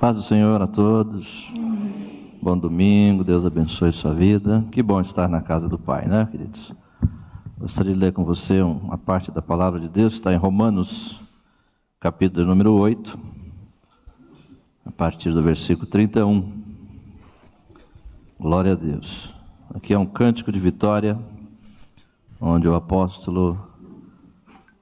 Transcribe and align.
Paz 0.00 0.16
do 0.16 0.22
Senhor 0.22 0.62
a 0.62 0.66
todos. 0.66 1.52
Bom 2.40 2.56
domingo, 2.56 3.22
Deus 3.22 3.44
abençoe 3.44 3.92
sua 3.92 4.14
vida. 4.14 4.64
Que 4.72 4.82
bom 4.82 4.98
estar 4.98 5.28
na 5.28 5.42
casa 5.42 5.68
do 5.68 5.78
Pai, 5.78 6.08
né, 6.08 6.26
queridos? 6.30 6.72
Gostaria 7.58 7.92
de 7.92 8.00
ler 8.00 8.10
com 8.10 8.24
você 8.24 8.62
uma 8.62 8.96
parte 8.96 9.30
da 9.30 9.42
palavra 9.42 9.78
de 9.78 9.90
Deus, 9.90 10.14
está 10.14 10.32
em 10.32 10.38
Romanos, 10.38 11.20
capítulo 12.00 12.46
número 12.46 12.72
8, 12.72 13.18
a 14.86 14.90
partir 14.90 15.34
do 15.34 15.42
versículo 15.42 15.86
31. 15.86 16.50
Glória 18.40 18.72
a 18.72 18.76
Deus. 18.76 19.34
Aqui 19.74 19.92
é 19.92 19.98
um 19.98 20.06
cântico 20.06 20.50
de 20.50 20.58
vitória, 20.58 21.18
onde 22.40 22.66
o 22.66 22.74
apóstolo 22.74 23.60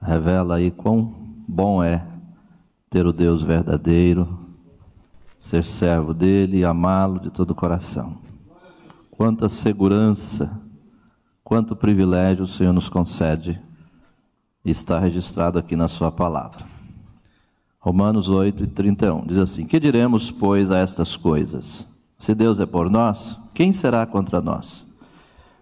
revela 0.00 0.54
aí 0.54 0.70
quão 0.70 1.12
bom 1.48 1.82
é 1.82 2.06
ter 2.88 3.04
o 3.04 3.12
Deus 3.12 3.42
verdadeiro, 3.42 4.46
ser 5.38 5.64
servo 5.64 6.12
dele 6.12 6.58
e 6.58 6.64
amá-lo 6.64 7.20
de 7.20 7.30
todo 7.30 7.52
o 7.52 7.54
coração. 7.54 8.18
Quanta 9.10 9.48
segurança, 9.48 10.60
quanto 11.44 11.76
privilégio 11.76 12.44
o 12.44 12.48
Senhor 12.48 12.72
nos 12.72 12.88
concede 12.88 13.60
está 14.64 14.98
registrado 14.98 15.58
aqui 15.58 15.76
na 15.76 15.88
Sua 15.88 16.10
palavra. 16.10 16.64
Romanos 17.78 18.28
8 18.28 18.64
e 18.64 18.66
31 18.66 19.26
diz 19.26 19.38
assim: 19.38 19.64
Que 19.64 19.78
diremos, 19.78 20.30
pois, 20.30 20.70
a 20.70 20.78
estas 20.78 21.16
coisas? 21.16 21.86
Se 22.18 22.34
Deus 22.34 22.58
é 22.58 22.66
por 22.66 22.90
nós, 22.90 23.38
quem 23.54 23.72
será 23.72 24.04
contra 24.04 24.40
nós? 24.40 24.84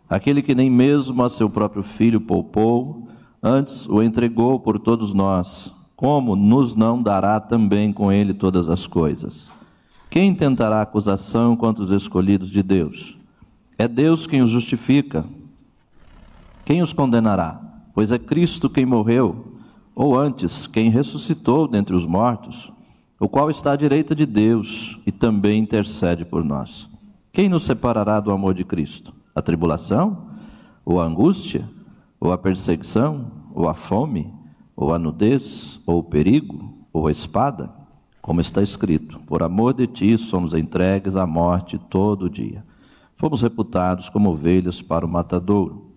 Aquele 0.08 0.40
que 0.40 0.54
nem 0.54 0.70
mesmo 0.70 1.22
a 1.22 1.28
seu 1.28 1.50
próprio 1.50 1.82
filho 1.82 2.20
poupou, 2.20 3.08
antes 3.42 3.86
o 3.86 4.02
entregou 4.02 4.58
por 4.58 4.78
todos 4.78 5.12
nós, 5.12 5.72
como 5.94 6.34
nos 6.34 6.74
não 6.74 7.02
dará 7.02 7.38
também 7.38 7.92
com 7.92 8.10
ele 8.10 8.32
todas 8.32 8.68
as 8.68 8.86
coisas? 8.86 9.48
Quem 10.10 10.34
tentará 10.34 10.80
acusação 10.80 11.56
contra 11.56 11.82
os 11.82 11.90
escolhidos 11.90 12.50
de 12.50 12.62
Deus? 12.62 13.18
É 13.78 13.86
Deus 13.86 14.26
quem 14.26 14.42
os 14.42 14.50
justifica. 14.50 15.26
Quem 16.64 16.82
os 16.82 16.92
condenará? 16.92 17.60
Pois 17.94 18.12
é 18.12 18.18
Cristo 18.18 18.70
quem 18.70 18.86
morreu, 18.86 19.58
ou 19.94 20.18
antes, 20.18 20.66
quem 20.66 20.90
ressuscitou 20.90 21.66
dentre 21.66 21.94
os 21.94 22.04
mortos, 22.04 22.72
o 23.18 23.28
qual 23.28 23.50
está 23.50 23.72
à 23.72 23.76
direita 23.76 24.14
de 24.14 24.26
Deus 24.26 24.98
e 25.06 25.12
também 25.12 25.58
intercede 25.58 26.24
por 26.24 26.44
nós. 26.44 26.88
Quem 27.32 27.48
nos 27.48 27.64
separará 27.64 28.20
do 28.20 28.30
amor 28.30 28.54
de 28.54 28.64
Cristo? 28.64 29.12
A 29.34 29.42
tribulação? 29.42 30.28
Ou 30.84 31.00
a 31.00 31.04
angústia? 31.04 31.68
Ou 32.18 32.32
a 32.32 32.38
perseguição? 32.38 33.30
Ou 33.54 33.68
a 33.68 33.74
fome? 33.74 34.32
Ou 34.74 34.92
a 34.92 34.98
nudez? 34.98 35.80
Ou 35.86 35.98
o 35.98 36.02
perigo? 36.02 36.74
Ou 36.92 37.06
a 37.06 37.12
espada? 37.12 37.75
Como 38.26 38.40
está 38.40 38.60
escrito: 38.60 39.20
Por 39.20 39.44
amor 39.44 39.72
de 39.72 39.86
ti 39.86 40.18
somos 40.18 40.52
entregues 40.52 41.14
à 41.14 41.24
morte 41.24 41.78
todo 41.78 42.28
dia. 42.28 42.64
Fomos 43.14 43.40
reputados 43.40 44.08
como 44.08 44.30
ovelhas 44.30 44.82
para 44.82 45.06
o 45.06 45.08
matadouro. 45.08 45.92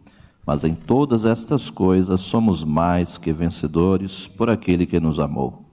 Mas 0.45 0.63
em 0.63 0.75
todas 0.75 1.25
estas 1.25 1.71
coisas 1.71 2.21
somos 2.21 2.63
mais 2.63 3.17
que 3.17 3.33
vencedores 3.33 4.27
por 4.27 4.47
aquele 4.47 4.85
que 4.85 4.99
nos 4.99 5.19
amou. 5.19 5.65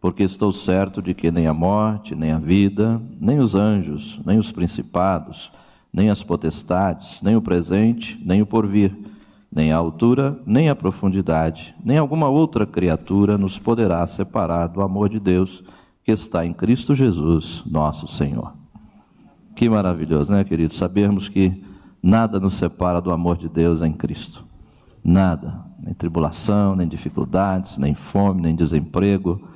Porque 0.00 0.22
estou 0.22 0.52
certo 0.52 1.02
de 1.02 1.12
que 1.12 1.30
nem 1.32 1.48
a 1.48 1.52
morte, 1.52 2.14
nem 2.14 2.30
a 2.30 2.38
vida, 2.38 3.02
nem 3.20 3.40
os 3.40 3.56
anjos, 3.56 4.20
nem 4.24 4.38
os 4.38 4.52
principados, 4.52 5.50
nem 5.92 6.08
as 6.08 6.22
potestades, 6.22 7.20
nem 7.20 7.34
o 7.34 7.42
presente, 7.42 8.20
nem 8.24 8.40
o 8.40 8.46
porvir, 8.46 8.96
nem 9.52 9.72
a 9.72 9.76
altura, 9.76 10.38
nem 10.46 10.68
a 10.68 10.76
profundidade, 10.76 11.74
nem 11.84 11.98
alguma 11.98 12.28
outra 12.28 12.64
criatura 12.64 13.36
nos 13.36 13.58
poderá 13.58 14.06
separar 14.06 14.68
do 14.68 14.82
amor 14.82 15.08
de 15.08 15.18
Deus 15.18 15.64
que 16.06 16.12
está 16.12 16.46
em 16.46 16.52
Cristo 16.52 16.94
Jesus, 16.94 17.64
nosso 17.66 18.06
Senhor. 18.06 18.52
Que 19.56 19.68
maravilhoso, 19.68 20.32
né, 20.32 20.44
querido? 20.44 20.72
Sabermos 20.72 21.28
que 21.28 21.60
nada 22.00 22.38
nos 22.38 22.54
separa 22.54 23.00
do 23.00 23.10
amor 23.10 23.36
de 23.36 23.48
Deus 23.48 23.82
em 23.82 23.92
Cristo. 23.92 24.44
Nada, 25.02 25.64
nem 25.82 25.92
tribulação, 25.92 26.76
nem 26.76 26.86
dificuldades, 26.86 27.76
nem 27.76 27.92
fome, 27.92 28.40
nem 28.40 28.54
desemprego, 28.54 29.48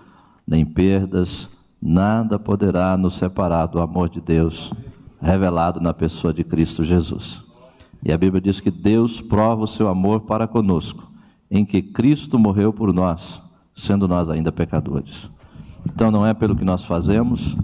nem 0.44 0.64
perdas, 0.64 1.49
nada 1.81 2.37
poderá 2.37 2.96
nos 2.96 3.14
separar 3.14 3.67
do 3.67 3.81
amor 3.81 4.08
de 4.08 4.20
Deus 4.20 4.73
revelado 5.23 5.81
na 5.81 5.94
pessoa 5.94 6.35
de 6.35 6.43
Cristo 6.43 6.82
Jesus. 6.82 7.41
E 8.03 8.12
a 8.12 8.19
Bíblia 8.19 8.41
diz 8.41 8.58
que 8.58 8.73
Deus 8.73 9.20
prova 9.20 9.62
o 9.62 9.69
seu 9.69 9.87
amor 9.87 10.23
para 10.23 10.49
conosco, 10.49 11.12
em 11.49 11.64
que 11.64 11.81
Cristo 11.81 12.41
morreu 12.41 12.73
por 12.73 12.93
nós, 12.93 13.41
sendo 13.73 14.08
nós 14.08 14.29
ainda 14.29 14.50
pecadores. 14.50 15.31
Então 15.87 16.11
não 16.11 16.27
é 16.27 16.35
pelo 16.35 16.56
que 16.56 16.65
nós 16.65 16.85
fazemos, 16.85 17.56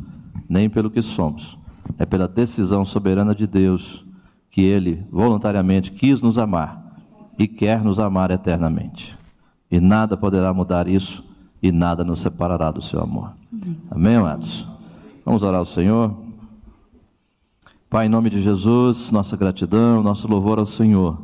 nem 0.49 0.69
pelo 0.69 0.91
que 0.91 1.03
somos, 1.03 1.59
é 1.99 2.07
pela 2.07 2.29
decisão 2.29 2.85
soberana 2.85 3.35
de 3.35 3.47
Deus 3.47 4.05
que 4.51 4.63
Ele 4.63 5.07
voluntariamente 5.11 5.93
quis 5.93 6.23
nos 6.23 6.39
amar 6.39 6.97
e 7.39 7.47
quer 7.47 7.83
nos 7.83 8.01
amar 8.01 8.31
eternamente. 8.31 9.17
E 9.71 9.81
nada 9.81 10.17
poderá 10.17 10.55
mudar 10.55 10.89
isso 10.89 11.25
e 11.63 11.71
nada 11.71 12.05
nos 12.05 12.21
separará 12.21 12.71
do 12.71 12.81
seu 12.81 13.01
amor. 13.01 13.33
Amém, 13.91 14.17
amados? 14.17 14.67
Vamos 15.25 15.43
orar 15.43 15.59
ao 15.59 15.67
Senhor. 15.67 16.15
Pai, 17.91 18.07
em 18.07 18.09
nome 18.09 18.31
de 18.31 18.41
Jesus, 18.41 19.11
nossa 19.11 19.37
gratidão, 19.37 20.03
nosso 20.03 20.27
louvor 20.29 20.59
ao 20.59 20.67
Senhor, 20.67 21.19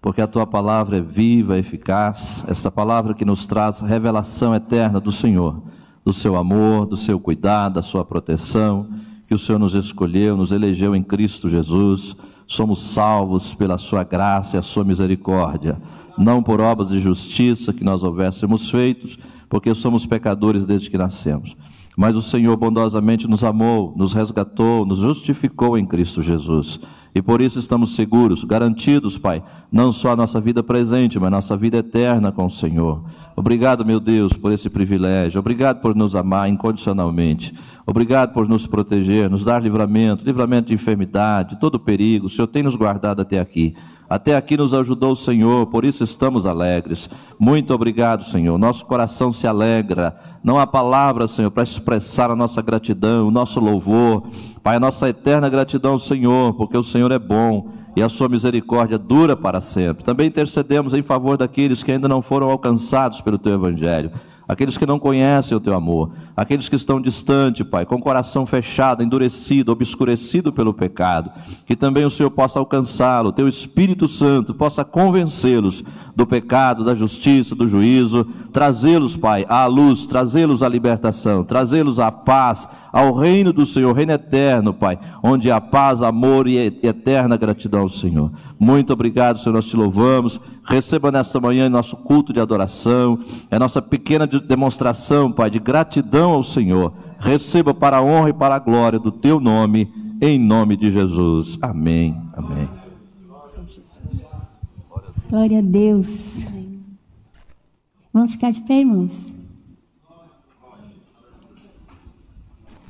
porque 0.00 0.20
a 0.20 0.26
tua 0.26 0.46
palavra 0.46 0.98
é 0.98 1.00
viva, 1.00 1.58
eficaz, 1.58 2.44
essa 2.48 2.70
palavra 2.70 3.14
que 3.14 3.24
nos 3.24 3.46
traz 3.46 3.80
revelação 3.80 4.54
eterna 4.54 5.00
do 5.00 5.12
Senhor 5.12 5.62
do 6.06 6.12
seu 6.12 6.36
amor, 6.36 6.86
do 6.86 6.96
seu 6.96 7.18
cuidado, 7.18 7.74
da 7.74 7.82
sua 7.82 8.04
proteção, 8.04 8.86
que 9.26 9.34
o 9.34 9.38
Senhor 9.38 9.58
nos 9.58 9.74
escolheu, 9.74 10.36
nos 10.36 10.52
elegeu 10.52 10.94
em 10.94 11.02
Cristo 11.02 11.50
Jesus. 11.50 12.14
Somos 12.46 12.78
salvos 12.78 13.54
pela 13.54 13.76
sua 13.76 14.04
graça 14.04 14.54
e 14.54 14.58
a 14.60 14.62
sua 14.62 14.84
misericórdia, 14.84 15.76
não 16.16 16.44
por 16.44 16.60
obras 16.60 16.90
de 16.90 17.00
justiça 17.00 17.72
que 17.72 17.82
nós 17.82 18.04
houvéssemos 18.04 18.70
feitos, 18.70 19.18
porque 19.48 19.74
somos 19.74 20.06
pecadores 20.06 20.64
desde 20.64 20.88
que 20.88 20.96
nascemos. 20.96 21.56
Mas 21.96 22.14
o 22.14 22.22
Senhor 22.22 22.56
bondosamente 22.56 23.26
nos 23.26 23.42
amou, 23.42 23.92
nos 23.96 24.12
resgatou, 24.12 24.86
nos 24.86 24.98
justificou 24.98 25.76
em 25.76 25.84
Cristo 25.84 26.22
Jesus. 26.22 26.78
E 27.16 27.22
por 27.22 27.40
isso 27.40 27.58
estamos 27.58 27.94
seguros, 27.94 28.44
garantidos, 28.44 29.16
Pai, 29.16 29.42
não 29.72 29.90
só 29.90 30.12
a 30.12 30.16
nossa 30.16 30.38
vida 30.38 30.62
presente, 30.62 31.18
mas 31.18 31.28
a 31.28 31.30
nossa 31.30 31.56
vida 31.56 31.78
eterna 31.78 32.30
com 32.30 32.44
o 32.44 32.50
Senhor. 32.50 33.02
Obrigado, 33.34 33.86
meu 33.86 33.98
Deus, 33.98 34.34
por 34.34 34.52
esse 34.52 34.68
privilégio. 34.68 35.40
Obrigado 35.40 35.80
por 35.80 35.96
nos 35.96 36.14
amar 36.14 36.46
incondicionalmente. 36.50 37.54
Obrigado 37.86 38.34
por 38.34 38.46
nos 38.46 38.66
proteger, 38.66 39.30
nos 39.30 39.46
dar 39.46 39.62
livramento, 39.62 40.26
livramento 40.26 40.68
de 40.68 40.74
enfermidade, 40.74 41.54
de 41.54 41.60
todo 41.60 41.80
perigo. 41.80 42.26
O 42.26 42.28
Senhor 42.28 42.48
tem 42.48 42.62
nos 42.62 42.76
guardado 42.76 43.22
até 43.22 43.40
aqui. 43.40 43.74
Até 44.08 44.36
aqui 44.36 44.56
nos 44.56 44.72
ajudou 44.72 45.12
o 45.12 45.16
Senhor, 45.16 45.66
por 45.66 45.84
isso 45.84 46.04
estamos 46.04 46.46
alegres. 46.46 47.10
Muito 47.38 47.74
obrigado, 47.74 48.24
Senhor. 48.24 48.56
Nosso 48.58 48.86
coração 48.86 49.32
se 49.32 49.46
alegra. 49.46 50.16
Não 50.44 50.58
há 50.58 50.66
palavras, 50.66 51.32
Senhor, 51.32 51.50
para 51.50 51.62
expressar 51.62 52.30
a 52.30 52.36
nossa 52.36 52.62
gratidão, 52.62 53.26
o 53.26 53.30
nosso 53.30 53.58
louvor. 53.58 54.22
Pai, 54.62 54.76
a 54.76 54.80
nossa 54.80 55.08
eterna 55.08 55.48
gratidão 55.48 55.92
ao 55.92 55.98
Senhor, 55.98 56.54
porque 56.54 56.76
o 56.76 56.82
Senhor 56.82 57.10
é 57.10 57.18
bom 57.18 57.68
e 57.96 58.02
a 58.02 58.08
sua 58.08 58.28
misericórdia 58.28 58.98
dura 58.98 59.34
para 59.36 59.60
sempre. 59.60 60.04
Também 60.04 60.28
intercedemos 60.28 60.94
em 60.94 61.02
favor 61.02 61.36
daqueles 61.36 61.82
que 61.82 61.90
ainda 61.90 62.06
não 62.06 62.22
foram 62.22 62.50
alcançados 62.50 63.20
pelo 63.20 63.38
teu 63.38 63.54
evangelho 63.54 64.10
aqueles 64.48 64.76
que 64.76 64.86
não 64.86 64.98
conhecem 64.98 65.56
o 65.56 65.60
teu 65.60 65.74
amor, 65.74 66.10
aqueles 66.36 66.68
que 66.68 66.76
estão 66.76 67.00
distantes, 67.00 67.66
Pai, 67.66 67.84
com 67.84 67.96
o 67.96 68.00
coração 68.00 68.46
fechado, 68.46 69.02
endurecido, 69.02 69.72
obscurecido 69.72 70.52
pelo 70.52 70.72
pecado, 70.72 71.30
que 71.64 71.74
também 71.74 72.04
o 72.04 72.10
Senhor 72.10 72.30
possa 72.30 72.58
alcançá-lo, 72.58 73.32
teu 73.32 73.48
Espírito 73.48 74.06
Santo 74.06 74.54
possa 74.54 74.84
convencê-los 74.84 75.82
do 76.14 76.26
pecado, 76.26 76.84
da 76.84 76.94
justiça, 76.94 77.54
do 77.54 77.66
juízo, 77.66 78.24
trazê-los, 78.52 79.16
Pai, 79.16 79.44
à 79.48 79.66
luz, 79.66 80.06
trazê-los 80.06 80.62
à 80.62 80.68
libertação, 80.68 81.44
trazê-los 81.44 81.98
à 81.98 82.10
paz, 82.10 82.68
ao 82.92 83.12
reino 83.12 83.52
do 83.52 83.66
Senhor, 83.66 83.92
reino 83.92 84.12
eterno, 84.12 84.72
Pai, 84.72 84.98
onde 85.22 85.50
há 85.50 85.60
paz, 85.60 86.00
amor 86.02 86.48
e 86.48 86.56
eterna 86.82 87.36
gratidão 87.36 87.82
ao 87.82 87.88
Senhor. 87.90 88.32
Muito 88.58 88.90
obrigado, 88.92 89.38
Senhor, 89.38 89.54
nós 89.54 89.66
te 89.66 89.76
louvamos. 89.76 90.40
Receba 90.64 91.12
nesta 91.12 91.38
manhã 91.38 91.68
nosso 91.68 91.94
culto 91.94 92.32
de 92.32 92.40
adoração, 92.40 93.18
é 93.50 93.58
nossa 93.58 93.82
pequena 93.82 94.26
demonstração, 94.40 95.30
Pai, 95.30 95.50
de 95.50 95.58
gratidão 95.58 96.32
ao 96.32 96.42
Senhor. 96.42 96.92
Receba 97.18 97.72
para 97.72 97.98
a 97.98 98.02
honra 98.02 98.30
e 98.30 98.32
para 98.32 98.54
a 98.56 98.58
glória 98.58 98.98
do 98.98 99.10
teu 99.10 99.40
nome, 99.40 99.92
em 100.20 100.38
nome 100.38 100.76
de 100.76 100.90
Jesus. 100.90 101.58
Amém. 101.62 102.20
Amém. 102.32 102.68
Glória 105.28 105.58
a 105.58 105.62
Deus. 105.62 106.46
Vamos 108.12 108.32
ficar 108.32 108.50
de 108.50 108.60
pé, 108.62 108.80
irmãos. 108.80 109.32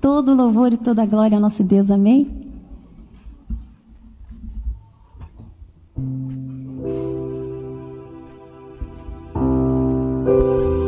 Todo 0.01 0.35
louvor 0.35 0.73
e 0.73 0.77
toda 0.77 1.07
glória 1.07 1.37
ao 1.37 1.41
nosso 1.41 1.65
Deus, 1.65 1.91
amém? 1.91 2.47
de 10.27 10.86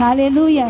Aleluia. 0.00 0.66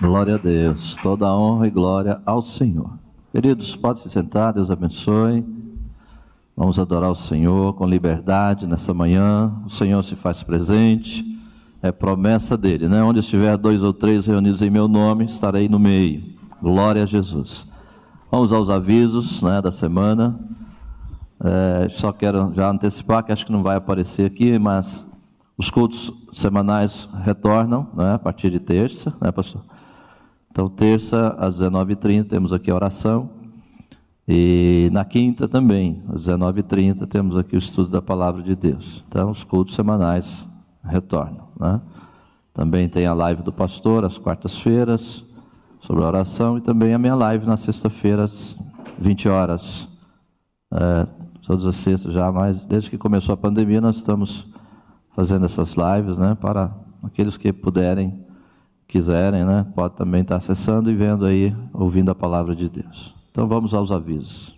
Glória 0.00 0.36
a 0.36 0.38
Deus, 0.38 0.96
toda 1.02 1.26
honra 1.34 1.66
e 1.66 1.70
glória 1.70 2.22
ao 2.24 2.40
Senhor. 2.40 2.92
Queridos, 3.32 3.74
pode 3.74 3.98
se 3.98 4.08
sentar, 4.08 4.52
Deus 4.52 4.70
abençoe. 4.70 5.44
Vamos 6.56 6.78
adorar 6.78 7.10
o 7.10 7.16
Senhor 7.16 7.74
com 7.74 7.84
liberdade 7.84 8.64
nessa 8.64 8.94
manhã. 8.94 9.52
O 9.66 9.70
Senhor 9.70 10.02
se 10.04 10.14
faz 10.14 10.40
presente, 10.44 11.24
é 11.82 11.90
promessa 11.90 12.56
dele, 12.56 12.88
né? 12.88 13.02
Onde 13.02 13.18
estiver 13.18 13.56
dois 13.56 13.82
ou 13.82 13.92
três 13.92 14.26
reunidos 14.26 14.62
em 14.62 14.70
meu 14.70 14.86
nome, 14.86 15.24
estarei 15.24 15.68
no 15.68 15.80
meio. 15.80 16.22
Glória 16.62 17.02
a 17.02 17.06
Jesus. 17.06 17.66
Vamos 18.30 18.52
aos 18.52 18.70
avisos 18.70 19.42
né, 19.42 19.60
da 19.60 19.72
semana. 19.72 20.38
É, 21.40 21.88
só 21.88 22.12
quero 22.12 22.52
já 22.54 22.68
antecipar 22.68 23.22
que 23.24 23.32
acho 23.32 23.46
que 23.46 23.52
não 23.52 23.62
vai 23.62 23.76
aparecer 23.76 24.26
aqui, 24.26 24.58
mas 24.58 25.04
os 25.56 25.70
cultos 25.70 26.12
semanais 26.30 27.08
retornam 27.24 27.88
né, 27.94 28.14
a 28.14 28.18
partir 28.18 28.50
de 28.50 28.60
terça, 28.60 29.14
né, 29.20 29.30
pastor? 29.30 29.62
Então, 30.50 30.68
terça 30.68 31.36
às 31.38 31.60
19h30 31.60 32.24
temos 32.26 32.52
aqui 32.52 32.70
a 32.70 32.74
oração. 32.74 33.30
E 34.26 34.90
na 34.92 35.04
quinta 35.04 35.48
também, 35.48 36.02
às 36.08 36.26
19h30, 36.26 37.06
temos 37.06 37.36
aqui 37.36 37.54
o 37.54 37.58
estudo 37.58 37.88
da 37.88 38.02
palavra 38.02 38.42
de 38.42 38.54
Deus. 38.54 39.04
Então, 39.08 39.30
os 39.30 39.42
cultos 39.44 39.74
semanais 39.74 40.46
retornam. 40.84 41.48
Né? 41.58 41.80
Também 42.52 42.88
tem 42.88 43.06
a 43.06 43.14
live 43.14 43.42
do 43.42 43.52
pastor 43.52 44.04
às 44.04 44.18
quartas-feiras, 44.18 45.24
sobre 45.80 46.02
a 46.02 46.08
oração, 46.08 46.58
e 46.58 46.60
também 46.60 46.92
a 46.92 46.98
minha 46.98 47.14
live 47.14 47.46
na 47.46 47.56
sexta-feira, 47.56 48.24
às 48.24 48.58
20 48.98 49.28
horas. 49.28 49.88
É, 50.72 51.06
todas 51.48 51.66
as 51.66 51.76
sextas 51.76 52.12
já, 52.12 52.30
mas 52.30 52.66
desde 52.66 52.90
que 52.90 52.98
começou 52.98 53.32
a 53.32 53.36
pandemia, 53.36 53.80
nós 53.80 53.96
estamos 53.96 54.46
fazendo 55.16 55.46
essas 55.46 55.74
lives, 55.74 56.18
né, 56.18 56.36
para 56.38 56.70
aqueles 57.02 57.38
que 57.38 57.50
puderem, 57.54 58.22
quiserem, 58.86 59.46
né, 59.46 59.66
pode 59.74 59.94
também 59.94 60.20
estar 60.20 60.36
acessando 60.36 60.90
e 60.90 60.94
vendo 60.94 61.24
aí, 61.24 61.56
ouvindo 61.72 62.10
a 62.10 62.14
palavra 62.14 62.54
de 62.54 62.68
Deus. 62.68 63.14
Então 63.30 63.48
vamos 63.48 63.72
aos 63.72 63.90
avisos. 63.90 64.57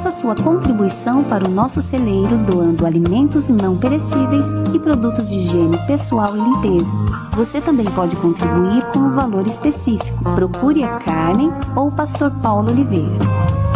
Faça 0.00 0.22
sua 0.22 0.34
contribuição 0.34 1.22
para 1.22 1.46
o 1.46 1.50
nosso 1.50 1.82
celeiro 1.82 2.38
doando 2.46 2.86
alimentos 2.86 3.50
não 3.50 3.76
perecíveis 3.76 4.46
e 4.74 4.78
produtos 4.78 5.28
de 5.28 5.36
higiene 5.36 5.76
pessoal 5.86 6.34
e 6.34 6.40
limpeza. 6.40 6.90
Você 7.32 7.60
também 7.60 7.84
pode 7.84 8.16
contribuir 8.16 8.82
com 8.94 8.98
um 9.00 9.12
valor 9.12 9.46
específico. 9.46 10.24
Procure 10.34 10.84
a 10.84 10.98
Carmen 11.00 11.52
ou 11.76 11.88
o 11.88 11.92
Pastor 11.92 12.30
Paulo 12.40 12.70
Oliveira. 12.70 13.69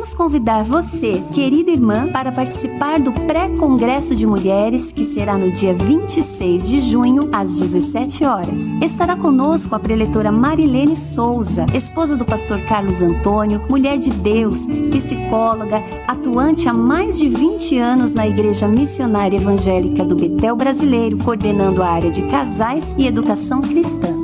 Queremos 0.00 0.14
convidar 0.14 0.64
você, 0.64 1.22
querida 1.34 1.70
irmã, 1.70 2.10
para 2.10 2.32
participar 2.32 2.98
do 2.98 3.12
pré-congresso 3.12 4.16
de 4.16 4.26
mulheres 4.26 4.92
que 4.92 5.04
será 5.04 5.36
no 5.36 5.52
dia 5.52 5.74
26 5.74 6.70
de 6.70 6.80
junho 6.80 7.28
às 7.30 7.60
17 7.60 8.24
horas. 8.24 8.72
Estará 8.80 9.14
conosco 9.14 9.74
a 9.74 9.78
preletora 9.78 10.32
Marilene 10.32 10.96
Souza, 10.96 11.66
esposa 11.74 12.16
do 12.16 12.24
pastor 12.24 12.62
Carlos 12.62 13.02
Antônio, 13.02 13.60
mulher 13.68 13.98
de 13.98 14.08
Deus, 14.08 14.66
psicóloga, 14.90 15.84
atuante 16.08 16.66
há 16.66 16.72
mais 16.72 17.18
de 17.18 17.28
20 17.28 17.76
anos 17.76 18.14
na 18.14 18.26
Igreja 18.26 18.66
Missionária 18.66 19.36
Evangélica 19.36 20.02
do 20.02 20.16
Betel 20.16 20.56
Brasileiro, 20.56 21.18
coordenando 21.18 21.82
a 21.82 21.88
área 21.90 22.10
de 22.10 22.22
casais 22.22 22.94
e 22.96 23.06
educação 23.06 23.60
cristã. 23.60 24.18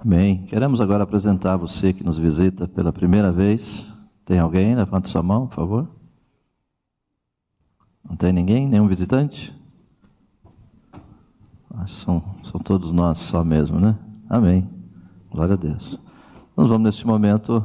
Amém. 0.00 0.44
Queremos 0.44 0.80
agora 0.80 1.02
apresentar 1.02 1.56
você 1.56 1.92
que 1.92 2.04
nos 2.04 2.18
visita 2.18 2.68
pela 2.68 2.92
primeira 2.92 3.32
vez. 3.32 3.84
Tem 4.24 4.38
alguém? 4.38 4.76
Levanta 4.76 5.08
sua 5.08 5.24
mão, 5.24 5.48
por 5.48 5.56
favor. 5.56 5.88
Não 8.08 8.14
tem 8.14 8.32
ninguém? 8.32 8.68
Nenhum 8.68 8.86
visitante? 8.86 9.52
São, 11.86 12.22
são 12.44 12.60
todos 12.60 12.92
nós 12.92 13.18
só 13.18 13.42
mesmo, 13.42 13.80
né? 13.80 13.98
Amém. 14.28 14.68
Glória 15.30 15.54
a 15.54 15.58
Deus. 15.58 15.98
Nós 16.56 16.68
vamos 16.68 16.84
neste 16.84 17.04
momento 17.04 17.64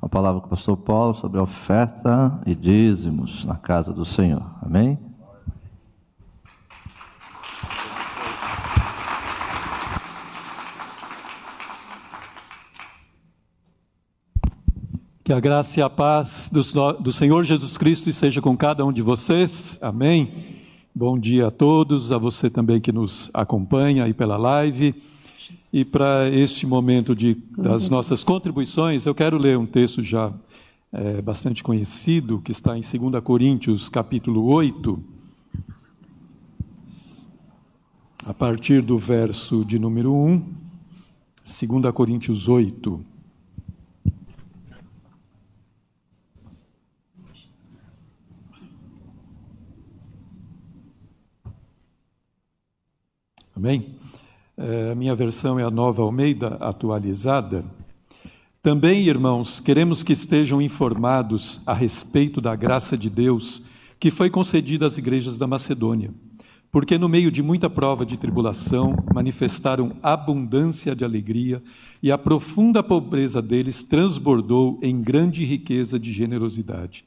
a 0.00 0.08
palavra 0.08 0.40
com 0.40 0.46
o 0.46 0.50
pastor 0.50 0.78
Paulo 0.78 1.12
sobre 1.14 1.38
a 1.38 1.42
oferta 1.42 2.40
e 2.46 2.54
dízimos 2.54 3.44
na 3.44 3.56
casa 3.56 3.92
do 3.92 4.04
Senhor. 4.04 4.42
Amém? 4.62 4.98
Que 15.30 15.34
a 15.34 15.38
graça 15.38 15.78
e 15.78 15.82
a 15.84 15.88
paz 15.88 16.50
do, 16.52 16.60
do, 16.94 17.12
Senhor 17.12 17.44
Jesus 17.44 17.78
Cristo 17.78 18.10
esteja 18.10 18.40
com 18.40 18.56
cada 18.56 18.84
um 18.84 18.92
de 18.92 19.00
vocês. 19.00 19.78
Amém. 19.80 20.32
Bom 20.92 21.16
dia 21.16 21.46
a 21.46 21.50
todos, 21.52 22.10
a 22.10 22.18
você 22.18 22.50
também 22.50 22.80
que 22.80 22.90
nos 22.90 23.30
acompanha 23.32 24.02
aí 24.02 24.12
pela 24.12 24.36
live. 24.36 24.92
E 25.72 25.84
para 25.84 26.28
este 26.30 26.66
momento 26.66 27.14
de, 27.14 27.36
das 27.56 27.88
nossas 27.88 28.24
contribuições, 28.24 29.06
eu 29.06 29.14
quero 29.14 29.38
ler 29.38 29.56
um 29.56 29.66
texto 29.66 30.02
já 30.02 30.32
é, 30.92 31.22
bastante 31.22 31.62
conhecido, 31.62 32.40
que 32.40 32.50
está 32.50 32.76
em 32.76 32.80
2 32.80 33.22
Coríntios, 33.22 33.88
capítulo 33.88 34.46
8, 34.46 35.00
a 38.26 38.34
partir 38.34 38.82
do 38.82 38.98
verso 38.98 39.64
de 39.64 39.78
número 39.78 40.12
1, 40.12 40.42
2 41.70 41.94
Coríntios 41.94 42.48
8. 42.48 43.09
Amém? 53.54 53.96
É, 54.56 54.90
a 54.92 54.94
minha 54.94 55.14
versão 55.14 55.58
é 55.58 55.62
a 55.64 55.70
nova 55.70 56.02
Almeida 56.02 56.56
atualizada. 56.60 57.64
Também, 58.62 59.06
irmãos, 59.06 59.58
queremos 59.58 60.02
que 60.02 60.12
estejam 60.12 60.60
informados 60.60 61.60
a 61.66 61.72
respeito 61.72 62.40
da 62.40 62.54
graça 62.54 62.96
de 62.96 63.08
Deus 63.08 63.62
que 63.98 64.10
foi 64.10 64.30
concedida 64.30 64.86
às 64.86 64.98
igrejas 64.98 65.36
da 65.36 65.46
Macedônia, 65.46 66.12
porque 66.70 66.96
no 66.96 67.08
meio 67.08 67.30
de 67.30 67.42
muita 67.42 67.68
prova 67.68 68.06
de 68.06 68.16
tribulação 68.16 68.94
manifestaram 69.14 69.96
abundância 70.02 70.94
de 70.94 71.04
alegria 71.04 71.62
e 72.02 72.12
a 72.12 72.16
profunda 72.16 72.82
pobreza 72.82 73.42
deles 73.42 73.82
transbordou 73.82 74.78
em 74.82 75.02
grande 75.02 75.44
riqueza 75.44 75.98
de 75.98 76.12
generosidade 76.12 77.04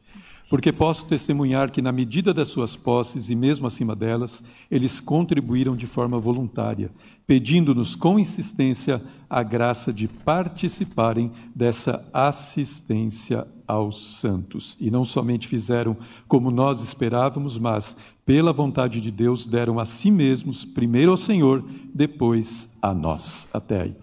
porque 0.49 0.71
posso 0.71 1.05
testemunhar 1.05 1.71
que, 1.71 1.81
na 1.81 1.91
medida 1.91 2.33
das 2.33 2.49
suas 2.49 2.75
posses 2.75 3.29
e 3.29 3.35
mesmo 3.35 3.65
acima 3.65 3.95
delas, 3.95 4.43
eles 4.69 4.99
contribuíram 4.99 5.75
de 5.75 5.87
forma 5.87 6.19
voluntária, 6.19 6.91
pedindo-nos 7.25 7.95
com 7.95 8.19
insistência 8.19 9.01
a 9.29 9.41
graça 9.41 9.91
de 9.91 10.07
participarem 10.07 11.31
dessa 11.55 12.05
assistência 12.13 13.47
aos 13.67 14.19
santos. 14.19 14.77
E 14.79 14.91
não 14.91 15.03
somente 15.03 15.47
fizeram 15.47 15.97
como 16.27 16.51
nós 16.51 16.83
esperávamos, 16.83 17.57
mas, 17.57 17.97
pela 18.25 18.53
vontade 18.53 19.01
de 19.01 19.09
Deus, 19.09 19.47
deram 19.47 19.79
a 19.79 19.85
si 19.85 20.11
mesmos, 20.11 20.63
primeiro 20.63 21.11
ao 21.11 21.17
Senhor, 21.17 21.63
depois 21.93 22.69
a 22.81 22.93
nós. 22.93 23.47
Até 23.51 23.81
aí. 23.81 23.95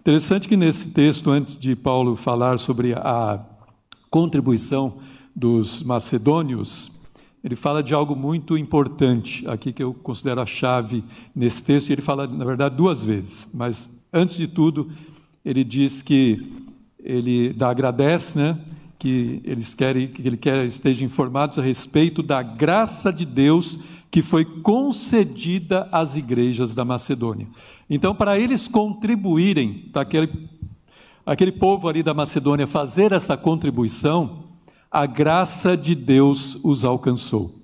Interessante 0.00 0.48
que 0.48 0.56
nesse 0.56 0.88
texto, 0.88 1.30
antes 1.30 1.56
de 1.56 1.76
Paulo 1.76 2.16
falar 2.16 2.58
sobre 2.58 2.92
a 2.94 3.44
contribuição 4.10 4.98
dos 5.38 5.84
macedônios, 5.84 6.90
ele 7.44 7.54
fala 7.54 7.80
de 7.80 7.94
algo 7.94 8.16
muito 8.16 8.58
importante 8.58 9.46
aqui 9.46 9.72
que 9.72 9.82
eu 9.82 9.94
considero 9.94 10.40
a 10.40 10.46
chave 10.46 11.04
nesse 11.32 11.62
texto, 11.62 11.90
e 11.90 11.92
ele 11.92 12.02
fala, 12.02 12.26
na 12.26 12.44
verdade, 12.44 12.74
duas 12.74 13.04
vezes. 13.04 13.46
Mas, 13.54 13.88
antes 14.12 14.36
de 14.36 14.48
tudo, 14.48 14.90
ele 15.44 15.62
diz 15.62 16.02
que 16.02 16.52
ele 16.98 17.54
agradece, 17.60 18.36
né? 18.36 18.58
que 18.98 19.40
eles 19.44 19.76
querem 19.76 20.08
que 20.08 20.26
ele 20.26 20.36
quer 20.36 20.64
estejam 20.64 21.06
informados 21.06 21.56
a 21.56 21.62
respeito 21.62 22.20
da 22.20 22.42
graça 22.42 23.12
de 23.12 23.24
Deus 23.24 23.78
que 24.10 24.20
foi 24.20 24.44
concedida 24.44 25.88
às 25.92 26.16
igrejas 26.16 26.74
da 26.74 26.84
Macedônia. 26.84 27.46
Então, 27.88 28.12
para 28.12 28.36
eles 28.36 28.66
contribuírem, 28.66 29.88
para 29.92 30.02
aquele, 30.02 30.48
aquele 31.24 31.52
povo 31.52 31.88
ali 31.88 32.02
da 32.02 32.12
Macedônia 32.12 32.66
fazer 32.66 33.12
essa 33.12 33.36
contribuição, 33.36 34.47
a 34.90 35.06
graça 35.06 35.76
de 35.76 35.94
Deus 35.94 36.58
os 36.62 36.84
alcançou. 36.84 37.54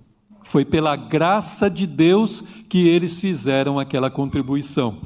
Foi 0.43 0.65
pela 0.65 0.95
graça 0.95 1.71
de 1.71 1.87
Deus 1.87 2.45
que 2.69 2.87
eles 2.87 3.19
fizeram 3.19 3.79
aquela 3.79 4.11
contribuição. 4.11 4.99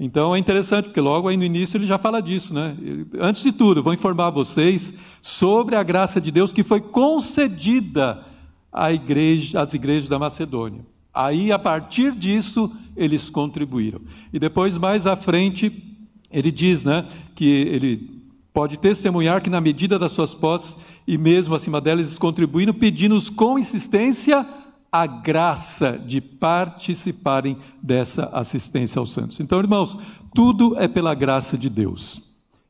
Então 0.00 0.34
é 0.34 0.38
interessante, 0.38 0.86
porque 0.86 1.00
logo 1.00 1.28
aí 1.28 1.36
no 1.36 1.44
início 1.44 1.76
ele 1.76 1.84
já 1.84 1.98
fala 1.98 2.22
disso, 2.22 2.54
né? 2.54 2.76
Antes 3.18 3.42
de 3.42 3.52
tudo, 3.52 3.82
vou 3.82 3.92
informar 3.92 4.30
vocês 4.30 4.94
sobre 5.20 5.74
a 5.74 5.82
graça 5.82 6.20
de 6.20 6.30
Deus 6.30 6.52
que 6.52 6.62
foi 6.62 6.80
concedida 6.80 8.24
à 8.72 8.92
igreja, 8.92 9.60
às 9.60 9.74
igrejas 9.74 10.08
da 10.08 10.18
Macedônia. 10.18 10.86
Aí, 11.12 11.50
a 11.50 11.58
partir 11.58 12.14
disso, 12.14 12.72
eles 12.96 13.28
contribuíram. 13.28 14.00
E 14.32 14.38
depois, 14.38 14.78
mais 14.78 15.04
à 15.04 15.16
frente, 15.16 15.72
ele 16.30 16.52
diz 16.52 16.84
né, 16.84 17.04
que 17.34 17.44
ele 17.44 18.17
pode 18.58 18.76
testemunhar 18.76 19.40
que, 19.40 19.48
na 19.48 19.60
medida 19.60 20.00
das 20.00 20.10
suas 20.10 20.34
posses, 20.34 20.76
e 21.06 21.16
mesmo 21.16 21.54
acima 21.54 21.80
delas, 21.80 22.18
contribuíram, 22.18 22.74
pedindo-nos 22.74 23.30
com 23.30 23.56
insistência 23.56 24.44
a 24.90 25.06
graça 25.06 25.96
de 25.96 26.20
participarem 26.20 27.56
dessa 27.80 28.24
assistência 28.32 28.98
aos 28.98 29.12
santos. 29.12 29.38
Então, 29.38 29.60
irmãos, 29.60 29.96
tudo 30.34 30.76
é 30.76 30.88
pela 30.88 31.14
graça 31.14 31.56
de 31.56 31.70
Deus. 31.70 32.20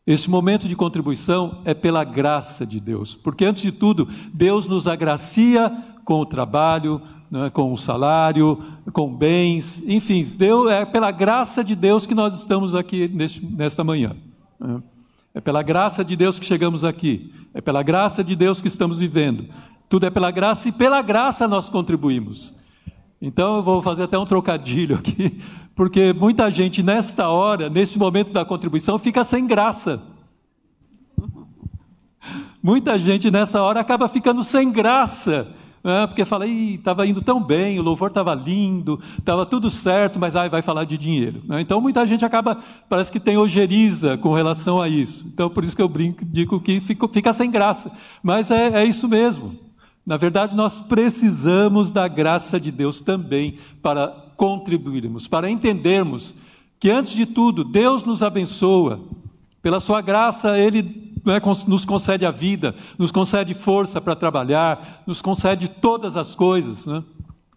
Este 0.06 0.28
momento 0.28 0.68
de 0.68 0.76
contribuição 0.76 1.62
é 1.64 1.72
pela 1.72 2.04
graça 2.04 2.66
de 2.66 2.80
Deus, 2.80 3.16
porque 3.16 3.46
antes 3.46 3.62
de 3.62 3.72
tudo, 3.72 4.06
Deus 4.34 4.68
nos 4.68 4.86
agracia 4.86 5.72
com 6.04 6.20
o 6.20 6.26
trabalho, 6.26 7.00
né, 7.30 7.48
com 7.48 7.72
o 7.72 7.78
salário, 7.78 8.62
com 8.92 9.10
bens, 9.10 9.82
enfim, 9.86 10.22
Deus, 10.36 10.70
é 10.70 10.84
pela 10.84 11.10
graça 11.10 11.64
de 11.64 11.74
Deus 11.74 12.06
que 12.06 12.14
nós 12.14 12.34
estamos 12.34 12.74
aqui 12.74 13.08
neste, 13.08 13.42
nesta 13.42 13.82
manhã. 13.82 14.14
Né. 14.60 14.82
É 15.34 15.40
pela 15.40 15.62
graça 15.62 16.04
de 16.04 16.16
Deus 16.16 16.38
que 16.38 16.46
chegamos 16.46 16.84
aqui, 16.84 17.32
é 17.54 17.60
pela 17.60 17.82
graça 17.82 18.24
de 18.24 18.34
Deus 18.34 18.60
que 18.60 18.68
estamos 18.68 18.98
vivendo. 18.98 19.48
Tudo 19.88 20.06
é 20.06 20.10
pela 20.10 20.30
graça 20.30 20.68
e 20.68 20.72
pela 20.72 21.00
graça 21.02 21.46
nós 21.46 21.70
contribuímos. 21.70 22.54
Então 23.20 23.56
eu 23.56 23.62
vou 23.62 23.82
fazer 23.82 24.04
até 24.04 24.18
um 24.18 24.24
trocadilho 24.24 24.96
aqui, 24.96 25.40
porque 25.74 26.12
muita 26.12 26.50
gente 26.50 26.82
nesta 26.82 27.28
hora, 27.28 27.68
neste 27.68 27.98
momento 27.98 28.32
da 28.32 28.44
contribuição, 28.44 28.98
fica 28.98 29.24
sem 29.24 29.46
graça. 29.46 30.02
Muita 32.62 32.98
gente 32.98 33.30
nessa 33.30 33.62
hora 33.62 33.80
acaba 33.80 34.08
ficando 34.08 34.42
sem 34.42 34.70
graça, 34.70 35.48
né? 35.88 36.06
porque 36.06 36.24
fala, 36.26 36.46
estava 36.46 37.06
indo 37.06 37.22
tão 37.22 37.42
bem, 37.42 37.78
o 37.78 37.82
louvor 37.82 38.08
estava 38.08 38.34
lindo, 38.34 39.00
estava 39.18 39.46
tudo 39.46 39.70
certo, 39.70 40.18
mas 40.18 40.36
ai, 40.36 40.50
vai 40.50 40.60
falar 40.60 40.84
de 40.84 40.98
dinheiro. 40.98 41.40
Né? 41.48 41.62
Então 41.62 41.80
muita 41.80 42.06
gente 42.06 42.26
acaba, 42.26 42.58
parece 42.90 43.10
que 43.10 43.18
tem 43.18 43.38
ojeriza 43.38 44.18
com 44.18 44.34
relação 44.34 44.82
a 44.82 44.88
isso. 44.88 45.24
Então 45.32 45.48
por 45.48 45.64
isso 45.64 45.74
que 45.74 45.80
eu 45.80 45.88
brinco, 45.88 46.22
digo 46.26 46.60
que 46.60 46.78
fica, 46.78 47.08
fica 47.08 47.32
sem 47.32 47.50
graça. 47.50 47.90
Mas 48.22 48.50
é, 48.50 48.82
é 48.82 48.84
isso 48.84 49.08
mesmo. 49.08 49.56
Na 50.04 50.18
verdade, 50.18 50.54
nós 50.54 50.80
precisamos 50.80 51.90
da 51.90 52.06
graça 52.06 52.60
de 52.60 52.70
Deus 52.70 53.00
também 53.00 53.58
para 53.82 54.08
contribuirmos, 54.36 55.26
para 55.26 55.50
entendermos 55.50 56.34
que, 56.80 56.90
antes 56.90 57.12
de 57.12 57.26
tudo, 57.26 57.64
Deus 57.64 58.04
nos 58.04 58.22
abençoa. 58.22 59.00
Pela 59.60 59.80
Sua 59.80 60.00
graça, 60.00 60.56
Ele 60.58 60.82
é, 61.30 61.40
nos 61.66 61.84
concede 61.84 62.24
a 62.24 62.30
vida, 62.30 62.74
nos 62.98 63.12
concede 63.12 63.54
força 63.54 64.00
para 64.00 64.16
trabalhar, 64.16 65.02
nos 65.06 65.22
concede 65.22 65.68
todas 65.68 66.16
as 66.16 66.34
coisas. 66.34 66.86
Né? 66.86 67.02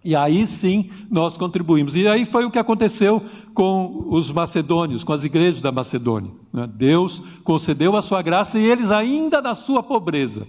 E 0.04 0.16
aí 0.16 0.46
sim 0.48 0.90
nós 1.10 1.38
contribuímos. 1.38 1.96
E 1.96 2.08
aí 2.08 2.26
foi 2.26 2.46
o 2.46 2.52
que 2.52 2.58
aconteceu 2.58 3.24
com 3.54 4.08
os 4.10 4.32
macedônios, 4.32 5.04
com 5.04 5.14
as 5.14 5.24
igrejas 5.24 5.62
da 5.62 5.72
Macedônia. 5.72 6.32
Né? 6.52 6.68
Deus 6.74 7.22
concedeu 7.44 7.96
a 7.96 8.02
sua 8.02 8.22
graça 8.22 8.58
e 8.58 8.64
eles, 8.64 8.92
ainda 8.92 9.42
na 9.42 9.54
sua 9.54 9.84
pobreza, 9.84 10.48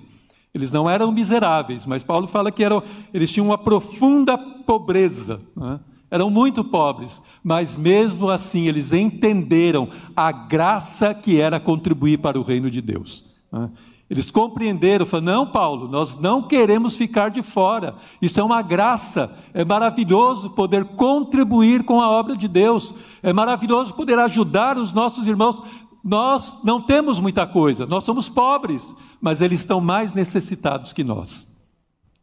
eles 0.54 0.72
não 0.72 0.88
eram 0.88 1.11
miseráveis, 1.12 1.87
mas 1.87 2.02
Paulo 2.02 2.26
fala 2.26 2.52
que 2.52 2.62
eram, 2.62 2.82
eles 3.12 3.30
tinham 3.30 3.46
uma 3.46 3.58
profunda 3.58 4.37
pobreza. 4.37 5.40
Né? 5.56 5.80
Eram 6.12 6.29
muito 6.29 6.62
pobres, 6.62 7.22
mas 7.42 7.79
mesmo 7.79 8.29
assim 8.29 8.68
eles 8.68 8.92
entenderam 8.92 9.88
a 10.14 10.31
graça 10.31 11.14
que 11.14 11.40
era 11.40 11.59
contribuir 11.59 12.18
para 12.18 12.38
o 12.38 12.42
reino 12.42 12.70
de 12.70 12.83
Deus. 12.83 13.25
Né? 13.51 13.70
Eles 14.11 14.31
compreenderam, 14.31 15.07
falaram: 15.07 15.33
não, 15.33 15.46
Paulo, 15.46 15.88
nós 15.88 16.14
não 16.14 16.42
queremos 16.42 16.96
ficar 16.96 17.31
de 17.31 17.42
fora. 17.42 17.94
Isso 18.20 18.38
é 18.38 18.42
uma 18.42 18.61
graça. 18.61 19.35
É 19.55 19.64
maravilhoso 19.64 20.51
poder 20.51 20.85
contribuir 20.85 21.83
com 21.83 21.98
a 21.98 22.11
obra 22.11 22.37
de 22.37 22.46
Deus. 22.46 22.94
É 23.22 23.33
maravilhoso 23.33 23.94
poder 23.94 24.18
ajudar 24.18 24.77
os 24.77 24.92
nossos 24.92 25.27
irmãos. 25.27 25.62
Nós 26.05 26.59
não 26.62 26.83
temos 26.83 27.18
muita 27.18 27.46
coisa, 27.46 27.87
nós 27.87 28.05
somos 28.05 28.29
pobres, 28.29 28.94
mas 29.18 29.40
eles 29.40 29.61
estão 29.61 29.81
mais 29.81 30.12
necessitados 30.12 30.92
que 30.92 31.03
nós. 31.03 31.51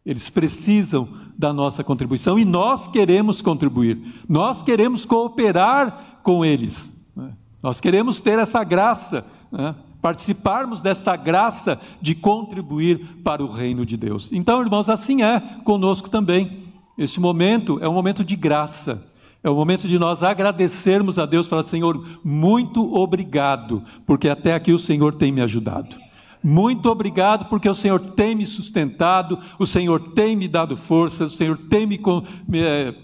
Eles 0.10 0.28
precisam 0.28 1.08
da 1.38 1.54
nossa 1.54 1.84
contribuição 1.84 2.40
e 2.40 2.44
nós 2.44 2.88
queremos 2.88 3.44
contribuir, 3.44 4.02
nós 4.28 4.64
queremos 4.64 5.06
cooperar 5.06 6.20
com 6.24 6.44
eles, 6.44 7.00
né? 7.16 7.34
nós 7.62 7.80
queremos 7.80 8.20
ter 8.20 8.40
essa 8.40 8.64
graça, 8.64 9.24
né? 9.52 9.76
participarmos 10.02 10.82
desta 10.82 11.16
graça 11.16 11.80
de 12.02 12.16
contribuir 12.16 13.20
para 13.24 13.44
o 13.44 13.48
reino 13.48 13.86
de 13.86 13.96
Deus. 13.96 14.32
Então, 14.32 14.60
irmãos, 14.62 14.90
assim 14.90 15.22
é 15.22 15.40
conosco 15.64 16.10
também. 16.10 16.64
Este 16.98 17.20
momento 17.20 17.78
é 17.80 17.88
um 17.88 17.94
momento 17.94 18.24
de 18.24 18.36
graça. 18.36 19.06
É 19.44 19.50
o 19.50 19.56
momento 19.56 19.88
de 19.88 20.00
nós 20.00 20.24
agradecermos 20.24 21.20
a 21.20 21.28
Deus 21.28 21.46
falar: 21.46 21.62
Senhor, 21.62 22.04
muito 22.24 22.96
obrigado, 22.96 23.84
porque 24.08 24.28
até 24.28 24.56
aqui 24.56 24.74
o 24.74 24.80
Senhor 24.80 25.14
tem 25.14 25.32
me 25.32 25.42
ajudado. 25.42 26.09
Muito 26.42 26.90
obrigado, 26.90 27.46
porque 27.46 27.68
o 27.68 27.76
Senhor 27.76 28.00
tem 28.00 28.34
me 28.34 28.46
sustentado, 28.46 29.40
o 29.58 29.66
Senhor 29.66 30.00
tem 30.14 30.36
me 30.36 30.48
dado 30.48 30.78
forças, 30.78 31.34
o 31.34 31.38
Senhor 31.38 31.58
tem 31.58 31.86
me, 31.86 32.00
me, 32.48 32.60
eh, 32.60 32.96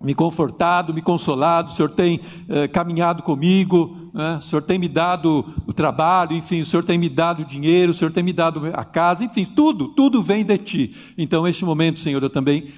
me 0.00 0.14
confortado, 0.14 0.94
me 0.94 1.02
consolado, 1.02 1.72
o 1.72 1.74
Senhor 1.74 1.90
tem 1.90 2.20
eh, 2.48 2.68
caminhado 2.68 3.24
comigo, 3.24 4.10
né? 4.14 4.36
o 4.36 4.40
Senhor 4.40 4.62
tem 4.62 4.78
me 4.78 4.88
dado 4.88 5.44
o 5.66 5.72
trabalho, 5.72 6.36
enfim, 6.36 6.60
o 6.60 6.64
Senhor 6.64 6.84
tem 6.84 6.96
me 6.96 7.08
dado 7.08 7.42
o 7.42 7.44
dinheiro, 7.44 7.90
o 7.90 7.94
Senhor 7.94 8.12
tem 8.12 8.22
me 8.22 8.32
dado 8.32 8.62
a 8.72 8.84
casa, 8.84 9.24
enfim, 9.24 9.44
tudo, 9.44 9.88
tudo 9.88 10.22
vem 10.22 10.44
de 10.44 10.56
Ti. 10.58 10.94
Então, 11.18 11.42
neste 11.42 11.64
momento, 11.64 11.98
Senhor, 11.98 12.22
eu 12.22 12.30
também 12.30 12.68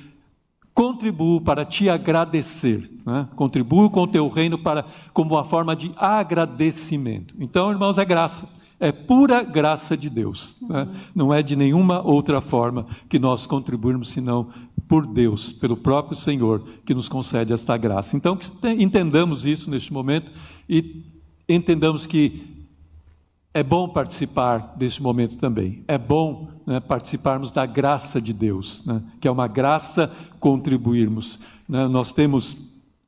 contribuo 0.72 1.40
para 1.40 1.64
te 1.64 1.90
agradecer, 1.90 2.88
né? 3.04 3.26
contribuo 3.34 3.90
com 3.90 4.02
o 4.02 4.06
teu 4.06 4.28
reino 4.28 4.56
para 4.56 4.84
como 5.12 5.34
uma 5.34 5.42
forma 5.42 5.74
de 5.74 5.90
agradecimento. 5.96 7.34
Então, 7.38 7.70
irmãos, 7.70 7.98
é 7.98 8.04
graça, 8.04 8.48
é 8.80 8.92
pura 8.92 9.42
graça 9.42 9.96
de 9.96 10.08
Deus, 10.08 10.56
né? 10.62 10.88
não 11.14 11.34
é 11.34 11.42
de 11.42 11.56
nenhuma 11.56 12.00
outra 12.00 12.40
forma 12.40 12.86
que 13.08 13.18
nós 13.18 13.46
contribuirmos 13.46 14.08
senão 14.08 14.48
por 14.86 15.06
Deus, 15.06 15.52
pelo 15.52 15.76
próprio 15.76 16.16
Senhor 16.16 16.64
que 16.84 16.94
nos 16.94 17.08
concede 17.08 17.52
esta 17.52 17.76
graça. 17.76 18.16
Então, 18.16 18.36
que 18.36 18.46
entendamos 18.78 19.44
isso 19.44 19.70
neste 19.70 19.92
momento 19.92 20.30
e 20.68 21.04
entendamos 21.48 22.06
que 22.06 22.58
é 23.52 23.62
bom 23.62 23.88
participar 23.88 24.74
desse 24.76 25.02
momento 25.02 25.36
também. 25.36 25.82
É 25.88 25.98
bom 25.98 26.48
né, 26.64 26.78
participarmos 26.80 27.50
da 27.50 27.66
graça 27.66 28.20
de 28.20 28.32
Deus, 28.32 28.84
né, 28.86 29.02
que 29.20 29.26
é 29.26 29.30
uma 29.30 29.48
graça 29.48 30.10
contribuirmos. 30.38 31.38
Né, 31.68 31.88
nós 31.88 32.14
temos 32.14 32.56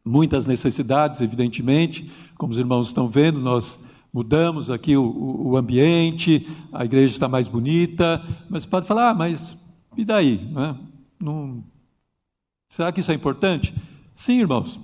muitas 0.04 0.46
necessidades, 0.46 1.20
evidentemente, 1.20 2.11
como 2.37 2.52
os 2.52 2.59
irmãos 2.59 2.88
estão 2.88 3.06
vendo, 3.06 3.38
nós 3.38 3.80
mudamos 4.12 4.70
aqui 4.70 4.96
o, 4.96 5.48
o 5.50 5.56
ambiente, 5.56 6.48
a 6.72 6.84
igreja 6.84 7.12
está 7.12 7.28
mais 7.28 7.48
bonita, 7.48 8.22
mas 8.48 8.66
pode 8.66 8.86
falar, 8.86 9.10
ah, 9.10 9.14
mas 9.14 9.56
e 9.96 10.04
daí? 10.04 10.38
Né? 10.52 10.76
Não... 11.20 11.64
Será 12.68 12.92
que 12.92 13.00
isso 13.00 13.10
é 13.10 13.14
importante? 13.14 13.74
Sim, 14.14 14.40
irmãos. 14.40 14.78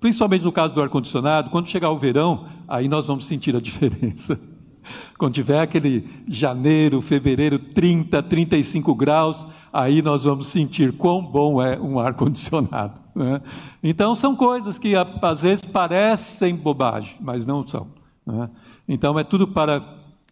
Principalmente 0.00 0.44
no 0.44 0.52
caso 0.52 0.74
do 0.74 0.80
ar-condicionado, 0.80 1.50
quando 1.50 1.68
chegar 1.68 1.90
o 1.90 1.98
verão, 1.98 2.46
aí 2.68 2.88
nós 2.88 3.06
vamos 3.06 3.26
sentir 3.26 3.54
a 3.56 3.60
diferença. 3.60 4.40
Quando 5.18 5.34
tiver 5.34 5.60
aquele 5.60 6.08
janeiro, 6.26 7.00
fevereiro, 7.00 7.58
30, 7.58 8.20
35 8.22 8.94
graus, 8.94 9.46
aí 9.72 10.02
nós 10.02 10.24
vamos 10.24 10.48
sentir 10.48 10.92
quão 10.92 11.22
bom 11.24 11.62
é 11.62 11.78
um 11.78 11.98
ar-condicionado. 12.00 13.00
Né? 13.14 13.40
Então, 13.82 14.14
são 14.14 14.34
coisas 14.34 14.78
que 14.78 14.94
às 14.96 15.42
vezes 15.42 15.64
parecem 15.64 16.56
bobagem, 16.56 17.16
mas 17.20 17.46
não 17.46 17.66
são. 17.66 18.01
Né? 18.26 18.50
Então, 18.88 19.18
é 19.18 19.24
tudo 19.24 19.46
para 19.46 19.82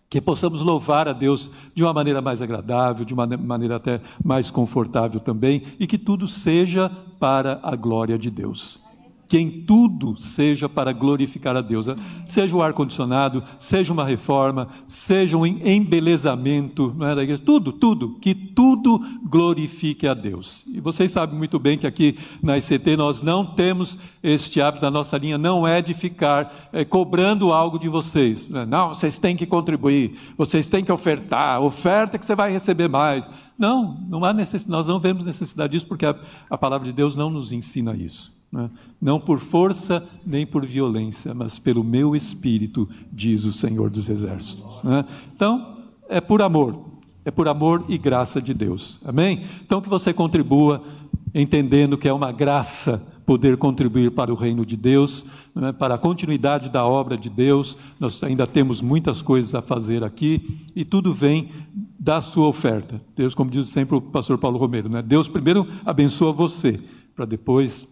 que 0.08 0.20
possamos 0.20 0.60
louvar 0.60 1.06
a 1.06 1.12
Deus 1.12 1.50
de 1.72 1.84
uma 1.84 1.92
maneira 1.92 2.20
mais 2.20 2.42
agradável, 2.42 3.04
de 3.04 3.14
uma 3.14 3.26
maneira 3.26 3.76
até 3.76 4.00
mais 4.24 4.50
confortável 4.50 5.20
também, 5.20 5.62
e 5.78 5.86
que 5.86 5.96
tudo 5.96 6.26
seja 6.26 6.90
para 7.18 7.60
a 7.62 7.76
glória 7.76 8.18
de 8.18 8.30
Deus 8.30 8.80
que 9.30 9.38
em 9.38 9.48
tudo 9.48 10.16
seja 10.16 10.68
para 10.68 10.92
glorificar 10.92 11.54
a 11.54 11.60
Deus. 11.60 11.86
Seja 12.26 12.56
o 12.56 12.60
ar-condicionado, 12.60 13.44
seja 13.56 13.92
uma 13.92 14.04
reforma, 14.04 14.66
seja 14.84 15.36
um 15.36 15.46
embelezamento 15.46 16.92
não 16.98 17.06
é, 17.06 17.14
da 17.14 17.22
igreja, 17.22 17.40
tudo, 17.40 17.72
tudo, 17.72 18.16
que 18.20 18.34
tudo 18.34 19.00
glorifique 19.22 20.08
a 20.08 20.14
Deus. 20.14 20.64
E 20.66 20.80
vocês 20.80 21.12
sabem 21.12 21.38
muito 21.38 21.60
bem 21.60 21.78
que 21.78 21.86
aqui 21.86 22.18
na 22.42 22.58
ICT 22.58 22.96
nós 22.96 23.22
não 23.22 23.46
temos 23.46 23.96
este 24.20 24.60
hábito, 24.60 24.84
a 24.84 24.90
nossa 24.90 25.16
linha 25.16 25.38
não 25.38 25.64
é 25.64 25.80
de 25.80 25.94
ficar 25.94 26.68
é, 26.72 26.84
cobrando 26.84 27.52
algo 27.52 27.78
de 27.78 27.88
vocês. 27.88 28.48
Né? 28.48 28.66
Não, 28.66 28.88
vocês 28.88 29.16
têm 29.16 29.36
que 29.36 29.46
contribuir, 29.46 30.18
vocês 30.36 30.68
têm 30.68 30.82
que 30.82 30.90
ofertar, 30.90 31.62
oferta 31.62 32.18
que 32.18 32.26
você 32.26 32.34
vai 32.34 32.50
receber 32.50 32.88
mais. 32.88 33.30
Não, 33.56 33.96
não 34.08 34.24
há 34.24 34.32
necessidade, 34.32 34.72
nós 34.72 34.88
não 34.88 34.98
vemos 34.98 35.24
necessidade 35.24 35.70
disso 35.70 35.86
porque 35.86 36.04
a, 36.04 36.16
a 36.50 36.58
palavra 36.58 36.84
de 36.84 36.92
Deus 36.92 37.14
não 37.14 37.30
nos 37.30 37.52
ensina 37.52 37.94
isso. 37.94 38.39
Né? 38.52 38.70
Não 39.00 39.20
por 39.20 39.38
força 39.38 40.06
nem 40.26 40.46
por 40.46 40.66
violência, 40.66 41.32
mas 41.34 41.58
pelo 41.58 41.84
meu 41.84 42.16
espírito, 42.16 42.88
diz 43.12 43.44
o 43.44 43.52
Senhor 43.52 43.90
dos 43.90 44.08
Exércitos. 44.08 44.82
Né? 44.82 45.04
Então, 45.34 45.78
é 46.08 46.20
por 46.20 46.42
amor, 46.42 46.84
é 47.24 47.30
por 47.30 47.48
amor 47.48 47.84
e 47.88 47.96
graça 47.96 48.40
de 48.42 48.52
Deus. 48.52 48.98
Amém? 49.04 49.42
Então, 49.64 49.80
que 49.80 49.88
você 49.88 50.12
contribua 50.12 50.82
entendendo 51.34 51.96
que 51.96 52.08
é 52.08 52.12
uma 52.12 52.32
graça 52.32 53.06
poder 53.30 53.56
contribuir 53.56 54.10
para 54.10 54.32
o 54.32 54.34
reino 54.34 54.66
de 54.66 54.76
Deus, 54.76 55.24
né, 55.54 55.70
para 55.70 55.94
a 55.94 55.98
continuidade 55.98 56.68
da 56.68 56.84
obra 56.84 57.16
de 57.16 57.30
Deus. 57.30 57.78
Nós 58.00 58.20
ainda 58.24 58.44
temos 58.44 58.82
muitas 58.82 59.22
coisas 59.22 59.54
a 59.54 59.62
fazer 59.62 60.02
aqui 60.02 60.58
e 60.74 60.84
tudo 60.84 61.12
vem 61.12 61.50
da 61.96 62.20
sua 62.20 62.48
oferta. 62.48 63.00
Deus, 63.14 63.32
como 63.32 63.48
diz 63.48 63.68
sempre 63.68 63.94
o 63.94 64.00
pastor 64.00 64.36
Paulo 64.36 64.58
Romero, 64.58 64.88
né, 64.88 65.00
Deus 65.00 65.28
primeiro 65.28 65.64
abençoa 65.84 66.32
você, 66.32 66.80
para 67.14 67.24
depois 67.24 67.86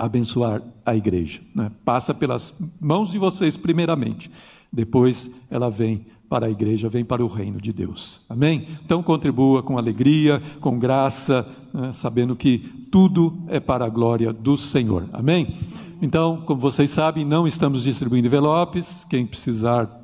abençoar 0.00 0.62
a 0.84 0.96
igreja. 0.96 1.40
Né? 1.54 1.70
Passa 1.84 2.14
pelas 2.14 2.54
mãos 2.80 3.10
de 3.10 3.18
vocês 3.18 3.56
primeiramente, 3.56 4.30
depois 4.72 5.30
ela 5.50 5.70
vem 5.70 6.06
para 6.28 6.46
a 6.46 6.50
igreja, 6.50 6.88
vem 6.88 7.04
para 7.04 7.24
o 7.24 7.28
reino 7.28 7.60
de 7.60 7.72
Deus. 7.72 8.20
Amém? 8.28 8.68
Então 8.84 9.02
contribua 9.02 9.62
com 9.62 9.76
alegria, 9.76 10.40
com 10.60 10.78
graça, 10.78 11.46
né, 11.74 11.92
sabendo 11.92 12.36
que 12.36 12.58
tudo 12.90 13.36
é 13.48 13.58
para 13.58 13.84
a 13.84 13.88
glória 13.88 14.32
do 14.32 14.56
Senhor. 14.56 15.08
Amém? 15.12 15.54
Então, 16.00 16.40
como 16.46 16.60
vocês 16.60 16.88
sabem, 16.90 17.24
não 17.24 17.46
estamos 17.46 17.82
distribuindo 17.82 18.28
envelopes. 18.28 19.04
Quem 19.04 19.26
precisar, 19.26 20.00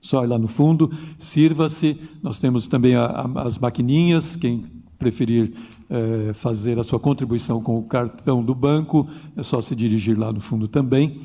só 0.00 0.24
ir 0.24 0.26
lá 0.26 0.38
no 0.38 0.48
fundo, 0.48 0.90
sirva-se. 1.18 2.00
Nós 2.22 2.38
temos 2.38 2.66
também 2.66 2.96
a, 2.96 3.04
a, 3.04 3.42
as 3.42 3.58
maquininhas. 3.58 4.34
Quem 4.34 4.64
preferir 4.98 5.52
é, 5.88 6.32
fazer 6.32 6.78
a 6.78 6.82
sua 6.82 6.98
contribuição 6.98 7.62
com 7.62 7.78
o 7.78 7.82
cartão 7.82 8.42
do 8.42 8.54
banco, 8.54 9.08
é 9.36 9.42
só 9.42 9.60
se 9.60 9.74
dirigir 9.74 10.18
lá 10.18 10.32
no 10.32 10.40
fundo 10.40 10.66
também. 10.68 11.20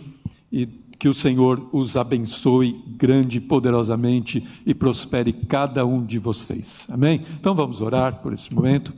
E 0.52 0.66
que 1.02 1.10
o 1.10 1.14
Senhor 1.16 1.68
os 1.72 1.98
abençoe 1.98 2.80
grande 2.96 3.38
e 3.38 3.42
poderosamente 3.42 4.46
e 4.64 4.72
prospere 4.72 5.34
cada 5.34 5.84
um 5.84 6.06
de 6.06 6.20
vocês. 6.20 6.88
Amém? 6.92 7.24
Então 7.40 7.56
vamos 7.56 7.82
orar 7.82 8.22
por 8.22 8.32
esse 8.32 8.54
momento. 8.54 8.94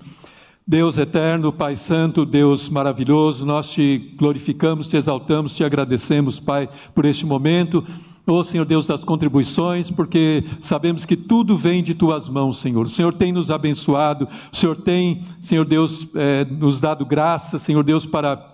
Deus 0.68 0.98
eterno, 0.98 1.54
Pai 1.54 1.78
Santo, 1.78 2.26
Deus 2.26 2.68
maravilhoso, 2.68 3.46
nós 3.46 3.72
te 3.72 4.16
glorificamos, 4.18 4.90
te 4.90 4.98
exaltamos, 4.98 5.56
te 5.56 5.64
agradecemos, 5.64 6.42
Pai, 6.42 6.70
por 6.94 7.06
este 7.06 7.26
momento. 7.26 7.86
Ô 8.26 8.36
oh, 8.36 8.44
Senhor 8.44 8.66
Deus 8.66 8.88
das 8.88 9.04
contribuições, 9.04 9.92
porque 9.92 10.46
sabemos 10.62 11.06
que 11.06 11.18
tudo 11.18 11.58
vem 11.58 11.84
de 11.84 11.94
tuas 11.94 12.30
mãos, 12.30 12.58
Senhor. 12.60 12.86
O 12.86 12.90
Senhor 12.90 13.14
tem 13.14 13.34
nos 13.34 13.52
abençoado, 13.52 14.30
o 14.50 14.56
Senhor 14.56 14.78
tem, 14.78 15.20
Senhor 15.42 15.66
Deus, 15.66 16.08
eh, 16.16 16.46
nos 16.46 16.80
dado 16.80 17.06
graça, 17.06 17.60
Senhor 17.60 17.84
Deus, 17.84 18.06
para 18.06 18.53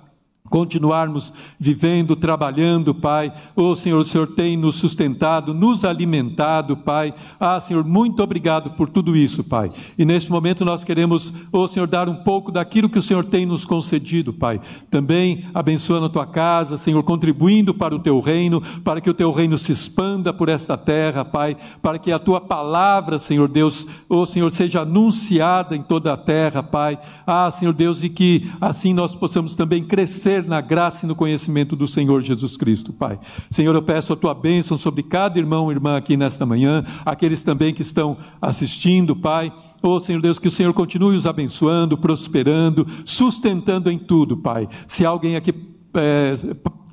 continuarmos 0.50 1.32
vivendo, 1.60 2.16
trabalhando, 2.16 2.94
Pai. 2.94 3.32
Oh, 3.56 3.76
Senhor, 3.76 4.00
o 4.00 4.04
Senhor 4.04 4.28
tem 4.28 4.58
nos 4.58 4.76
sustentado, 4.76 5.54
nos 5.54 5.86
alimentado, 5.86 6.76
Pai. 6.76 7.14
Ah, 7.40 7.60
Senhor, 7.60 7.84
muito 7.84 8.24
obrigado 8.24 8.72
por 8.72 8.90
tudo 8.90 9.16
isso, 9.16 9.44
Pai. 9.44 9.70
E 9.98 10.04
neste 10.04 10.32
momento 10.32 10.66
nós 10.66 10.84
queremos, 10.84 11.34
oh, 11.52 11.68
Senhor, 11.68 11.88
dar 11.88 12.10
um 12.10 12.16
pouco 12.16 12.52
daquilo 12.52 12.90
que 12.90 13.00
o 13.00 13.02
Senhor 13.02 13.24
tem 13.26 13.46
nos 13.46 13.66
concedido, 13.66 14.34
Pai. 14.34 14.60
Também 14.90 15.46
abençoando 15.54 16.08
a 16.08 16.10
tua 16.10 16.26
casa, 16.26 16.78
Senhor, 16.78 17.04
contribuindo 17.04 17.74
para 17.74 17.96
o 17.96 18.00
teu 18.00 18.20
reino, 18.20 18.62
para 18.84 19.00
que 19.00 19.10
o 19.10 19.14
teu 19.14 19.32
reino 19.32 19.58
se 19.58 19.72
expanda 19.72 20.34
por 20.34 20.50
esta 20.50 20.76
terra, 20.76 21.24
Pai, 21.24 21.56
para 21.82 22.00
que 22.00 22.12
a 22.12 22.20
tua 22.20 22.42
palavra, 22.42 23.18
Senhor 23.18 23.48
Deus, 23.48 23.86
oh, 24.08 24.26
Senhor, 24.26 24.52
seja 24.52 24.82
anunciada 24.82 25.76
em 25.76 25.82
toda 25.82 26.14
a 26.14 26.18
terra, 26.18 26.64
Pai. 26.64 27.00
Ah, 27.26 27.52
Senhor 27.52 27.74
Deus, 27.74 28.04
e 28.04 28.10
que 28.10 28.50
assim 28.60 28.94
nós 28.94 29.14
possamos 29.14 29.56
também 29.56 29.84
crescer 29.84 30.39
na 30.48 30.62
graça 30.62 31.06
e 31.06 31.08
no 31.08 31.16
conhecimento 31.16 31.76
do 31.76 31.88
Senhor 31.88 32.22
Jesus 32.22 32.58
Cristo, 32.58 32.94
Pai. 32.94 33.20
Senhor, 33.50 33.74
eu 33.76 33.82
peço 33.82 34.14
a 34.14 34.16
tua 34.16 34.34
bênção 34.34 34.78
sobre 34.78 35.04
cada 35.04 35.40
irmão 35.40 35.72
e 35.72 35.76
irmã 35.76 35.98
aqui 35.98 36.16
nesta 36.16 36.46
manhã, 36.46 36.84
aqueles 37.06 37.44
também 37.44 37.74
que 37.74 37.82
estão 37.82 38.18
assistindo, 38.42 39.16
Pai. 39.16 39.52
Oh, 39.82 40.00
Senhor 40.00 40.22
Deus, 40.22 40.40
que 40.40 40.48
o 40.48 40.52
Senhor 40.52 40.74
continue 40.74 41.16
os 41.16 41.28
abençoando, 41.28 41.98
prosperando, 41.98 42.88
sustentando 43.06 43.90
em 43.90 43.98
tudo, 43.98 44.38
Pai. 44.38 44.68
Se 44.88 45.06
alguém 45.06 45.36
aqui 45.36 45.54
é, 45.96 46.34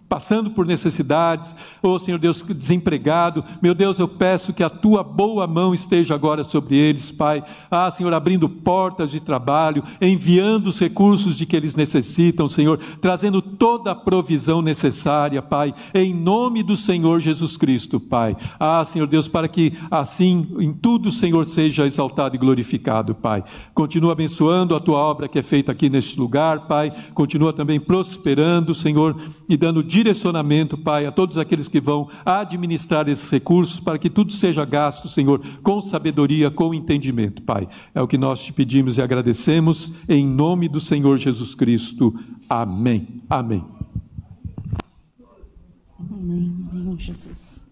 passando 0.08 0.50
por 0.50 0.66
necessidades, 0.66 1.56
ou 1.82 1.94
oh, 1.94 1.98
Senhor 1.98 2.18
Deus, 2.18 2.42
desempregado, 2.42 3.44
meu 3.60 3.74
Deus, 3.74 3.98
eu 3.98 4.06
peço 4.06 4.52
que 4.52 4.62
a 4.62 4.70
tua 4.70 5.02
boa 5.02 5.46
mão 5.46 5.74
esteja 5.74 6.14
agora 6.14 6.44
sobre 6.44 6.76
eles, 6.76 7.10
Pai. 7.10 7.42
Ah, 7.70 7.90
Senhor, 7.90 8.12
abrindo 8.14 8.48
portas 8.48 9.10
de 9.10 9.20
trabalho, 9.20 9.82
enviando 10.00 10.68
os 10.68 10.78
recursos 10.78 11.36
de 11.36 11.44
que 11.44 11.56
eles 11.56 11.74
necessitam, 11.74 12.48
Senhor, 12.48 12.78
trazendo 13.00 13.42
toda 13.42 13.90
a 13.90 13.94
provisão 13.94 14.62
necessária, 14.62 15.42
Pai, 15.42 15.74
em 15.94 16.14
nome 16.14 16.62
do 16.62 16.76
Senhor 16.76 17.20
Jesus 17.20 17.56
Cristo, 17.56 17.98
Pai. 17.98 18.36
Ah, 18.60 18.84
Senhor 18.84 19.06
Deus, 19.06 19.26
para 19.26 19.48
que 19.48 19.72
assim 19.90 20.46
em 20.58 20.72
tudo 20.72 21.08
o 21.08 21.12
Senhor 21.12 21.44
seja 21.44 21.86
exaltado 21.86 22.36
e 22.36 22.38
glorificado, 22.38 23.14
Pai. 23.14 23.42
Continua 23.74 24.12
abençoando 24.12 24.74
a 24.74 24.80
tua 24.80 24.98
obra 24.98 25.28
que 25.28 25.38
é 25.38 25.42
feita 25.42 25.72
aqui 25.72 25.90
neste 25.90 26.18
lugar, 26.18 26.66
Pai. 26.66 26.92
Continua 27.14 27.52
também 27.52 27.80
prosperando, 27.80 28.74
Senhor, 28.74 29.16
e 29.48 29.56
dando 29.56 29.82
direcionamento, 30.06 30.78
Pai, 30.78 31.04
a 31.04 31.10
todos 31.10 31.36
aqueles 31.36 31.68
que 31.68 31.80
vão 31.80 32.08
administrar 32.24 33.08
esses 33.08 33.28
recursos, 33.28 33.80
para 33.80 33.98
que 33.98 34.08
tudo 34.08 34.32
seja 34.32 34.64
gasto, 34.64 35.08
Senhor, 35.08 35.40
com 35.62 35.80
sabedoria, 35.80 36.50
com 36.50 36.72
entendimento, 36.72 37.42
Pai. 37.42 37.68
É 37.94 38.00
o 38.00 38.06
que 38.06 38.16
nós 38.16 38.40
te 38.40 38.52
pedimos 38.52 38.98
e 38.98 39.02
agradecemos, 39.02 39.92
em 40.08 40.26
nome 40.26 40.68
do 40.68 40.78
Senhor 40.78 41.18
Jesus 41.18 41.54
Cristo. 41.54 42.14
Amém. 42.48 43.22
Amém. 43.28 43.64
Amém, 45.98 46.96
Jesus. 46.98 47.66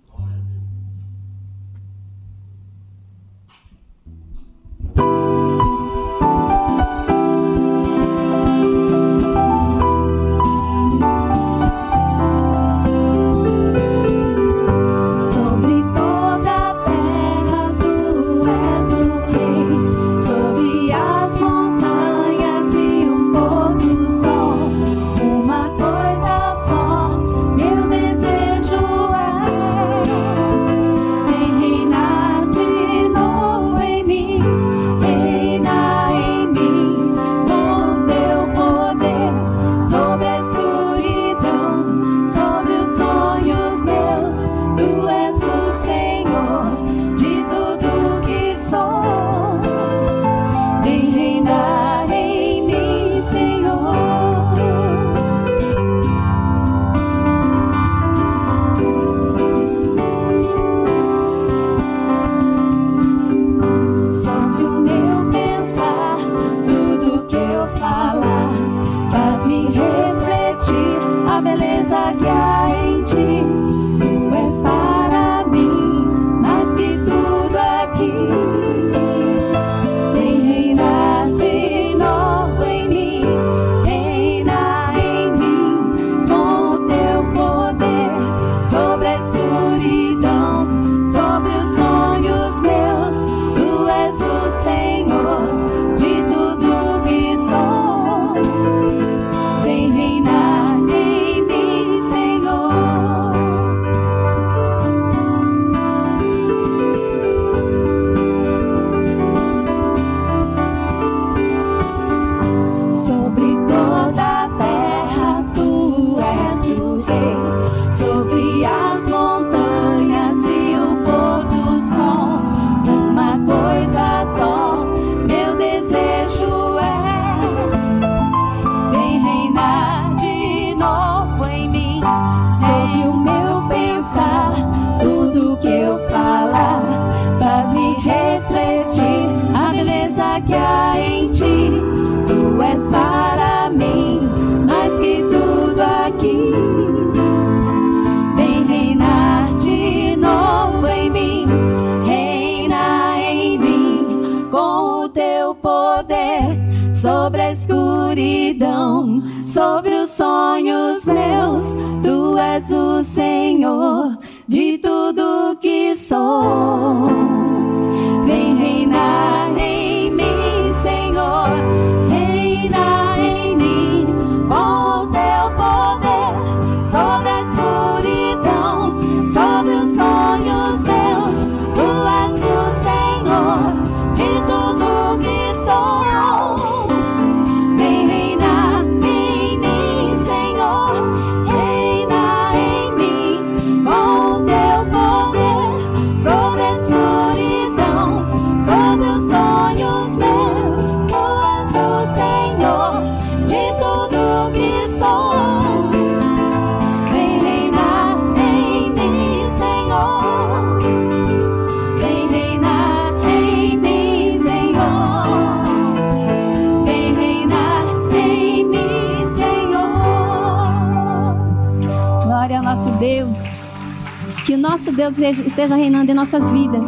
Nosso 224.65 224.91
Deus 224.91 225.19
esteja 225.19 225.77
reinando 225.77 226.11
em 226.11 226.15
nossas 226.15 226.51
vidas. 226.51 226.87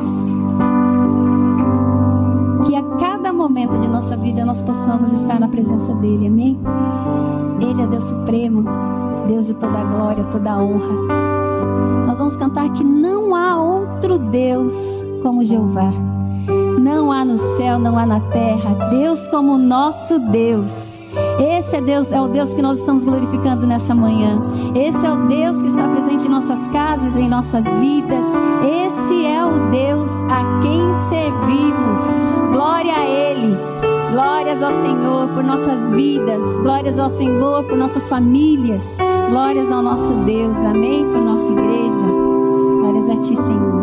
Que 2.64 2.74
a 2.74 2.82
cada 2.98 3.34
momento 3.34 3.78
de 3.78 3.86
nossa 3.86 4.16
vida 4.16 4.46
nós 4.46 4.62
possamos 4.62 5.12
estar 5.12 5.38
na 5.38 5.46
presença 5.46 5.94
dEle. 5.96 6.26
Amém? 6.26 6.58
Ele 7.60 7.82
é 7.82 7.86
Deus 7.86 8.04
Supremo, 8.04 8.64
Deus 9.28 9.46
de 9.46 9.54
toda 9.54 9.78
a 9.78 9.84
glória, 9.84 10.24
toda 10.24 10.52
a 10.52 10.58
honra. 10.58 12.06
Nós 12.06 12.18
vamos 12.18 12.34
cantar 12.36 12.72
que 12.72 12.82
não 12.82 13.34
há 13.34 13.62
outro 13.62 14.18
Deus 14.18 15.06
como 15.22 15.44
Jeová. 15.44 15.92
Não 16.80 17.12
há 17.12 17.26
no 17.26 17.36
céu, 17.36 17.78
não 17.78 17.98
há 17.98 18.06
na 18.06 18.20
terra, 18.20 18.88
Deus 18.88 19.28
como 19.28 19.58
nosso 19.58 20.18
Deus. 20.18 20.95
Esse 21.38 21.76
é 21.76 21.80
Deus, 21.80 22.10
é 22.12 22.20
o 22.20 22.28
Deus 22.28 22.54
que 22.54 22.62
nós 22.62 22.78
estamos 22.78 23.04
glorificando 23.04 23.66
nessa 23.66 23.94
manhã. 23.94 24.40
Esse 24.74 25.04
é 25.04 25.12
o 25.12 25.26
Deus 25.26 25.60
que 25.60 25.68
está 25.68 25.86
presente 25.88 26.26
em 26.26 26.30
nossas 26.30 26.66
casas, 26.68 27.16
em 27.16 27.28
nossas 27.28 27.64
vidas. 27.78 28.24
Esse 28.86 29.26
é 29.26 29.44
o 29.44 29.70
Deus 29.70 30.10
a 30.30 30.60
quem 30.60 30.94
servimos. 31.08 32.00
Glória 32.52 32.94
a 32.94 33.04
Ele. 33.06 33.56
Glórias 34.12 34.62
ao 34.62 34.72
Senhor 34.72 35.28
por 35.28 35.44
nossas 35.44 35.92
vidas. 35.92 36.42
Glórias 36.60 36.98
ao 36.98 37.10
Senhor 37.10 37.64
por 37.64 37.76
nossas 37.76 38.08
famílias. 38.08 38.96
Glórias 39.28 39.70
ao 39.70 39.82
nosso 39.82 40.14
Deus. 40.24 40.56
Amém? 40.58 41.04
Por 41.04 41.20
nossa 41.20 41.52
igreja. 41.52 42.06
Glórias 42.80 43.10
a 43.10 43.16
Ti, 43.16 43.36
Senhor. 43.36 43.75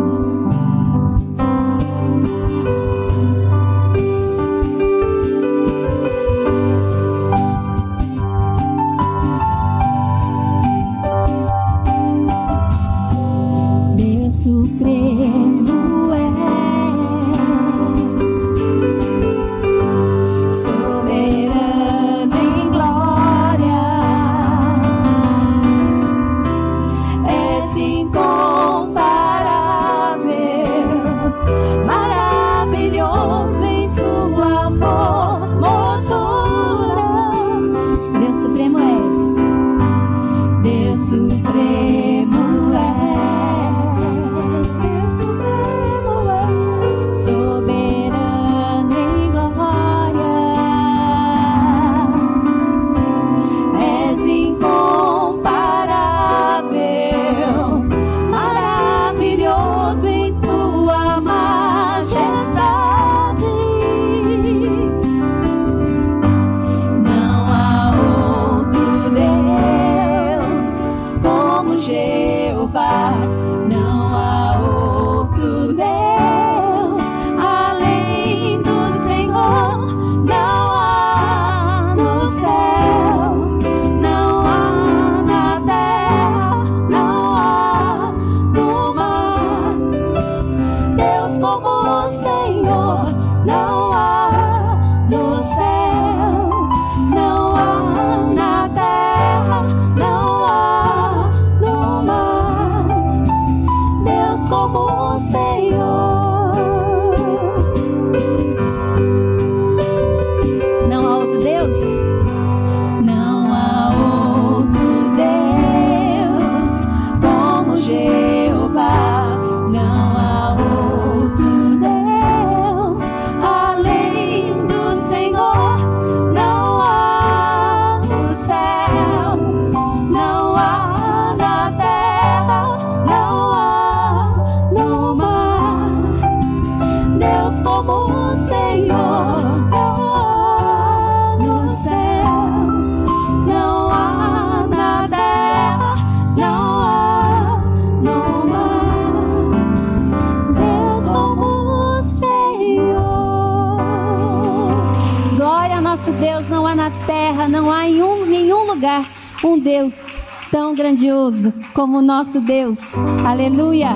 Um 159.44 159.58
Deus 159.58 160.06
tão 160.50 160.74
grandioso 160.74 161.52
como 161.74 161.98
o 161.98 162.02
nosso 162.02 162.40
Deus. 162.40 162.80
Aleluia! 163.26 163.90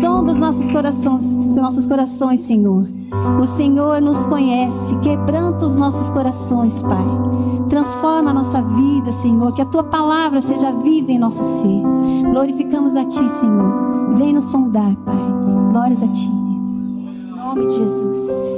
Som 0.00 0.24
dos 0.24 0.36
nossos 0.36 0.70
corações, 0.70 1.24
dos 1.36 1.54
nossos 1.54 1.86
corações, 1.86 2.40
Senhor. 2.40 2.86
O 3.40 3.46
Senhor 3.46 4.00
nos 4.00 4.26
conhece, 4.26 4.96
quebranta 4.98 5.64
os 5.64 5.74
nossos 5.74 6.10
corações, 6.10 6.82
Pai. 6.82 7.04
Transforma 7.68 8.30
a 8.30 8.34
nossa 8.34 8.60
vida, 8.60 9.10
Senhor, 9.10 9.52
que 9.54 9.62
a 9.62 9.66
tua 9.66 9.84
palavra 9.84 10.40
seja 10.40 10.70
viva 10.70 11.12
em 11.12 11.18
nosso 11.18 11.42
ser. 11.42 11.82
Glorificamos 12.30 12.94
a 12.96 13.04
ti, 13.04 13.28
Senhor. 13.28 14.14
Vem 14.14 14.32
nos 14.32 14.46
sondar, 14.46 14.94
Pai. 14.96 15.16
Glórias 15.72 16.02
a 16.02 16.08
ti, 16.08 16.28
Deus. 16.28 16.68
Em 16.98 17.36
nome 17.36 17.66
de 17.66 17.74
Jesus. 17.74 18.53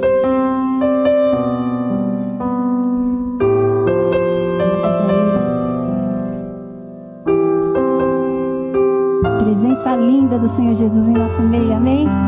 Presença 9.87 9.95
linda 9.95 10.37
do 10.37 10.47
Senhor 10.49 10.75
Jesus 10.75 11.07
em 11.07 11.13
nosso 11.13 11.41
meio, 11.41 11.73
amém? 11.73 12.26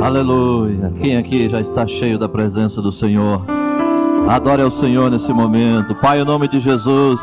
Aleluia. 0.00 0.94
Quem 0.98 1.18
aqui 1.18 1.48
já 1.50 1.60
está 1.60 1.86
cheio 1.86 2.18
da 2.18 2.26
presença 2.26 2.80
do 2.80 2.90
Senhor? 2.90 3.44
Adore 4.28 4.62
ao 4.62 4.70
Senhor 4.70 5.10
nesse 5.10 5.30
momento. 5.30 5.94
Pai, 5.96 6.22
em 6.22 6.24
nome 6.24 6.48
de 6.48 6.58
Jesus, 6.58 7.20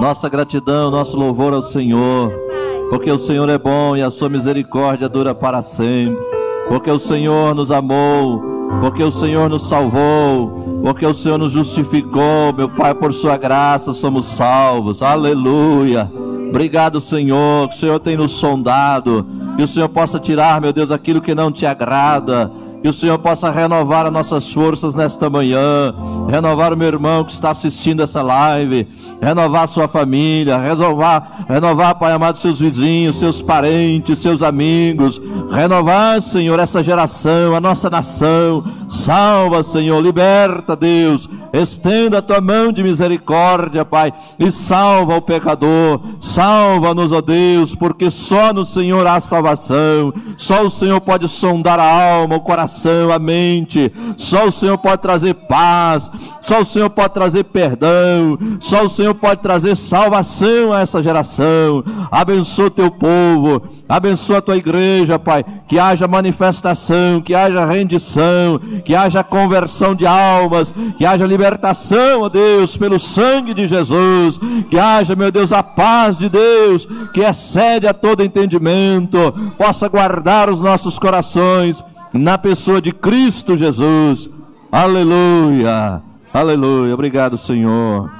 nossa 0.00 0.26
gratidão, 0.30 0.90
nosso 0.90 1.18
louvor 1.18 1.52
ao 1.52 1.60
Senhor 1.60 2.51
porque 2.92 3.10
o 3.10 3.18
Senhor 3.18 3.48
é 3.48 3.56
bom 3.56 3.96
e 3.96 4.02
a 4.02 4.10
sua 4.10 4.28
misericórdia 4.28 5.08
dura 5.08 5.34
para 5.34 5.62
sempre. 5.62 6.22
Porque 6.68 6.90
o 6.90 6.98
Senhor 6.98 7.54
nos 7.54 7.70
amou, 7.70 8.42
porque 8.82 9.02
o 9.02 9.10
Senhor 9.10 9.48
nos 9.48 9.66
salvou, 9.66 10.82
porque 10.82 11.06
o 11.06 11.14
Senhor 11.14 11.38
nos 11.38 11.52
justificou, 11.52 12.52
meu 12.54 12.68
Pai, 12.68 12.94
por 12.94 13.14
sua 13.14 13.38
graça 13.38 13.94
somos 13.94 14.26
salvos. 14.26 15.00
Aleluia. 15.00 16.12
Obrigado, 16.50 17.00
Senhor, 17.00 17.66
que 17.70 17.76
o 17.76 17.78
Senhor 17.78 17.98
tem 17.98 18.14
nos 18.14 18.32
sondado, 18.32 19.26
que 19.56 19.62
o 19.62 19.68
Senhor 19.68 19.88
possa 19.88 20.20
tirar, 20.20 20.60
meu 20.60 20.70
Deus, 20.70 20.90
aquilo 20.90 21.22
que 21.22 21.34
não 21.34 21.50
te 21.50 21.64
agrada 21.64 22.50
que 22.82 22.88
o 22.88 22.92
Senhor 22.92 23.16
possa 23.18 23.48
renovar 23.48 24.06
as 24.06 24.12
nossas 24.12 24.52
forças 24.52 24.96
nesta 24.96 25.30
manhã, 25.30 25.94
renovar 26.28 26.72
o 26.72 26.76
meu 26.76 26.88
irmão 26.88 27.22
que 27.22 27.32
está 27.32 27.50
assistindo 27.50 28.02
essa 28.02 28.22
live, 28.22 28.88
renovar 29.20 29.68
sua 29.68 29.86
família, 29.86 30.58
renovar, 30.58 31.44
renovar, 31.48 31.94
Pai 31.94 32.10
amado, 32.10 32.38
seus 32.38 32.58
vizinhos, 32.58 33.20
seus 33.20 33.40
parentes, 33.40 34.18
seus 34.18 34.42
amigos, 34.42 35.22
renovar, 35.52 36.20
Senhor, 36.20 36.58
essa 36.58 36.82
geração, 36.82 37.54
a 37.54 37.60
nossa 37.60 37.88
nação. 37.88 38.64
Salva, 38.88 39.62
Senhor, 39.62 40.02
liberta, 40.02 40.74
Deus, 40.74 41.30
estenda 41.52 42.18
a 42.18 42.22
tua 42.22 42.40
mão 42.40 42.72
de 42.72 42.82
misericórdia, 42.82 43.84
Pai, 43.84 44.12
e 44.38 44.50
salva 44.50 45.16
o 45.16 45.22
pecador. 45.22 46.00
Salva-nos, 46.20 47.12
ó 47.12 47.20
Deus, 47.20 47.74
porque 47.74 48.10
só 48.10 48.52
no 48.52 48.64
Senhor 48.64 49.06
há 49.06 49.20
salvação. 49.20 50.12
Só 50.36 50.64
o 50.64 50.70
Senhor 50.70 51.00
pode 51.00 51.28
sondar 51.28 51.78
a 51.78 52.12
alma, 52.12 52.36
o 52.36 52.40
coração 52.40 52.71
coração, 52.72 53.12
a 53.12 53.18
mente. 53.18 53.92
Só 54.16 54.46
o 54.46 54.52
Senhor 54.52 54.78
pode 54.78 55.02
trazer 55.02 55.34
paz, 55.34 56.10
só 56.40 56.60
o 56.60 56.64
Senhor 56.64 56.88
pode 56.90 57.12
trazer 57.12 57.44
perdão, 57.44 58.38
só 58.60 58.84
o 58.84 58.88
Senhor 58.88 59.14
pode 59.14 59.42
trazer 59.42 59.76
salvação 59.76 60.72
a 60.72 60.80
essa 60.80 61.02
geração. 61.02 61.84
Abençoa 62.10 62.70
teu 62.70 62.90
povo, 62.90 63.62
abençoa 63.88 64.38
a 64.38 64.42
tua 64.42 64.56
igreja, 64.56 65.18
Pai. 65.18 65.44
Que 65.68 65.78
haja 65.78 66.08
manifestação, 66.08 67.20
que 67.20 67.34
haja 67.34 67.64
rendição, 67.64 68.58
que 68.84 68.94
haja 68.94 69.22
conversão 69.22 69.94
de 69.94 70.06
almas, 70.06 70.72
que 70.96 71.04
haja 71.04 71.26
libertação, 71.26 72.22
ó 72.22 72.28
Deus, 72.28 72.76
pelo 72.76 72.98
sangue 72.98 73.54
de 73.54 73.66
Jesus. 73.66 74.40
Que 74.70 74.78
haja, 74.78 75.14
meu 75.14 75.30
Deus, 75.30 75.52
a 75.52 75.62
paz 75.62 76.16
de 76.16 76.28
Deus, 76.28 76.88
que 77.12 77.20
excede 77.20 77.86
a 77.86 77.94
todo 77.94 78.24
entendimento, 78.24 79.18
possa 79.58 79.88
guardar 79.88 80.48
os 80.48 80.60
nossos 80.60 80.98
corações 80.98 81.84
na 82.12 82.36
pessoa 82.36 82.80
de 82.80 82.92
Cristo 82.92 83.56
Jesus. 83.56 84.28
Aleluia. 84.70 86.02
Aleluia. 86.32 86.94
Obrigado, 86.94 87.36
Senhor. 87.36 88.10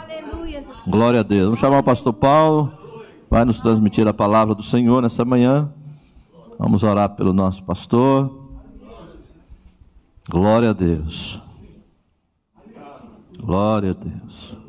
Glória 0.87 1.21
a 1.21 1.23
Deus. 1.23 1.45
Vamos 1.45 1.61
chamar 1.61 1.79
o 1.79 1.83
pastor 1.83 2.13
Paulo. 2.13 2.73
Vai 3.31 3.45
nos 3.45 3.61
transmitir 3.61 4.07
a 4.07 4.13
palavra 4.13 4.55
do 4.55 4.63
Senhor 4.63 5.03
nessa 5.03 5.25
manhã. 5.25 5.73
Vamos 6.59 6.83
orar 6.83 7.11
pelo 7.11 7.33
nosso 7.33 7.63
pastor. 7.65 8.31
Glória 10.29 10.71
a 10.71 10.73
Deus. 10.73 11.41
Glória 13.39 13.91
a 13.91 13.95
Deus. 13.95 14.62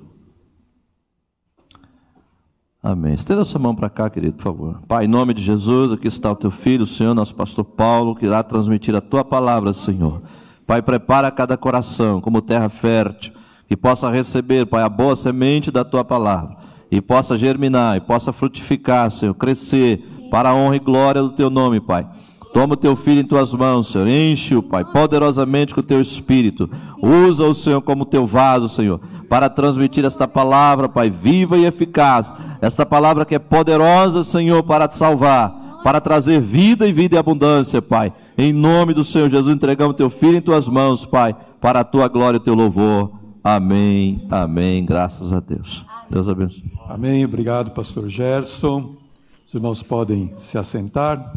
Amém. 2.85 3.13
Estenda 3.13 3.45
sua 3.45 3.61
mão 3.61 3.73
para 3.73 3.89
cá, 3.89 4.09
querido, 4.09 4.33
por 4.33 4.43
favor. 4.43 4.81
Pai, 4.89 5.05
em 5.05 5.07
nome 5.07 5.33
de 5.33 5.41
Jesus, 5.41 5.93
aqui 5.93 6.09
está 6.09 6.29
o 6.29 6.35
teu 6.35 6.51
filho, 6.51 6.83
o 6.83 6.85
Senhor, 6.85 7.15
nosso 7.15 7.33
pastor 7.33 7.63
Paulo, 7.63 8.13
que 8.13 8.25
irá 8.25 8.43
transmitir 8.43 8.93
a 8.93 8.99
tua 8.99 9.23
palavra, 9.23 9.71
Senhor. 9.71 10.21
Pai, 10.67 10.81
prepara 10.81 11.31
cada 11.31 11.55
coração 11.55 12.19
como 12.19 12.41
terra 12.41 12.67
fértil, 12.67 13.31
que 13.69 13.77
possa 13.77 14.11
receber, 14.11 14.65
Pai, 14.65 14.83
a 14.83 14.89
boa 14.89 15.15
semente 15.15 15.71
da 15.71 15.85
tua 15.85 16.03
palavra, 16.03 16.57
e 16.91 16.99
possa 16.99 17.37
germinar, 17.37 17.95
e 17.95 18.01
possa 18.01 18.33
frutificar, 18.33 19.09
Senhor, 19.09 19.33
crescer, 19.33 20.05
para 20.29 20.49
a 20.49 20.53
honra 20.55 20.75
e 20.75 20.79
glória 20.79 21.21
do 21.21 21.29
teu 21.29 21.49
nome, 21.49 21.79
Pai. 21.79 22.05
Toma 22.53 22.75
o 22.75 22.77
teu 22.77 22.95
filho 22.95 23.21
em 23.21 23.25
tuas 23.25 23.51
mãos, 23.51 23.87
Senhor. 23.91 24.07
Enche-o, 24.07 24.61
Pai, 24.61 24.85
poderosamente 24.85 25.73
com 25.73 25.81
o 25.81 25.83
teu 25.83 25.99
espírito. 25.99 26.69
Usa 27.01 27.43
o 27.45 27.53
Senhor 27.55 27.81
como 27.81 28.05
teu 28.05 28.27
vaso, 28.27 28.69
Senhor, 28.69 29.01
para 29.27 29.49
transmitir 29.49 30.05
esta 30.05 30.27
palavra, 30.27 30.87
Pai, 30.87 31.09
viva 31.09 31.57
e 31.57 31.65
eficaz. 31.65 32.31
Esta 32.61 32.85
palavra 32.85 33.25
que 33.25 33.33
é 33.33 33.39
poderosa, 33.39 34.23
Senhor, 34.23 34.61
para 34.61 34.87
te 34.87 34.95
salvar, 34.95 35.81
para 35.83 35.99
trazer 35.99 36.39
vida 36.39 36.87
e 36.87 36.93
vida 36.93 37.15
e 37.15 37.17
abundância, 37.17 37.81
Pai. 37.81 38.13
Em 38.37 38.53
nome 38.53 38.93
do 38.93 39.03
Senhor 39.03 39.27
Jesus, 39.27 39.53
entregamos 39.53 39.95
teu 39.95 40.11
filho 40.11 40.37
em 40.37 40.41
tuas 40.41 40.69
mãos, 40.69 41.03
Pai, 41.03 41.35
para 41.59 41.79
a 41.79 41.83
tua 41.83 42.07
glória 42.07 42.37
e 42.37 42.39
teu 42.39 42.53
louvor. 42.53 43.11
Amém, 43.43 44.27
amém. 44.29 44.85
Graças 44.85 45.33
a 45.33 45.39
Deus. 45.39 45.83
Deus 46.07 46.29
abençoe. 46.29 46.71
Amém. 46.87 47.25
Obrigado, 47.25 47.71
pastor 47.71 48.07
Gerson. 48.07 48.95
Os 49.43 49.53
irmãos 49.53 49.81
podem 49.81 50.31
se 50.37 50.55
assentar. 50.55 51.33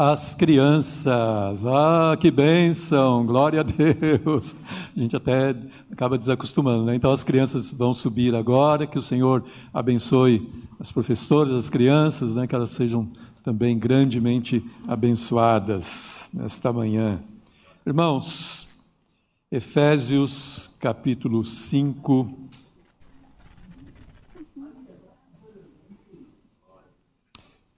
As 0.00 0.32
crianças, 0.32 1.66
ah, 1.66 2.16
que 2.20 2.30
bênção, 2.30 3.26
glória 3.26 3.62
a 3.62 3.64
Deus. 3.64 4.56
A 4.96 5.00
gente 5.00 5.16
até 5.16 5.56
acaba 5.90 6.16
desacostumando, 6.16 6.84
né? 6.84 6.94
Então 6.94 7.10
as 7.10 7.24
crianças 7.24 7.72
vão 7.72 7.92
subir 7.92 8.32
agora, 8.32 8.86
que 8.86 8.96
o 8.96 9.02
Senhor 9.02 9.44
abençoe 9.74 10.48
as 10.78 10.92
professoras, 10.92 11.52
as 11.52 11.68
crianças, 11.68 12.36
né? 12.36 12.46
Que 12.46 12.54
elas 12.54 12.70
sejam 12.70 13.10
também 13.42 13.76
grandemente 13.76 14.64
abençoadas 14.86 16.30
nesta 16.32 16.72
manhã. 16.72 17.18
Irmãos, 17.84 18.68
Efésios 19.50 20.70
capítulo 20.78 21.44
5, 21.44 22.48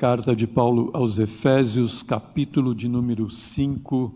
Carta 0.01 0.35
de 0.35 0.47
Paulo 0.47 0.89
aos 0.95 1.19
Efésios, 1.19 2.03
capítulo 2.03 2.75
de 2.75 2.89
número 2.89 3.29
5. 3.29 4.15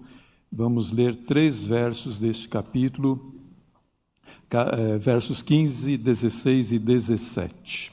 Vamos 0.50 0.90
ler 0.90 1.14
três 1.14 1.62
versos 1.62 2.18
deste 2.18 2.48
capítulo, 2.48 3.34
eh, 4.50 4.96
versos 4.96 5.42
15, 5.42 5.98
16 5.98 6.72
e 6.72 6.78
17. 6.78 7.92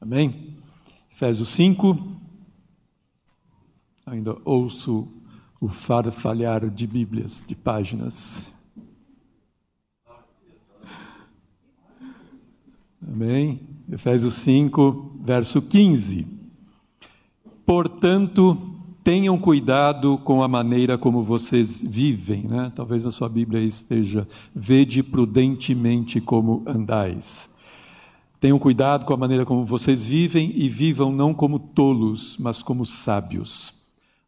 Amém? 0.00 0.56
Efésios 1.12 1.50
5. 1.50 2.16
Ainda 4.06 4.34
ouço 4.46 5.06
o 5.60 5.68
farfalhar 5.68 6.70
de 6.70 6.86
Bíblias, 6.86 7.44
de 7.46 7.54
páginas. 7.54 8.50
Amém? 13.06 13.77
Efésios 13.90 14.34
5, 14.34 15.16
verso 15.22 15.62
15. 15.62 16.26
Portanto, 17.64 18.56
tenham 19.02 19.38
cuidado 19.38 20.18
com 20.18 20.42
a 20.42 20.48
maneira 20.48 20.98
como 20.98 21.22
vocês 21.22 21.82
vivem. 21.82 22.42
Né? 22.42 22.70
Talvez 22.74 23.06
na 23.06 23.10
sua 23.10 23.28
Bíblia 23.30 23.62
esteja: 23.62 24.28
vede 24.54 25.02
prudentemente 25.02 26.20
como 26.20 26.62
andais. 26.66 27.48
Tenham 28.38 28.58
cuidado 28.58 29.06
com 29.06 29.14
a 29.14 29.16
maneira 29.16 29.46
como 29.46 29.64
vocês 29.64 30.06
vivem 30.06 30.52
e 30.54 30.68
vivam 30.68 31.10
não 31.10 31.32
como 31.32 31.58
tolos, 31.58 32.36
mas 32.38 32.62
como 32.62 32.84
sábios, 32.84 33.72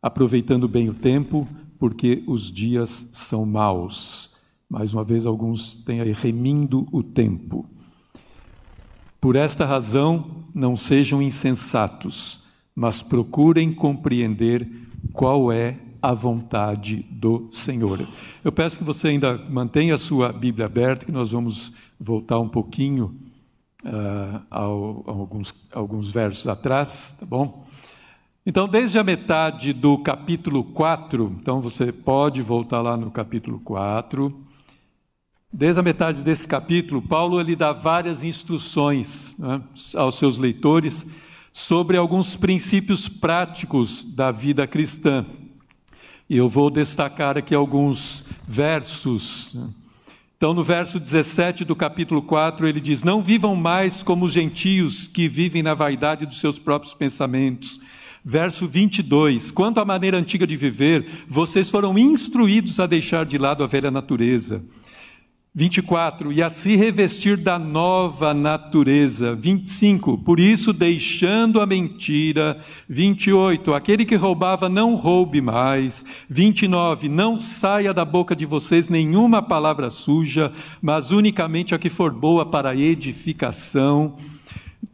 aproveitando 0.02 0.66
bem 0.66 0.88
o 0.88 0.94
tempo, 0.94 1.46
porque 1.78 2.24
os 2.26 2.50
dias 2.50 3.06
são 3.12 3.44
maus. 3.44 4.30
Mais 4.68 4.94
uma 4.94 5.04
vez, 5.04 5.26
alguns 5.26 5.76
têm 5.76 6.00
aí 6.00 6.12
remindo 6.12 6.88
o 6.90 7.02
tempo. 7.02 7.66
Por 9.20 9.36
esta 9.36 9.66
razão, 9.66 10.46
não 10.54 10.76
sejam 10.76 11.20
insensatos, 11.20 12.40
mas 12.74 13.02
procurem 13.02 13.72
compreender 13.72 14.66
qual 15.12 15.52
é 15.52 15.76
a 16.00 16.14
vontade 16.14 17.04
do 17.10 17.48
Senhor. 17.52 18.08
Eu 18.42 18.50
peço 18.50 18.78
que 18.78 18.84
você 18.84 19.08
ainda 19.08 19.36
mantenha 19.36 19.94
a 19.94 19.98
sua 19.98 20.32
Bíblia 20.32 20.64
aberta, 20.64 21.04
que 21.04 21.12
nós 21.12 21.32
vamos 21.32 21.70
voltar 21.98 22.38
um 22.38 22.48
pouquinho 22.48 23.14
uh, 23.84 24.40
ao, 24.50 25.04
a 25.06 25.10
alguns, 25.10 25.54
alguns 25.70 26.10
versos 26.10 26.46
atrás, 26.46 27.14
tá 27.20 27.26
bom? 27.26 27.66
Então, 28.46 28.66
desde 28.66 28.98
a 28.98 29.04
metade 29.04 29.74
do 29.74 29.98
capítulo 29.98 30.64
4, 30.64 31.36
então 31.42 31.60
você 31.60 31.92
pode 31.92 32.40
voltar 32.40 32.80
lá 32.80 32.96
no 32.96 33.10
capítulo 33.10 33.60
4. 33.60 34.49
Desde 35.53 35.80
a 35.80 35.82
metade 35.82 36.22
desse 36.22 36.46
capítulo, 36.46 37.03
Paulo 37.03 37.40
ele 37.40 37.57
dá 37.57 37.72
várias 37.72 38.22
instruções 38.22 39.34
né, 39.36 39.61
aos 39.96 40.14
seus 40.14 40.38
leitores 40.38 41.05
sobre 41.53 41.96
alguns 41.96 42.36
princípios 42.36 43.09
práticos 43.09 44.05
da 44.05 44.30
vida 44.30 44.64
cristã. 44.68 45.26
E 46.28 46.36
eu 46.36 46.48
vou 46.48 46.70
destacar 46.70 47.36
aqui 47.36 47.53
alguns 47.53 48.22
versos. 48.46 49.53
Né. 49.53 49.68
Então, 50.36 50.55
no 50.55 50.62
verso 50.62 51.01
17 51.01 51.64
do 51.64 51.74
capítulo 51.74 52.22
4, 52.22 52.68
ele 52.68 52.80
diz: 52.80 53.03
Não 53.03 53.20
vivam 53.20 53.57
mais 53.57 54.05
como 54.05 54.26
os 54.26 54.32
gentios 54.32 55.09
que 55.09 55.26
vivem 55.26 55.64
na 55.64 55.74
vaidade 55.74 56.26
dos 56.26 56.38
seus 56.38 56.61
próprios 56.61 56.94
pensamentos. 56.94 57.80
Verso 58.24 58.68
22: 58.68 59.51
Quanto 59.51 59.80
à 59.80 59.84
maneira 59.84 60.16
antiga 60.16 60.46
de 60.46 60.57
viver, 60.57 61.24
vocês 61.26 61.68
foram 61.68 61.98
instruídos 61.98 62.78
a 62.78 62.86
deixar 62.86 63.26
de 63.26 63.36
lado 63.36 63.64
a 63.64 63.66
velha 63.66 63.90
natureza 63.90 64.62
24, 65.53 66.32
e 66.32 66.40
a 66.42 66.48
se 66.48 66.76
revestir 66.76 67.36
da 67.36 67.59
nova 67.59 68.32
natureza. 68.32 69.34
25, 69.34 70.16
por 70.18 70.38
isso 70.38 70.72
deixando 70.72 71.61
a 71.61 71.66
mentira. 71.66 72.59
28, 72.88 73.74
aquele 73.74 74.05
que 74.05 74.14
roubava 74.14 74.68
não 74.68 74.94
roube 74.94 75.40
mais. 75.40 76.05
29, 76.28 77.09
não 77.09 77.40
saia 77.40 77.92
da 77.92 78.05
boca 78.05 78.36
de 78.36 78.46
vocês 78.46 78.88
nenhuma 78.88 79.42
palavra 79.42 79.90
suja, 79.90 80.53
mas 80.80 81.11
unicamente 81.11 81.74
a 81.74 81.78
que 81.78 81.88
for 81.88 82.12
boa 82.12 82.46
para 82.46 82.76
edificação 82.76 84.14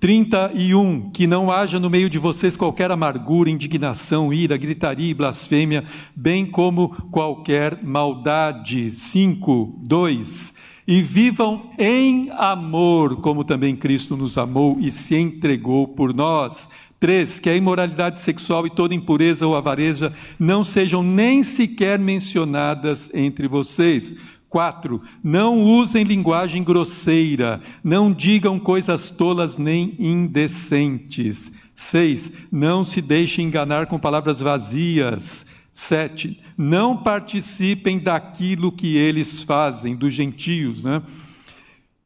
31. 0.00 1.10
Que 1.10 1.26
não 1.26 1.50
haja 1.50 1.78
no 1.78 1.90
meio 1.90 2.10
de 2.10 2.18
vocês 2.18 2.56
qualquer 2.56 2.90
amargura, 2.90 3.50
indignação, 3.50 4.32
ira, 4.32 4.56
gritaria 4.56 5.10
e 5.10 5.14
blasfêmia, 5.14 5.84
bem 6.14 6.44
como 6.46 6.90
qualquer 7.10 7.82
maldade. 7.82 8.90
5. 8.90 9.80
2. 9.82 10.54
E 10.88 11.02
vivam 11.02 11.70
em 11.78 12.30
amor, 12.30 13.16
como 13.20 13.42
também 13.42 13.74
Cristo 13.74 14.16
nos 14.16 14.38
amou 14.38 14.76
e 14.78 14.90
se 14.90 15.16
entregou 15.16 15.88
por 15.88 16.14
nós. 16.14 16.68
3. 17.00 17.40
Que 17.40 17.50
a 17.50 17.56
imoralidade 17.56 18.20
sexual 18.20 18.66
e 18.66 18.70
toda 18.70 18.94
impureza 18.94 19.46
ou 19.46 19.56
avareza 19.56 20.12
não 20.38 20.64
sejam 20.64 21.02
nem 21.02 21.42
sequer 21.42 21.98
mencionadas 21.98 23.10
entre 23.12 23.48
vocês 23.48 24.16
4. 24.48 25.00
Não 25.22 25.60
usem 25.60 26.04
linguagem 26.04 26.62
grosseira, 26.62 27.60
não 27.82 28.12
digam 28.12 28.58
coisas 28.58 29.10
tolas 29.10 29.58
nem 29.58 29.94
indecentes. 29.98 31.52
6. 31.74 32.32
Não 32.50 32.84
se 32.84 33.02
deixem 33.02 33.46
enganar 33.46 33.86
com 33.86 33.98
palavras 33.98 34.40
vazias. 34.40 35.46
7. 35.72 36.40
Não 36.56 36.96
participem 36.96 37.98
daquilo 37.98 38.72
que 38.72 38.96
eles 38.96 39.42
fazem, 39.42 39.94
dos 39.94 40.14
gentios. 40.14 40.84
Né? 40.84 41.02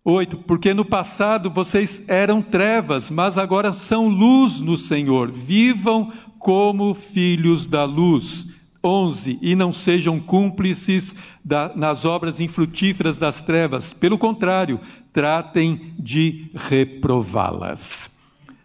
8. 0.05 0.39
Porque 0.39 0.75
no 0.75 0.85
passado 0.85 1.49
vocês 1.49 2.03
eram 2.09 2.43
trevas, 2.43 3.11
mas 3.11 3.39
agora 3.39 3.73
são 3.73 4.09
luz 4.09 4.61
no 4.61 4.77
Senhor. 4.77 5.31
Vivam 5.31 6.13
como 6.39 6.95
filhos 6.95 7.67
da 7.67 7.85
luz. 7.85 8.49
11. 8.83 9.39
E 9.41 9.55
não 9.55 9.73
sejam 9.73 10.19
cúmplices 10.19 11.15
da, 11.45 11.73
nas 11.75 12.05
obras 12.05 12.41
infrutíferas 12.41 13.19
das 13.19 13.43
trevas. 13.43 13.93
Pelo 13.93 14.19
contrário, 14.19 14.81
tratem 15.13 15.95
de 15.99 16.51
reprová-las. 16.55 18.11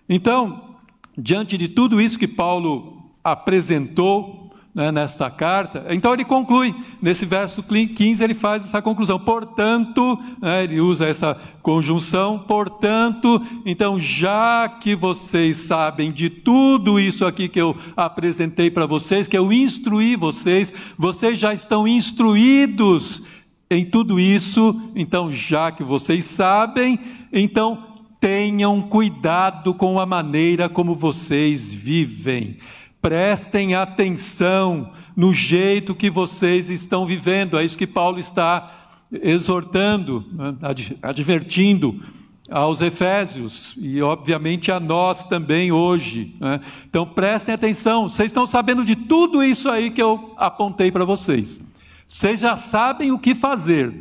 Então, 0.07 0.75
diante 1.17 1.57
de 1.57 1.67
tudo 1.67 1.99
isso 1.99 2.19
que 2.19 2.27
Paulo 2.27 3.11
apresentou 3.23 4.44
né, 4.75 4.91
nesta 4.91 5.29
carta. 5.31 5.85
Então 5.89 6.13
ele 6.13 6.25
conclui, 6.25 6.75
nesse 7.01 7.25
verso 7.25 7.63
15, 7.63 8.21
ele 8.21 8.33
faz 8.33 8.65
essa 8.65 8.81
conclusão. 8.81 9.17
Portanto, 9.17 10.19
né, 10.41 10.65
ele 10.65 10.81
usa 10.81 11.07
essa 11.07 11.37
conjunção, 11.61 12.37
portanto, 12.39 13.41
então 13.65 13.97
já 13.97 14.67
que 14.67 14.93
vocês 14.93 15.57
sabem 15.57 16.11
de 16.11 16.29
tudo 16.29 16.99
isso 16.99 17.25
aqui 17.25 17.47
que 17.47 17.59
eu 17.59 17.73
apresentei 17.95 18.69
para 18.69 18.85
vocês, 18.85 19.29
que 19.29 19.37
eu 19.37 19.51
instruí 19.53 20.17
vocês, 20.17 20.73
vocês 20.97 21.39
já 21.39 21.53
estão 21.53 21.87
instruídos 21.87 23.23
em 23.69 23.85
tudo 23.85 24.19
isso, 24.19 24.79
então 24.93 25.31
já 25.31 25.71
que 25.71 25.83
vocês 25.83 26.25
sabem, 26.25 26.99
então 27.31 27.95
tenham 28.19 28.81
cuidado 28.81 29.73
com 29.73 29.99
a 29.99 30.05
maneira 30.05 30.67
como 30.67 30.93
vocês 30.93 31.73
vivem 31.73 32.57
prestem 33.05 33.75
atenção 33.75 34.89
no 35.15 35.31
jeito 35.31 35.93
que 35.93 36.09
vocês 36.09 36.71
estão 36.71 37.05
vivendo. 37.05 37.55
É 37.55 37.63
isso 37.63 37.77
que 37.77 37.85
Paulo 37.85 38.17
está 38.17 38.87
exortando, 39.11 40.25
né, 40.31 40.55
advertindo 41.03 42.01
aos 42.49 42.81
Efésios 42.81 43.75
e, 43.77 44.01
obviamente, 44.01 44.71
a 44.71 44.79
nós 44.79 45.23
também 45.23 45.71
hoje. 45.71 46.35
Né? 46.39 46.59
Então, 46.89 47.05
prestem 47.05 47.53
atenção, 47.53 48.09
vocês 48.09 48.31
estão 48.31 48.47
sabendo 48.47 48.83
de 48.83 48.95
tudo 48.95 49.43
isso 49.43 49.69
aí 49.69 49.91
que 49.91 50.01
eu 50.01 50.33
apontei 50.35 50.91
para 50.91 51.05
vocês. 51.05 51.61
Vocês 52.07 52.39
já 52.39 52.55
sabem 52.55 53.11
o 53.11 53.19
que 53.19 53.35
fazer, 53.35 53.93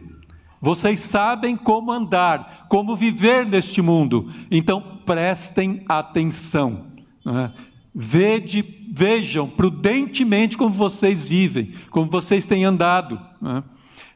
vocês 0.63 1.01
sabem 1.01 1.59
como 1.59 1.93
andar, 1.93 2.65
como 2.71 2.97
viver 2.97 3.45
neste 3.45 3.83
mundo. 3.83 4.33
Então, 4.51 4.81
prestem 5.05 5.85
atenção. 5.87 6.87
Né? 7.23 7.53
Vede, 7.95 8.84
vejam 8.97 9.49
prudentemente 9.49 10.57
como 10.57 10.73
vocês 10.73 11.29
vivem, 11.29 11.75
como 11.91 12.09
vocês 12.09 12.47
têm 12.47 12.65
andado. 12.65 13.21
Né? 13.43 13.61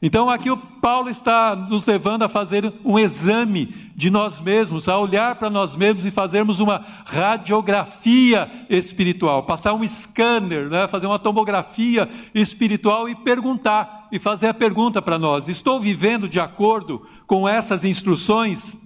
Então, 0.00 0.30
aqui 0.30 0.48
o 0.48 0.56
Paulo 0.56 1.10
está 1.10 1.56
nos 1.56 1.84
levando 1.84 2.22
a 2.22 2.28
fazer 2.28 2.72
um 2.84 2.96
exame 2.96 3.74
de 3.96 4.08
nós 4.08 4.38
mesmos, 4.40 4.88
a 4.88 4.96
olhar 4.96 5.34
para 5.34 5.50
nós 5.50 5.74
mesmos 5.74 6.06
e 6.06 6.12
fazermos 6.12 6.60
uma 6.60 6.86
radiografia 7.04 8.48
espiritual, 8.70 9.42
passar 9.42 9.74
um 9.74 9.84
scanner, 9.84 10.68
né? 10.68 10.86
fazer 10.86 11.08
uma 11.08 11.18
tomografia 11.18 12.08
espiritual 12.32 13.08
e 13.08 13.16
perguntar, 13.16 14.06
e 14.12 14.20
fazer 14.20 14.46
a 14.46 14.54
pergunta 14.54 15.02
para 15.02 15.18
nós: 15.18 15.48
estou 15.48 15.80
vivendo 15.80 16.28
de 16.28 16.38
acordo 16.38 17.04
com 17.26 17.48
essas 17.48 17.82
instruções? 17.84 18.76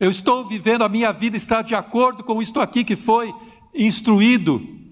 Eu 0.00 0.08
estou 0.08 0.42
vivendo, 0.46 0.84
a 0.84 0.88
minha 0.88 1.12
vida 1.12 1.36
está 1.36 1.60
de 1.60 1.74
acordo 1.74 2.24
com 2.24 2.40
isto 2.40 2.58
aqui 2.58 2.82
que 2.82 2.96
foi 2.96 3.34
instruído 3.74 4.83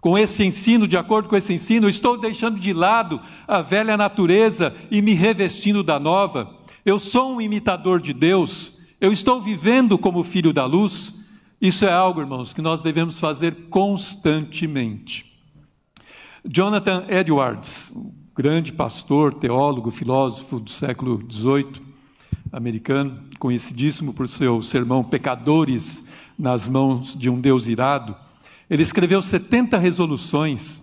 com 0.00 0.18
esse 0.18 0.44
ensino, 0.44 0.88
de 0.88 0.96
acordo 0.96 1.28
com 1.28 1.36
esse 1.36 1.54
ensino, 1.54 1.86
eu 1.86 1.88
estou 1.88 2.18
deixando 2.18 2.58
de 2.58 2.72
lado 2.72 3.20
a 3.46 3.62
velha 3.62 3.96
natureza 3.96 4.74
e 4.90 5.00
me 5.00 5.14
revestindo 5.14 5.82
da 5.82 6.00
nova. 6.00 6.58
Eu 6.84 6.98
sou 6.98 7.36
um 7.36 7.40
imitador 7.40 8.00
de 8.00 8.12
Deus, 8.12 8.72
eu 9.00 9.12
estou 9.12 9.40
vivendo 9.40 9.96
como 9.96 10.24
filho 10.24 10.52
da 10.52 10.64
luz. 10.64 11.14
Isso 11.60 11.84
é 11.84 11.92
algo, 11.92 12.20
irmãos, 12.20 12.52
que 12.52 12.60
nós 12.60 12.82
devemos 12.82 13.20
fazer 13.20 13.68
constantemente. 13.70 15.24
Jonathan 16.44 17.04
Edwards, 17.08 17.92
grande 18.34 18.72
pastor, 18.72 19.34
teólogo, 19.34 19.92
filósofo 19.92 20.58
do 20.58 20.70
século 20.70 21.24
XVIII, 21.30 21.80
americano, 22.52 23.22
conhecidíssimo 23.38 24.12
por 24.12 24.26
seu 24.26 24.60
sermão 24.62 25.04
Pecadores 25.04 26.02
nas 26.36 26.66
mãos 26.66 27.14
de 27.16 27.30
um 27.30 27.40
Deus 27.40 27.68
irado, 27.68 28.16
ele 28.72 28.82
escreveu 28.82 29.20
70 29.20 29.76
resoluções 29.76 30.82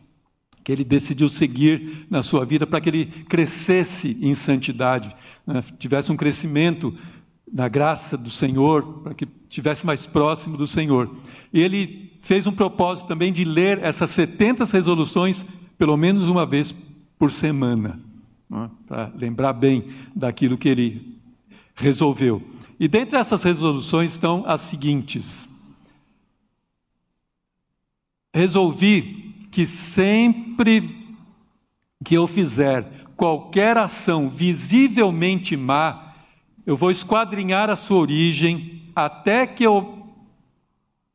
que 0.63 0.71
ele 0.71 0.83
decidiu 0.83 1.27
seguir 1.27 2.05
na 2.07 2.21
sua 2.21 2.45
vida 2.45 2.67
para 2.67 2.79
que 2.79 2.87
ele 2.87 3.05
crescesse 3.27 4.15
em 4.21 4.35
santidade, 4.35 5.11
né? 5.47 5.63
tivesse 5.79 6.11
um 6.11 6.15
crescimento 6.15 6.95
na 7.51 7.67
graça 7.67 8.15
do 8.15 8.29
Senhor, 8.29 9.01
para 9.01 9.15
que 9.15 9.27
estivesse 9.49 9.87
mais 9.87 10.05
próximo 10.05 10.55
do 10.55 10.67
Senhor. 10.67 11.09
E 11.51 11.59
ele 11.59 12.11
fez 12.21 12.45
um 12.45 12.51
propósito 12.51 13.07
também 13.07 13.33
de 13.33 13.43
ler 13.43 13.79
essas 13.81 14.11
70 14.11 14.65
resoluções 14.65 15.43
pelo 15.75 15.97
menos 15.97 16.27
uma 16.27 16.45
vez 16.45 16.71
por 17.17 17.31
semana, 17.31 17.99
né? 18.47 18.69
para 18.87 19.11
lembrar 19.15 19.53
bem 19.53 19.85
daquilo 20.15 20.59
que 20.59 20.69
ele 20.69 21.17
resolveu. 21.73 22.39
E 22.79 22.87
dentre 22.87 23.17
essas 23.17 23.41
resoluções 23.41 24.11
estão 24.11 24.43
as 24.45 24.61
seguintes: 24.61 25.48
resolvi 28.33 29.47
que 29.51 29.65
sempre 29.65 30.97
que 32.03 32.15
eu 32.15 32.27
fizer 32.27 32.85
qualquer 33.15 33.77
ação 33.77 34.29
visivelmente 34.29 35.57
má, 35.57 36.13
eu 36.65 36.77
vou 36.77 36.91
esquadrinhar 36.91 37.69
a 37.69 37.75
sua 37.75 37.97
origem 37.97 38.83
até 38.95 39.45
que 39.45 39.63
eu 39.63 40.07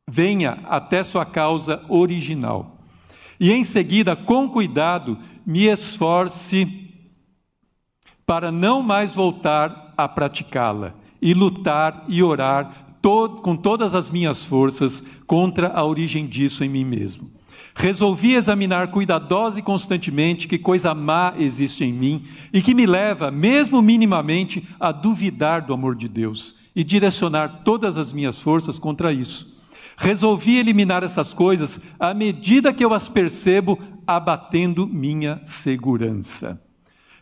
venha 0.07 0.59
até 0.65 1.01
sua 1.01 1.25
causa 1.25 1.83
original. 1.89 2.77
E 3.39 3.51
em 3.51 3.63
seguida, 3.63 4.15
com 4.15 4.47
cuidado, 4.47 5.17
me 5.45 5.65
esforce 5.65 6.91
para 8.25 8.51
não 8.51 8.81
mais 8.81 9.15
voltar 9.15 9.93
a 9.97 10.07
praticá-la 10.07 10.93
e 11.21 11.33
lutar 11.33 12.05
e 12.07 12.21
orar 12.21 12.84
todo, 13.05 13.39
com 13.43 13.55
todas 13.55 13.93
as 13.93 14.09
minhas 14.09 14.43
forças 14.43 15.03
contra 15.27 15.67
a 15.67 15.85
origem 15.85 16.25
disso 16.25 16.63
em 16.63 16.69
mim 16.69 16.83
mesmo. 16.83 17.29
Resolvi 17.75 18.33
examinar 18.33 18.87
cuidadosa 18.87 19.59
e 19.59 19.61
constantemente 19.61 20.47
que 20.47 20.57
coisa 20.57 20.95
má 20.95 21.31
existe 21.37 21.83
em 21.83 21.93
mim 21.93 22.23
e 22.51 22.63
que 22.63 22.73
me 22.73 22.87
leva, 22.87 23.29
mesmo 23.29 23.79
minimamente, 23.79 24.67
a 24.79 24.91
duvidar 24.91 25.67
do 25.67 25.71
amor 25.71 25.95
de 25.95 26.07
Deus 26.07 26.55
e 26.75 26.83
direcionar 26.83 27.61
todas 27.63 27.95
as 27.95 28.11
minhas 28.11 28.39
forças 28.39 28.79
contra 28.79 29.13
isso. 29.13 29.55
Resolvi 29.95 30.57
eliminar 30.57 31.03
essas 31.03 31.31
coisas 31.31 31.79
à 31.99 32.11
medida 32.11 32.73
que 32.73 32.83
eu 32.83 32.91
as 32.91 33.07
percebo, 33.07 33.77
abatendo 34.07 34.87
minha 34.87 35.41
segurança. 35.45 36.59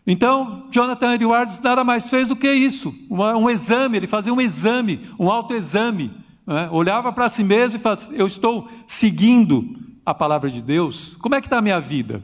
Então, 0.05 0.67
Jonathan 0.69 1.13
Edwards 1.13 1.59
nada 1.61 1.83
mais 1.83 2.09
fez 2.09 2.27
do 2.27 2.35
que 2.35 2.51
isso, 2.51 2.93
uma, 3.09 3.37
um 3.37 3.49
exame, 3.49 3.97
ele 3.97 4.07
fazia 4.07 4.33
um 4.33 4.41
exame, 4.41 5.09
um 5.17 5.29
autoexame, 5.29 6.11
né? 6.45 6.67
olhava 6.71 7.13
para 7.13 7.29
si 7.29 7.43
mesmo 7.43 7.77
e 7.77 7.79
fazia, 7.79 8.15
eu 8.17 8.25
estou 8.25 8.67
seguindo 8.85 9.77
a 10.05 10.13
palavra 10.13 10.49
de 10.49 10.61
Deus? 10.61 11.15
Como 11.21 11.35
é 11.35 11.39
que 11.39 11.47
está 11.47 11.59
a 11.59 11.61
minha 11.61 11.79
vida? 11.79 12.21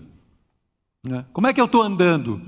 Né? 1.05 1.25
Como 1.31 1.47
é 1.47 1.53
que 1.53 1.61
eu 1.61 1.65
estou 1.65 1.81
andando? 1.81 2.41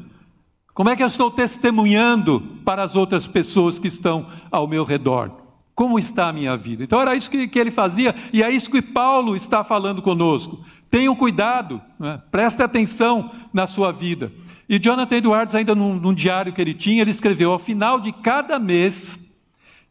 Como 0.74 0.90
é 0.90 0.96
que 0.96 1.04
eu 1.04 1.08
estou 1.08 1.32
testemunhando 1.32 2.42
para 2.66 2.84
as 2.84 2.96
outras 2.96 3.28
pessoas 3.28 3.80
que 3.80 3.88
estão 3.88 4.28
ao 4.50 4.68
meu 4.68 4.84
redor? 4.84 5.32
Como 5.74 5.98
está 5.98 6.28
a 6.28 6.34
minha 6.34 6.58
vida? 6.58 6.84
Então 6.84 7.00
era 7.00 7.16
isso 7.16 7.32
que, 7.32 7.48
que 7.48 7.58
ele 7.58 7.72
fazia, 7.72 8.14
e 8.34 8.44
é 8.44 8.50
isso 8.50 8.70
que 8.70 8.82
Paulo 8.82 9.36
está 9.36 9.64
falando 9.64 10.02
conosco. 10.02 10.60
Tenham 10.90 11.16
cuidado, 11.16 11.82
né? 11.98 12.22
preste 12.30 12.62
atenção 12.62 13.32
na 13.54 13.66
sua 13.66 13.92
vida. 13.92 14.32
E 14.68 14.80
Jonathan 14.80 15.18
Edwards, 15.18 15.56
ainda 15.56 15.76
num, 15.76 15.96
num 15.96 16.14
diário 16.14 16.54
que 16.54 16.62
ele 16.62 16.74
tinha, 16.74 17.02
ele 17.02 17.12
escreveu: 17.12 17.52
ao 17.52 17.60
final 17.60 18.00
de 18.00 18.12
cada 18.12 18.58
mês, 18.58 19.20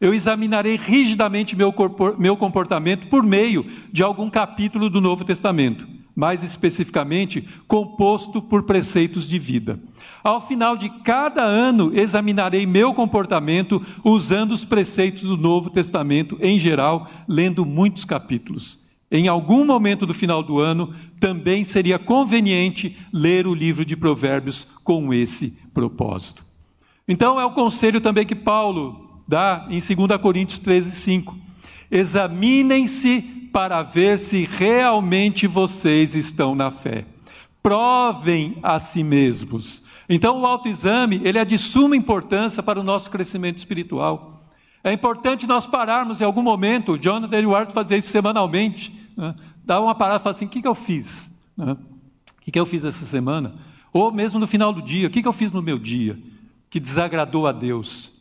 eu 0.00 0.14
examinarei 0.14 0.76
rigidamente 0.76 1.54
meu, 1.54 1.74
meu 2.18 2.36
comportamento 2.36 3.06
por 3.08 3.22
meio 3.22 3.66
de 3.92 4.02
algum 4.02 4.30
capítulo 4.30 4.88
do 4.88 5.00
Novo 5.00 5.24
Testamento, 5.24 5.86
mais 6.16 6.42
especificamente 6.42 7.46
composto 7.68 8.40
por 8.40 8.62
preceitos 8.62 9.28
de 9.28 9.38
vida. 9.38 9.78
Ao 10.24 10.40
final 10.40 10.74
de 10.74 10.88
cada 11.02 11.42
ano, 11.42 11.92
examinarei 11.94 12.64
meu 12.64 12.94
comportamento 12.94 13.84
usando 14.02 14.52
os 14.52 14.64
preceitos 14.64 15.24
do 15.24 15.36
Novo 15.36 15.68
Testamento 15.68 16.38
em 16.40 16.58
geral, 16.58 17.06
lendo 17.28 17.66
muitos 17.66 18.06
capítulos. 18.06 18.79
Em 19.10 19.26
algum 19.26 19.64
momento 19.64 20.06
do 20.06 20.14
final 20.14 20.40
do 20.40 20.60
ano, 20.60 20.94
também 21.18 21.64
seria 21.64 21.98
conveniente 21.98 22.96
ler 23.12 23.46
o 23.46 23.54
livro 23.54 23.84
de 23.84 23.96
Provérbios 23.96 24.68
com 24.84 25.12
esse 25.12 25.50
propósito. 25.74 26.44
Então, 27.08 27.40
é 27.40 27.44
o 27.44 27.50
conselho 27.50 28.00
também 28.00 28.24
que 28.24 28.36
Paulo 28.36 29.20
dá 29.26 29.66
em 29.68 29.80
2 29.80 30.20
Coríntios 30.20 30.60
13, 30.60 30.92
5. 30.92 31.36
Examinem-se 31.90 33.20
para 33.52 33.82
ver 33.82 34.16
se 34.16 34.44
realmente 34.44 35.48
vocês 35.48 36.14
estão 36.14 36.54
na 36.54 36.70
fé. 36.70 37.04
Provem 37.60 38.58
a 38.62 38.78
si 38.78 39.02
mesmos. 39.02 39.82
Então, 40.08 40.40
o 40.40 40.46
autoexame 40.46 41.20
ele 41.24 41.38
é 41.38 41.44
de 41.44 41.58
suma 41.58 41.96
importância 41.96 42.62
para 42.62 42.78
o 42.78 42.84
nosso 42.84 43.10
crescimento 43.10 43.58
espiritual. 43.58 44.29
É 44.82 44.92
importante 44.92 45.46
nós 45.46 45.66
pararmos 45.66 46.20
em 46.20 46.24
algum 46.24 46.42
momento, 46.42 46.92
o 46.92 46.98
Jonathan 46.98 47.38
Edwards 47.38 47.74
fazia 47.74 47.96
isso 47.96 48.08
semanalmente, 48.08 48.92
né? 49.16 49.34
dá 49.64 49.80
uma 49.80 49.94
parada 49.94 50.20
e 50.20 50.22
fala 50.22 50.34
assim: 50.34 50.46
o 50.46 50.48
que, 50.48 50.62
que 50.62 50.68
eu 50.68 50.74
fiz? 50.74 51.30
Né? 51.56 51.72
O 51.72 52.42
que, 52.42 52.50
que 52.50 52.58
eu 52.58 52.66
fiz 52.66 52.84
essa 52.84 53.04
semana? 53.04 53.54
Ou 53.92 54.10
mesmo 54.10 54.38
no 54.38 54.46
final 54.46 54.72
do 54.72 54.80
dia, 54.80 55.06
o 55.06 55.10
que, 55.10 55.20
que 55.20 55.28
eu 55.28 55.32
fiz 55.32 55.52
no 55.52 55.62
meu 55.62 55.78
dia 55.78 56.18
que 56.70 56.80
desagradou 56.80 57.46
a 57.46 57.52
Deus? 57.52 58.12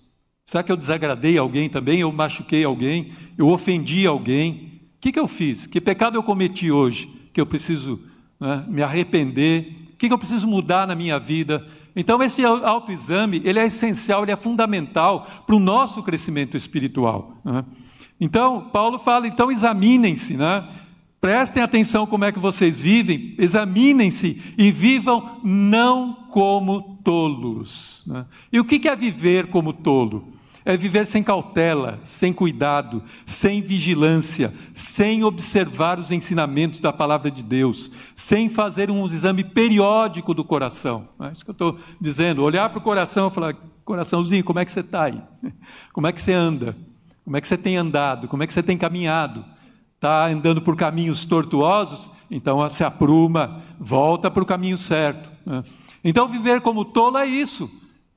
Será 0.45 0.63
que 0.63 0.71
eu 0.71 0.77
desagradei 0.77 1.37
alguém 1.37 1.69
também? 1.69 1.99
Eu 1.99 2.11
machuquei 2.11 2.63
alguém? 2.63 3.13
Eu 3.37 3.49
ofendi 3.49 4.07
alguém? 4.07 4.81
O 4.97 4.99
que, 4.99 5.11
que 5.11 5.19
eu 5.19 5.27
fiz? 5.27 5.67
Que 5.67 5.79
pecado 5.79 6.17
eu 6.17 6.23
cometi 6.23 6.71
hoje 6.71 7.07
que 7.31 7.39
eu 7.39 7.45
preciso 7.45 8.01
né, 8.39 8.65
me 8.67 8.81
arrepender? 8.81 9.89
O 9.93 9.95
que, 9.95 10.07
que 10.07 10.13
eu 10.13 10.17
preciso 10.17 10.47
mudar 10.47 10.87
na 10.87 10.95
minha 10.95 11.19
vida? 11.19 11.65
Então, 11.95 12.21
esse 12.21 12.43
autoexame, 12.45 13.41
ele 13.43 13.59
é 13.59 13.65
essencial, 13.65 14.23
ele 14.23 14.31
é 14.31 14.35
fundamental 14.35 15.27
para 15.45 15.55
o 15.55 15.59
nosso 15.59 16.03
crescimento 16.03 16.55
espiritual. 16.55 17.37
Né? 17.43 17.65
Então, 18.19 18.69
Paulo 18.71 18.99
fala, 18.99 19.27
então 19.27 19.51
examinem-se, 19.51 20.35
né? 20.35 20.67
Prestem 21.21 21.61
atenção 21.61 22.05
como 22.05 22.23
é 22.23 22.31
que 22.31 22.39
vocês 22.39 22.81
vivem, 22.81 23.35
examinem-se 23.37 24.41
e 24.57 24.71
vivam 24.71 25.41
não 25.43 26.13
como 26.29 26.97
tolos. 27.03 28.03
Né? 28.07 28.25
E 28.53 28.59
o 28.59 28.63
que 28.63 28.87
é 28.87 28.95
viver 28.95 29.47
como 29.47 29.73
tolo? 29.73 30.38
É 30.69 30.77
viver 30.77 31.07
sem 31.07 31.23
cautela, 31.23 31.97
sem 32.03 32.31
cuidado, 32.31 33.01
sem 33.25 33.59
vigilância, 33.59 34.53
sem 34.71 35.23
observar 35.23 35.97
os 35.97 36.11
ensinamentos 36.11 36.79
da 36.79 36.93
palavra 36.93 37.31
de 37.31 37.41
Deus, 37.41 37.89
sem 38.13 38.47
fazer 38.49 38.91
um 38.91 39.03
exame 39.03 39.43
periódico 39.43 40.31
do 40.31 40.43
coração. 40.43 41.07
É 41.21 41.31
isso 41.31 41.43
que 41.43 41.49
eu 41.49 41.53
estou 41.53 41.79
dizendo. 41.99 42.43
Olhar 42.43 42.69
para 42.69 42.77
o 42.77 42.83
coração 42.83 43.29
e 43.29 43.31
falar: 43.31 43.55
coraçãozinho, 43.83 44.43
como 44.43 44.59
é 44.59 44.65
que 44.65 44.71
você 44.71 44.81
está 44.81 45.05
aí? 45.05 45.19
Como 45.91 46.05
é 46.05 46.11
que 46.11 46.21
você 46.21 46.33
anda? 46.33 46.77
Como 47.25 47.35
é 47.35 47.41
que 47.41 47.47
você 47.47 47.57
tem 47.57 47.75
andado? 47.75 48.27
Como 48.27 48.43
é 48.43 48.45
que 48.45 48.53
você 48.53 48.61
tem 48.61 48.77
caminhado? 48.77 49.43
Está 49.95 50.27
andando 50.27 50.61
por 50.61 50.75
caminhos 50.75 51.25
tortuosos? 51.25 52.11
Então 52.29 52.69
se 52.69 52.83
apruma, 52.83 53.63
volta 53.79 54.29
para 54.29 54.43
o 54.43 54.45
caminho 54.45 54.77
certo. 54.77 55.31
Né? 55.43 55.63
Então 56.03 56.27
viver 56.27 56.61
como 56.61 56.85
tolo 56.85 57.17
é 57.17 57.25
isso. 57.25 57.71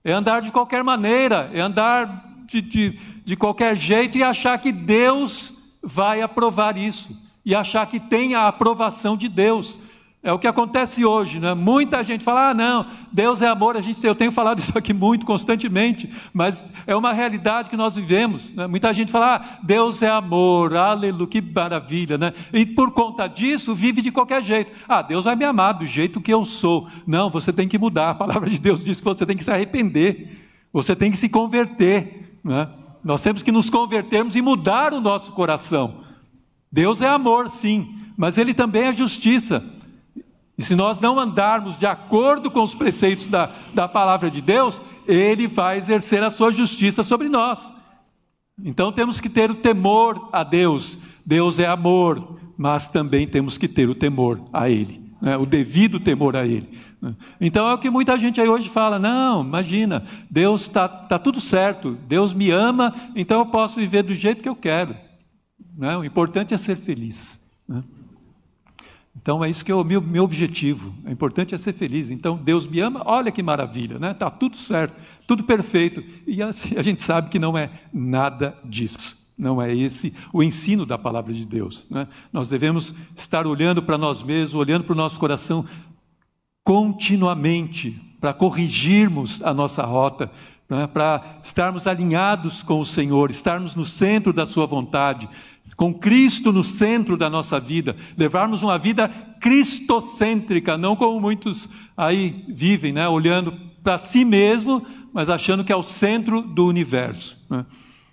É 0.04 0.12
andar 0.12 0.42
de 0.42 0.50
qualquer 0.50 0.84
maneira, 0.84 1.50
é 1.54 1.60
andar 1.60 2.30
de, 2.46 2.60
de, 2.60 2.98
de 3.24 3.36
qualquer 3.36 3.76
jeito 3.76 4.18
e 4.18 4.22
achar 4.22 4.58
que 4.58 4.72
Deus 4.72 5.52
vai 5.82 6.22
aprovar 6.22 6.76
isso, 6.76 7.16
e 7.44 7.54
achar 7.54 7.86
que 7.86 7.98
tem 7.98 8.34
a 8.34 8.46
aprovação 8.46 9.16
de 9.16 9.28
Deus. 9.28 9.80
É 10.24 10.32
o 10.32 10.38
que 10.38 10.46
acontece 10.46 11.04
hoje, 11.04 11.40
né? 11.40 11.52
Muita 11.52 12.04
gente 12.04 12.22
fala: 12.22 12.50
ah, 12.50 12.54
não, 12.54 12.86
Deus 13.12 13.42
é 13.42 13.48
amor. 13.48 13.76
A 13.76 13.80
gente, 13.80 14.06
eu 14.06 14.14
tenho 14.14 14.30
falado 14.30 14.60
isso 14.62 14.78
aqui 14.78 14.94
muito 14.94 15.26
constantemente, 15.26 16.08
mas 16.32 16.64
é 16.86 16.94
uma 16.94 17.12
realidade 17.12 17.68
que 17.68 17.76
nós 17.76 17.96
vivemos. 17.96 18.52
Né? 18.52 18.68
Muita 18.68 18.94
gente 18.94 19.10
fala: 19.10 19.34
ah, 19.34 19.58
Deus 19.64 20.00
é 20.00 20.08
amor, 20.08 20.76
aleluia, 20.76 21.26
que 21.26 21.42
maravilha, 21.42 22.16
né? 22.16 22.32
E 22.52 22.64
por 22.64 22.92
conta 22.92 23.26
disso 23.26 23.74
vive 23.74 24.00
de 24.00 24.12
qualquer 24.12 24.44
jeito. 24.44 24.70
Ah, 24.88 25.02
Deus 25.02 25.24
vai 25.24 25.34
me 25.34 25.44
amar 25.44 25.74
do 25.74 25.86
jeito 25.86 26.20
que 26.20 26.32
eu 26.32 26.44
sou. 26.44 26.86
Não, 27.04 27.28
você 27.28 27.52
tem 27.52 27.66
que 27.66 27.76
mudar. 27.76 28.10
A 28.10 28.14
palavra 28.14 28.48
de 28.48 28.60
Deus 28.60 28.84
diz 28.84 29.00
que 29.00 29.04
você 29.04 29.26
tem 29.26 29.36
que 29.36 29.42
se 29.42 29.50
arrepender, 29.50 30.48
você 30.72 30.94
tem 30.94 31.10
que 31.10 31.16
se 31.16 31.28
converter. 31.28 32.31
Né? 32.44 32.68
Nós 33.04 33.22
temos 33.22 33.42
que 33.42 33.52
nos 33.52 33.68
convertermos 33.68 34.36
e 34.36 34.42
mudar 34.42 34.92
o 34.92 35.00
nosso 35.00 35.32
coração. 35.32 36.02
Deus 36.70 37.02
é 37.02 37.08
amor, 37.08 37.50
sim, 37.50 37.94
mas 38.16 38.38
Ele 38.38 38.54
também 38.54 38.84
é 38.84 38.92
justiça. 38.92 39.64
E 40.56 40.62
se 40.62 40.74
nós 40.74 41.00
não 41.00 41.18
andarmos 41.18 41.78
de 41.78 41.86
acordo 41.86 42.50
com 42.50 42.62
os 42.62 42.74
preceitos 42.74 43.26
da, 43.26 43.50
da 43.74 43.88
palavra 43.88 44.30
de 44.30 44.40
Deus, 44.40 44.82
Ele 45.06 45.46
vai 45.46 45.78
exercer 45.78 46.22
a 46.22 46.30
sua 46.30 46.50
justiça 46.50 47.02
sobre 47.02 47.28
nós. 47.28 47.74
Então 48.62 48.92
temos 48.92 49.20
que 49.20 49.28
ter 49.28 49.50
o 49.50 49.56
temor 49.56 50.28
a 50.32 50.44
Deus. 50.44 50.98
Deus 51.24 51.58
é 51.58 51.66
amor, 51.66 52.38
mas 52.56 52.88
também 52.88 53.26
temos 53.26 53.58
que 53.58 53.66
ter 53.66 53.88
o 53.88 53.94
temor 53.94 54.40
a 54.52 54.68
Ele, 54.68 55.02
né? 55.20 55.36
o 55.36 55.46
devido 55.46 55.98
temor 55.98 56.36
a 56.36 56.46
Ele. 56.46 56.68
Então 57.40 57.68
é 57.68 57.74
o 57.74 57.78
que 57.78 57.90
muita 57.90 58.18
gente 58.18 58.40
aí 58.40 58.48
hoje 58.48 58.68
fala: 58.68 58.98
não, 58.98 59.42
imagina, 59.42 60.04
Deus 60.30 60.62
está 60.62 60.88
tá 60.88 61.18
tudo 61.18 61.40
certo, 61.40 61.98
Deus 62.06 62.32
me 62.32 62.50
ama, 62.50 62.94
então 63.16 63.40
eu 63.40 63.46
posso 63.46 63.76
viver 63.76 64.02
do 64.02 64.14
jeito 64.14 64.42
que 64.42 64.48
eu 64.48 64.54
quero. 64.54 64.96
Né? 65.76 65.96
O 65.96 66.04
importante 66.04 66.54
é 66.54 66.56
ser 66.56 66.76
feliz. 66.76 67.40
Né? 67.66 67.82
Então 69.20 69.44
é 69.44 69.50
isso 69.50 69.64
que 69.64 69.70
é 69.70 69.74
o 69.74 69.84
meu, 69.84 70.00
meu 70.00 70.24
objetivo. 70.24 70.94
O 71.04 71.10
importante 71.10 71.54
é 71.54 71.58
ser 71.58 71.72
feliz. 71.72 72.10
Então 72.10 72.36
Deus 72.36 72.66
me 72.66 72.80
ama, 72.80 73.02
olha 73.04 73.32
que 73.32 73.42
maravilha, 73.42 73.98
né? 73.98 74.14
Tá 74.14 74.30
tudo 74.30 74.56
certo, 74.56 74.96
tudo 75.26 75.44
perfeito. 75.44 76.02
E 76.26 76.42
assim, 76.42 76.76
a 76.78 76.82
gente 76.82 77.02
sabe 77.02 77.28
que 77.28 77.38
não 77.38 77.56
é 77.58 77.70
nada 77.92 78.56
disso. 78.64 79.20
Não 79.36 79.60
é 79.60 79.74
esse 79.74 80.14
o 80.32 80.42
ensino 80.42 80.86
da 80.86 80.96
palavra 80.96 81.32
de 81.32 81.44
Deus. 81.44 81.86
Né? 81.90 82.06
Nós 82.32 82.48
devemos 82.48 82.94
estar 83.16 83.46
olhando 83.46 83.82
para 83.82 83.98
nós 83.98 84.22
mesmos, 84.22 84.54
olhando 84.54 84.84
para 84.84 84.92
o 84.92 84.96
nosso 84.96 85.18
coração, 85.18 85.64
continuamente 86.64 88.00
para 88.20 88.32
corrigirmos 88.32 89.42
a 89.42 89.52
nossa 89.52 89.82
rota, 89.82 90.30
né, 90.68 90.86
para 90.86 91.38
estarmos 91.42 91.86
alinhados 91.86 92.62
com 92.62 92.80
o 92.80 92.84
Senhor, 92.84 93.30
estarmos 93.30 93.74
no 93.74 93.84
centro 93.84 94.32
da 94.32 94.46
Sua 94.46 94.64
vontade, 94.64 95.28
com 95.76 95.92
Cristo 95.92 96.52
no 96.52 96.64
centro 96.64 97.16
da 97.16 97.28
nossa 97.28 97.58
vida, 97.58 97.96
levarmos 98.16 98.62
uma 98.62 98.78
vida 98.78 99.08
cristocêntrica, 99.40 100.78
não 100.78 100.96
como 100.96 101.20
muitos 101.20 101.68
aí 101.96 102.44
vivem, 102.48 102.92
né, 102.92 103.08
olhando 103.08 103.52
para 103.82 103.98
si 103.98 104.24
mesmo, 104.24 104.86
mas 105.12 105.28
achando 105.28 105.64
que 105.64 105.72
é 105.72 105.76
o 105.76 105.82
centro 105.82 106.42
do 106.42 106.66
universo. 106.66 107.38
Né. 107.50 107.66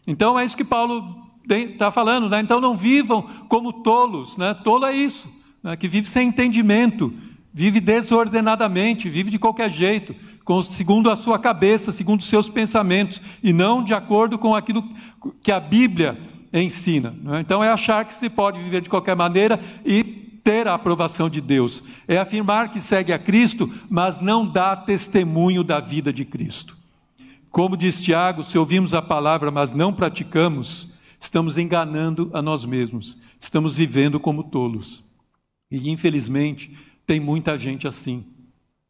Então 0.08 0.38
é 0.40 0.44
isso 0.44 0.58
que 0.58 0.66
Paulo 0.66 1.30
está 1.48 1.92
falando, 1.92 2.30
né? 2.30 2.40
então 2.40 2.60
não 2.60 2.76
vivam 2.76 3.24
como 3.48 3.72
tolos, 3.72 4.38
né? 4.38 4.54
tolo 4.54 4.86
é 4.86 4.96
isso, 4.96 5.32
né? 5.64 5.76
que 5.76 5.88
vive 5.88 6.08
sem 6.08 6.28
entendimento, 6.28 7.14
vive 7.54 7.80
desordenadamente, 7.80 9.10
vive 9.10 9.32
de 9.32 9.40
qualquer 9.40 9.70
jeito, 9.70 10.16
segundo 10.64 11.10
a 11.10 11.16
sua 11.16 11.38
cabeça, 11.38 11.92
segundo 11.92 12.20
os 12.20 12.28
seus 12.28 12.50
pensamentos, 12.50 13.22
e 13.44 13.54
não 13.54 13.84
de 13.84 13.94
acordo 13.94 14.38
com 14.38 14.56
aquilo 14.56 14.84
que 15.42 15.52
a 15.52 15.60
Bíblia 15.60 16.18
ensina. 16.54 17.16
É? 17.36 17.40
Então, 17.40 17.64
é 17.64 17.70
achar 17.70 18.06
que 18.06 18.14
se 18.14 18.30
pode 18.30 18.60
viver 18.60 18.82
de 18.82 18.90
qualquer 18.90 19.16
maneira 19.16 19.60
e 19.86 20.04
ter 20.44 20.68
a 20.68 20.74
aprovação 20.74 21.30
de 21.30 21.42
Deus. 21.42 21.84
É 22.08 22.18
afirmar 22.18 22.72
que 22.72 22.80
segue 22.80 23.14
a 23.14 23.20
Cristo, 23.20 23.72
mas 23.90 24.20
não 24.20 24.50
dá 24.50 24.76
testemunho 24.76 25.64
da 25.64 25.80
vida 25.80 26.12
de 26.12 26.26
Cristo. 26.26 26.78
Como 27.52 27.78
diz 27.78 28.02
Tiago, 28.02 28.44
se 28.44 28.58
ouvimos 28.58 28.94
a 28.94 29.02
palavra, 29.02 29.52
mas 29.52 29.74
não 29.74 29.92
praticamos, 29.92 30.88
estamos 31.20 31.58
enganando 31.58 32.30
a 32.34 32.42
nós 32.42 32.64
mesmos, 32.64 33.18
estamos 33.40 33.76
vivendo 33.76 34.20
como 34.20 34.44
tolos. 34.44 35.04
E, 35.70 35.90
infelizmente, 35.90 36.76
tem 37.10 37.20
muita 37.20 37.58
gente 37.58 37.88
assim. 37.88 38.24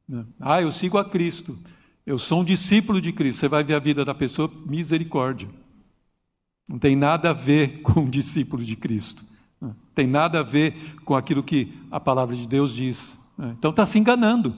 Né? 0.05 0.25
Ah, 0.41 0.61
eu 0.61 0.73
sigo 0.73 0.97
a 0.97 1.05
Cristo, 1.05 1.57
Eu 2.05 2.17
sou 2.17 2.41
um 2.41 2.43
discípulo 2.43 2.99
de 2.99 3.13
Cristo. 3.13 3.39
Você 3.39 3.47
vai 3.47 3.63
ver 3.63 3.75
a 3.75 3.79
vida 3.79 4.03
da 4.03 4.13
pessoa, 4.13 4.51
misericórdia. 4.65 5.47
Não 6.67 6.77
tem 6.77 6.97
nada 6.97 7.29
a 7.29 7.33
ver 7.33 7.79
com 7.81 8.01
um 8.01 8.09
discípulo 8.09 8.61
de 8.61 8.75
Cristo. 8.75 9.23
Não 9.61 9.73
tem 9.95 10.05
nada 10.05 10.41
a 10.41 10.43
ver 10.43 10.95
com 11.05 11.15
aquilo 11.15 11.41
que 11.41 11.73
a 11.89 11.97
palavra 11.97 12.35
de 12.35 12.45
Deus 12.45 12.75
diz. 12.75 13.17
Então 13.57 13.71
está 13.71 13.85
se 13.85 13.97
enganando. 13.97 14.53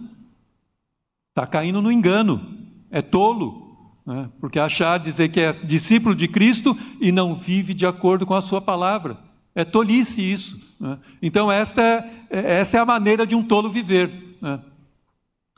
Está 1.29 1.45
caindo 1.45 1.83
no 1.83 1.91
engano. 1.91 2.57
É 2.89 2.99
tolo. 3.03 3.93
Né? 4.03 4.27
Porque 4.39 4.57
achar, 4.57 4.97
dizer 4.97 5.29
que 5.29 5.39
é 5.39 5.53
discípulo 5.53 6.15
de 6.15 6.27
Cristo 6.27 6.75
e 6.99 7.11
não 7.11 7.35
vive 7.35 7.75
de 7.75 7.85
acordo 7.85 8.25
com 8.25 8.33
a 8.33 8.41
sua 8.41 8.59
palavra. 8.59 9.19
É 9.53 9.65
tolice 9.65 10.21
isso. 10.21 10.59
Né? 10.79 10.97
Então, 11.21 11.51
esta 11.51 11.81
é, 11.81 12.09
é, 12.29 12.59
essa 12.59 12.77
é 12.77 12.79
a 12.79 12.85
maneira 12.85 13.25
de 13.25 13.35
um 13.35 13.43
tolo 13.43 13.69
viver. 13.69 14.37
Né? 14.41 14.59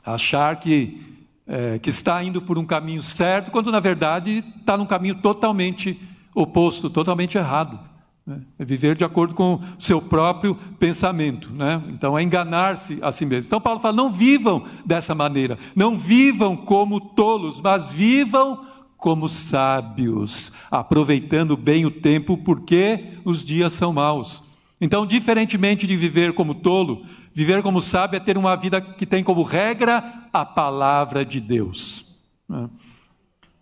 Achar 0.04 0.56
que, 0.56 1.00
é, 1.46 1.78
que 1.78 1.90
está 1.90 2.22
indo 2.22 2.42
por 2.42 2.58
um 2.58 2.66
caminho 2.66 3.00
certo, 3.00 3.50
quando 3.50 3.70
na 3.70 3.80
verdade 3.80 4.44
está 4.58 4.76
num 4.76 4.86
caminho 4.86 5.14
totalmente 5.16 5.98
oposto, 6.34 6.90
totalmente 6.90 7.38
errado. 7.38 7.78
Né? 8.26 8.40
É 8.58 8.64
viver 8.64 8.96
de 8.96 9.04
acordo 9.04 9.34
com 9.34 9.54
o 9.54 9.62
seu 9.78 10.02
próprio 10.02 10.56
pensamento. 10.78 11.50
Né? 11.52 11.82
Então, 11.88 12.18
é 12.18 12.22
enganar-se 12.22 12.98
a 13.00 13.12
si 13.12 13.24
mesmo. 13.24 13.46
Então, 13.46 13.60
Paulo 13.60 13.80
fala: 13.80 13.94
não 13.94 14.10
vivam 14.10 14.64
dessa 14.84 15.14
maneira, 15.14 15.58
não 15.74 15.94
vivam 15.94 16.56
como 16.56 17.00
tolos, 17.00 17.60
mas 17.60 17.92
vivam 17.92 18.73
como 19.04 19.28
sábios, 19.28 20.50
aproveitando 20.70 21.58
bem 21.58 21.84
o 21.84 21.90
tempo, 21.90 22.38
porque 22.38 23.18
os 23.22 23.44
dias 23.44 23.74
são 23.74 23.92
maus. 23.92 24.42
Então, 24.80 25.04
diferentemente 25.04 25.86
de 25.86 25.94
viver 25.94 26.32
como 26.32 26.54
tolo, 26.54 27.04
viver 27.34 27.62
como 27.62 27.82
sábio 27.82 28.16
é 28.16 28.20
ter 28.20 28.38
uma 28.38 28.56
vida 28.56 28.80
que 28.80 29.04
tem 29.04 29.22
como 29.22 29.42
regra 29.42 30.26
a 30.32 30.42
palavra 30.42 31.22
de 31.22 31.38
Deus. 31.38 32.06
Né? 32.48 32.66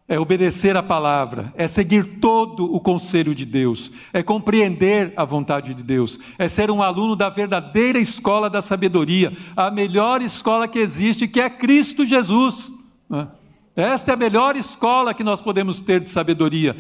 é 0.06 0.20
obedecer 0.20 0.76
a 0.76 0.82
palavra, 0.82 1.52
é 1.56 1.66
seguir 1.66 2.20
todo 2.20 2.72
o 2.72 2.78
conselho 2.78 3.34
de 3.34 3.44
Deus, 3.44 3.90
é 4.12 4.22
compreender 4.22 5.12
a 5.16 5.24
vontade 5.24 5.74
de 5.74 5.82
Deus, 5.82 6.20
é 6.38 6.48
ser 6.48 6.70
um 6.70 6.82
aluno 6.82 7.16
da 7.16 7.30
verdadeira 7.30 7.98
escola 7.98 8.48
da 8.48 8.60
sabedoria, 8.60 9.32
a 9.56 9.72
melhor 9.72 10.22
escola 10.22 10.68
que 10.68 10.78
existe, 10.78 11.26
que 11.26 11.40
é 11.40 11.50
Cristo 11.50 12.06
Jesus. 12.06 12.70
Né? 13.08 13.26
Esta 13.74 14.10
é 14.10 14.14
a 14.14 14.18
melhor 14.18 14.54
escola 14.54 15.14
que 15.14 15.24
nós 15.24 15.40
podemos 15.40 15.80
ter 15.80 16.00
de 16.00 16.10
sabedoria, 16.10 16.76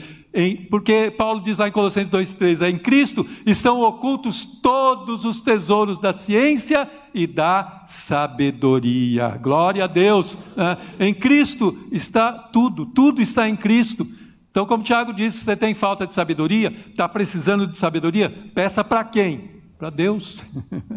porque 0.70 1.10
Paulo 1.10 1.40
diz 1.40 1.56
lá 1.56 1.66
em 1.66 1.72
Colossenses 1.72 2.10
2,3: 2.10 2.60
é, 2.60 2.68
em 2.68 2.78
Cristo 2.78 3.26
estão 3.46 3.80
ocultos 3.80 4.44
todos 4.44 5.24
os 5.24 5.40
tesouros 5.40 5.98
da 5.98 6.12
ciência 6.12 6.88
e 7.14 7.26
da 7.26 7.84
sabedoria. 7.86 9.38
Glória 9.40 9.84
a 9.84 9.86
Deus! 9.86 10.38
Né? 10.54 10.76
Em 11.00 11.14
Cristo 11.14 11.74
está 11.90 12.30
tudo, 12.30 12.84
tudo 12.84 13.22
está 13.22 13.48
em 13.48 13.56
Cristo. 13.56 14.06
Então, 14.50 14.66
como 14.66 14.84
Tiago 14.84 15.14
disse, 15.14 15.38
você 15.38 15.56
tem 15.56 15.72
falta 15.72 16.06
de 16.06 16.14
sabedoria, 16.14 16.70
está 16.90 17.08
precisando 17.08 17.66
de 17.66 17.78
sabedoria, 17.78 18.28
peça 18.54 18.84
para 18.84 19.02
quem? 19.02 19.62
Para 19.78 19.88
Deus, 19.88 20.44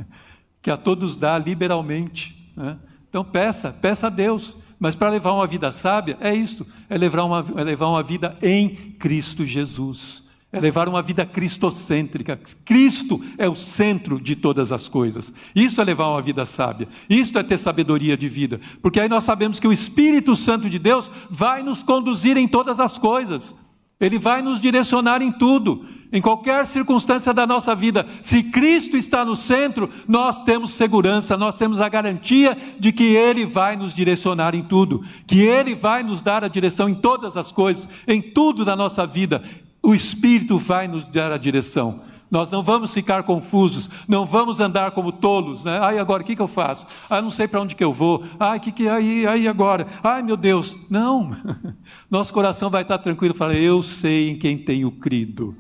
que 0.62 0.70
a 0.70 0.76
todos 0.76 1.16
dá 1.16 1.38
liberalmente. 1.38 2.52
Né? 2.54 2.78
Então, 3.08 3.24
peça, 3.24 3.72
peça 3.72 4.08
a 4.08 4.10
Deus. 4.10 4.58
Mas 4.80 4.96
para 4.96 5.10
levar 5.10 5.34
uma 5.34 5.48
vida 5.48 5.72
sábia, 5.72 6.18
é 6.20 6.34
isso: 6.34 6.66
é 6.90 6.98
levar, 6.98 7.24
uma, 7.24 7.46
é 7.58 7.64
levar 7.64 7.88
uma 7.88 8.04
vida 8.04 8.38
em 8.42 8.70
Cristo 8.70 9.46
Jesus. 9.46 10.24
É 10.52 10.60
levar 10.60 10.88
uma 10.88 11.02
vida 11.02 11.26
cristocêntrica. 11.26 12.40
Cristo 12.64 13.22
é 13.38 13.50
o 13.50 13.56
centro 13.56 14.22
de 14.22 14.38
todas 14.38 14.72
as 14.72 14.88
coisas. 14.88 15.34
Isso 15.54 15.82
é 15.82 15.84
levar 15.84 16.08
uma 16.08 16.22
vida 16.22 16.46
sábia. 16.46 16.88
Isso 17.10 17.38
é 17.38 17.44
ter 17.44 17.58
sabedoria 17.58 18.16
de 18.16 18.30
vida. 18.30 18.62
Porque 18.82 19.02
aí 19.02 19.10
nós 19.10 19.26
sabemos 19.26 19.60
que 19.60 19.68
o 19.68 19.74
Espírito 19.74 20.34
Santo 20.34 20.70
de 20.70 20.80
Deus 20.80 21.12
vai 21.30 21.62
nos 21.62 21.84
conduzir 21.84 22.38
em 22.38 22.48
todas 22.48 22.80
as 22.80 22.98
coisas. 22.98 23.54
Ele 24.00 24.18
vai 24.20 24.42
nos 24.42 24.60
direcionar 24.60 25.22
em 25.22 25.32
tudo, 25.32 25.86
em 26.12 26.22
qualquer 26.22 26.66
circunstância 26.66 27.34
da 27.34 27.48
nossa 27.48 27.74
vida. 27.74 28.06
Se 28.22 28.44
Cristo 28.44 28.98
está 28.98 29.24
no 29.24 29.36
centro, 29.36 29.90
nós 30.08 30.42
temos 30.42 30.72
segurança, 30.72 31.38
nós 31.38 31.58
temos 31.58 31.80
a 31.80 31.88
garantia 31.88 32.58
de 32.78 32.92
que 32.92 33.16
Ele 33.16 33.46
vai 33.46 33.76
nos 33.76 33.96
direcionar 33.96 34.54
em 34.54 34.64
tudo, 34.64 35.04
que 35.26 35.42
Ele 35.42 35.76
vai 35.76 36.04
nos 36.04 36.22
dar 36.22 36.44
a 36.44 36.50
direção 36.50 36.90
em 36.90 36.96
todas 36.96 37.38
as 37.38 37.52
coisas, 37.52 37.88
em 38.08 38.22
tudo 38.22 38.66
da 38.66 38.76
nossa 38.76 39.06
vida. 39.08 39.42
O 39.82 39.94
Espírito 39.94 40.58
vai 40.58 40.88
nos 40.88 41.08
dar 41.08 41.32
a 41.32 41.38
direção. 41.38 42.02
Nós 42.36 42.52
não 42.52 42.62
vamos 42.62 42.94
ficar 42.94 43.24
confusos, 43.24 43.90
não 44.10 44.26
vamos 44.26 44.60
andar 44.60 44.92
como 44.92 45.10
tolos, 45.10 45.64
né? 45.64 45.80
Ai, 45.82 45.98
agora 45.98 46.22
o 46.22 46.26
que, 46.26 46.36
que 46.36 46.42
eu 46.42 46.50
faço? 46.50 46.86
Ah, 47.10 47.22
não 47.22 47.32
sei 47.32 47.48
para 47.48 47.62
onde 47.62 47.78
que 47.78 47.84
eu 47.84 47.94
vou. 47.94 48.26
Ai, 48.38 48.60
que 48.60 48.74
que 48.74 48.90
aí, 48.90 49.26
aí 49.26 49.48
agora? 49.48 49.88
Ai, 50.04 50.22
meu 50.22 50.36
Deus. 50.36 50.78
Não. 50.90 51.32
Nosso 52.12 52.34
coração 52.34 52.70
vai 52.70 52.82
estar 52.82 52.98
tranquilo, 52.98 53.34
fala: 53.34 53.54
"Eu 53.54 53.82
sei 53.82 54.32
em 54.32 54.38
quem 54.38 54.58
tenho 54.58 54.92
crido". 54.92 55.56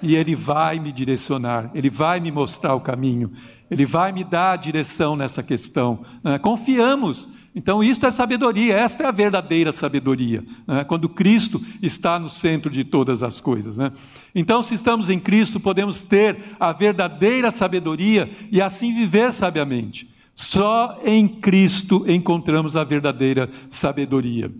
E 0.00 0.14
ele 0.14 0.36
vai 0.36 0.78
me 0.78 0.92
direcionar, 0.92 1.72
ele 1.74 1.90
vai 1.90 2.20
me 2.20 2.30
mostrar 2.30 2.76
o 2.76 2.80
caminho, 2.80 3.32
ele 3.68 3.84
vai 3.84 4.12
me 4.12 4.22
dar 4.22 4.52
a 4.52 4.56
direção 4.56 5.16
nessa 5.16 5.42
questão. 5.42 6.04
Né? 6.22 6.38
Confiamos 6.38 7.28
então, 7.54 7.84
isto 7.84 8.06
é 8.06 8.10
sabedoria, 8.10 8.76
esta 8.76 9.04
é 9.04 9.06
a 9.06 9.10
verdadeira 9.10 9.72
sabedoria, 9.72 10.42
né? 10.66 10.84
quando 10.84 11.08
Cristo 11.08 11.62
está 11.82 12.18
no 12.18 12.28
centro 12.28 12.70
de 12.70 12.82
todas 12.82 13.22
as 13.22 13.42
coisas. 13.42 13.76
Né? 13.76 13.92
Então, 14.34 14.62
se 14.62 14.74
estamos 14.74 15.10
em 15.10 15.20
Cristo, 15.20 15.60
podemos 15.60 16.00
ter 16.00 16.38
a 16.58 16.72
verdadeira 16.72 17.50
sabedoria 17.50 18.30
e 18.50 18.62
assim 18.62 18.94
viver 18.94 19.34
sabiamente. 19.34 20.10
Só 20.34 20.98
em 21.04 21.28
Cristo 21.28 22.06
encontramos 22.08 22.74
a 22.74 22.84
verdadeira 22.84 23.50
sabedoria. 23.68 24.50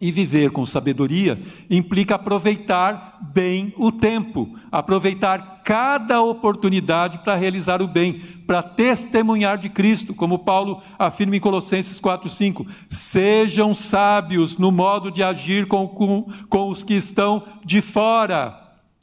E 0.00 0.10
viver 0.10 0.50
com 0.50 0.64
sabedoria 0.64 1.38
implica 1.68 2.14
aproveitar 2.14 3.18
bem 3.20 3.74
o 3.76 3.92
tempo, 3.92 4.56
aproveitar 4.72 5.60
cada 5.62 6.22
oportunidade 6.22 7.18
para 7.18 7.34
realizar 7.34 7.82
o 7.82 7.86
bem, 7.86 8.20
para 8.46 8.62
testemunhar 8.62 9.58
de 9.58 9.68
Cristo, 9.68 10.14
como 10.14 10.38
Paulo 10.38 10.82
afirma 10.98 11.36
em 11.36 11.40
Colossenses 11.40 12.00
4,5: 12.00 12.66
sejam 12.88 13.74
sábios 13.74 14.56
no 14.56 14.72
modo 14.72 15.10
de 15.10 15.22
agir 15.22 15.66
com, 15.66 15.86
com, 15.86 16.26
com 16.48 16.70
os 16.70 16.82
que 16.82 16.94
estão 16.94 17.44
de 17.64 17.82
fora 17.82 18.58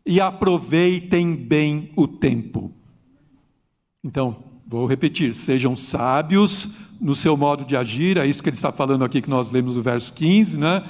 e 0.05 0.19
aproveitem 0.19 1.35
bem 1.35 1.91
o 1.95 2.07
tempo. 2.07 2.71
Então, 4.03 4.46
vou 4.67 4.85
repetir: 4.85 5.33
sejam 5.33 5.75
sábios 5.75 6.69
no 6.99 7.15
seu 7.15 7.37
modo 7.37 7.63
de 7.63 7.75
agir, 7.75 8.17
é 8.17 8.25
isso 8.25 8.41
que 8.41 8.49
ele 8.49 8.55
está 8.55 8.71
falando 8.71 9.03
aqui 9.03 9.21
que 9.21 9.29
nós 9.29 9.51
lemos 9.51 9.77
no 9.77 9.83
verso 9.83 10.13
15, 10.13 10.57
né? 10.57 10.83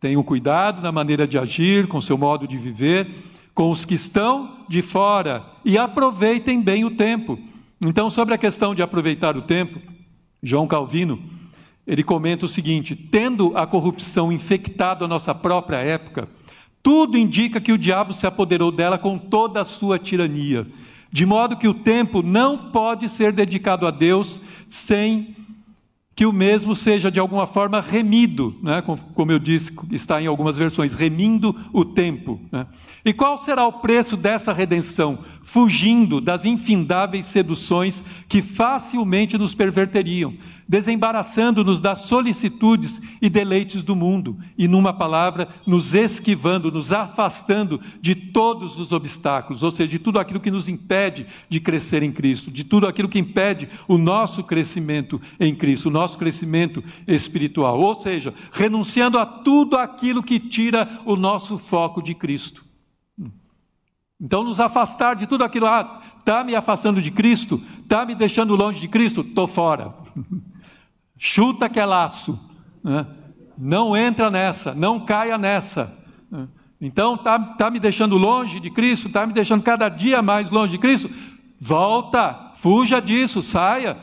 Tenham 0.00 0.22
cuidado 0.22 0.80
na 0.80 0.92
maneira 0.92 1.26
de 1.26 1.38
agir, 1.38 1.86
com 1.86 2.00
seu 2.00 2.16
modo 2.16 2.46
de 2.46 2.56
viver, 2.56 3.08
com 3.54 3.70
os 3.70 3.84
que 3.84 3.94
estão 3.94 4.64
de 4.68 4.80
fora 4.82 5.44
e 5.64 5.76
aproveitem 5.76 6.62
bem 6.62 6.84
o 6.84 6.90
tempo. 6.90 7.38
Então, 7.84 8.08
sobre 8.08 8.34
a 8.34 8.38
questão 8.38 8.74
de 8.74 8.82
aproveitar 8.82 9.36
o 9.36 9.42
tempo, 9.42 9.80
João 10.42 10.66
Calvino, 10.68 11.20
ele 11.86 12.04
comenta 12.04 12.44
o 12.44 12.48
seguinte: 12.48 12.94
tendo 12.94 13.56
a 13.56 13.66
corrupção 13.66 14.30
infectado 14.30 15.04
a 15.04 15.08
nossa 15.08 15.34
própria 15.34 15.78
época, 15.78 16.28
tudo 16.82 17.18
indica 17.18 17.60
que 17.60 17.72
o 17.72 17.78
diabo 17.78 18.12
se 18.12 18.26
apoderou 18.26 18.70
dela 18.70 18.98
com 18.98 19.18
toda 19.18 19.60
a 19.60 19.64
sua 19.64 19.98
tirania, 19.98 20.66
de 21.10 21.24
modo 21.24 21.56
que 21.56 21.68
o 21.68 21.74
tempo 21.74 22.22
não 22.22 22.70
pode 22.70 23.08
ser 23.08 23.32
dedicado 23.32 23.86
a 23.86 23.90
Deus 23.90 24.40
sem 24.66 25.34
que 26.18 26.26
o 26.26 26.32
mesmo 26.32 26.74
seja 26.74 27.12
de 27.12 27.20
alguma 27.20 27.46
forma 27.46 27.80
remido, 27.80 28.58
né? 28.60 28.82
como 29.14 29.30
eu 29.30 29.38
disse, 29.38 29.70
está 29.92 30.20
em 30.20 30.26
algumas 30.26 30.58
versões, 30.58 30.92
remindo 30.92 31.54
o 31.72 31.84
tempo. 31.84 32.40
Né? 32.50 32.66
E 33.04 33.12
qual 33.12 33.38
será 33.38 33.64
o 33.64 33.74
preço 33.74 34.16
dessa 34.16 34.52
redenção? 34.52 35.20
Fugindo 35.44 36.20
das 36.20 36.44
infindáveis 36.44 37.24
seduções 37.26 38.04
que 38.28 38.42
facilmente 38.42 39.38
nos 39.38 39.54
perverteriam, 39.54 40.34
desembaraçando-nos 40.68 41.80
das 41.80 42.00
solicitudes 42.00 43.00
e 43.22 43.30
deleites 43.30 43.82
do 43.82 43.96
mundo, 43.96 44.38
e, 44.56 44.68
numa 44.68 44.92
palavra, 44.92 45.48
nos 45.66 45.94
esquivando, 45.94 46.70
nos 46.70 46.92
afastando 46.92 47.80
de 48.00 48.14
todos 48.14 48.78
os 48.78 48.92
obstáculos, 48.92 49.62
ou 49.62 49.70
seja, 49.70 49.90
de 49.90 49.98
tudo 49.98 50.18
aquilo 50.18 50.40
que 50.40 50.50
nos 50.50 50.68
impede 50.68 51.26
de 51.48 51.58
crescer 51.58 52.02
em 52.02 52.12
Cristo, 52.12 52.50
de 52.50 52.64
tudo 52.64 52.86
aquilo 52.86 53.08
que 53.08 53.18
impede 53.18 53.68
o 53.88 53.96
nosso 53.96 54.44
crescimento 54.44 55.20
em 55.40 55.54
Cristo, 55.54 55.86
o 55.86 55.92
nosso 55.92 56.18
crescimento 56.18 56.84
espiritual, 57.06 57.80
ou 57.80 57.94
seja, 57.94 58.34
renunciando 58.52 59.18
a 59.18 59.24
tudo 59.24 59.76
aquilo 59.76 60.22
que 60.22 60.38
tira 60.38 61.00
o 61.06 61.16
nosso 61.16 61.56
foco 61.56 62.02
de 62.02 62.14
Cristo. 62.14 62.68
Então, 64.20 64.42
nos 64.42 64.58
afastar 64.58 65.14
de 65.14 65.28
tudo 65.28 65.44
aquilo, 65.44 65.66
ah, 65.66 66.02
está 66.18 66.42
me 66.42 66.54
afastando 66.54 67.00
de 67.00 67.10
Cristo, 67.10 67.62
está 67.80 68.04
me 68.04 68.16
deixando 68.16 68.56
longe 68.56 68.80
de 68.80 68.88
Cristo, 68.88 69.20
estou 69.20 69.46
fora. 69.46 69.94
Chuta 71.18 71.68
que 71.68 71.80
é 71.80 71.84
laço. 71.84 72.38
Né? 72.82 73.04
Não 73.56 73.96
entra 73.96 74.30
nessa, 74.30 74.72
não 74.72 75.04
caia 75.04 75.36
nessa. 75.36 75.92
Né? 76.30 76.46
Então, 76.80 77.16
está 77.16 77.38
tá 77.38 77.70
me 77.70 77.80
deixando 77.80 78.16
longe 78.16 78.60
de 78.60 78.70
Cristo, 78.70 79.08
está 79.08 79.26
me 79.26 79.32
deixando 79.32 79.62
cada 79.62 79.88
dia 79.88 80.22
mais 80.22 80.50
longe 80.50 80.72
de 80.72 80.78
Cristo. 80.78 81.10
Volta, 81.60 82.52
fuja 82.54 83.00
disso, 83.00 83.42
saia. 83.42 83.98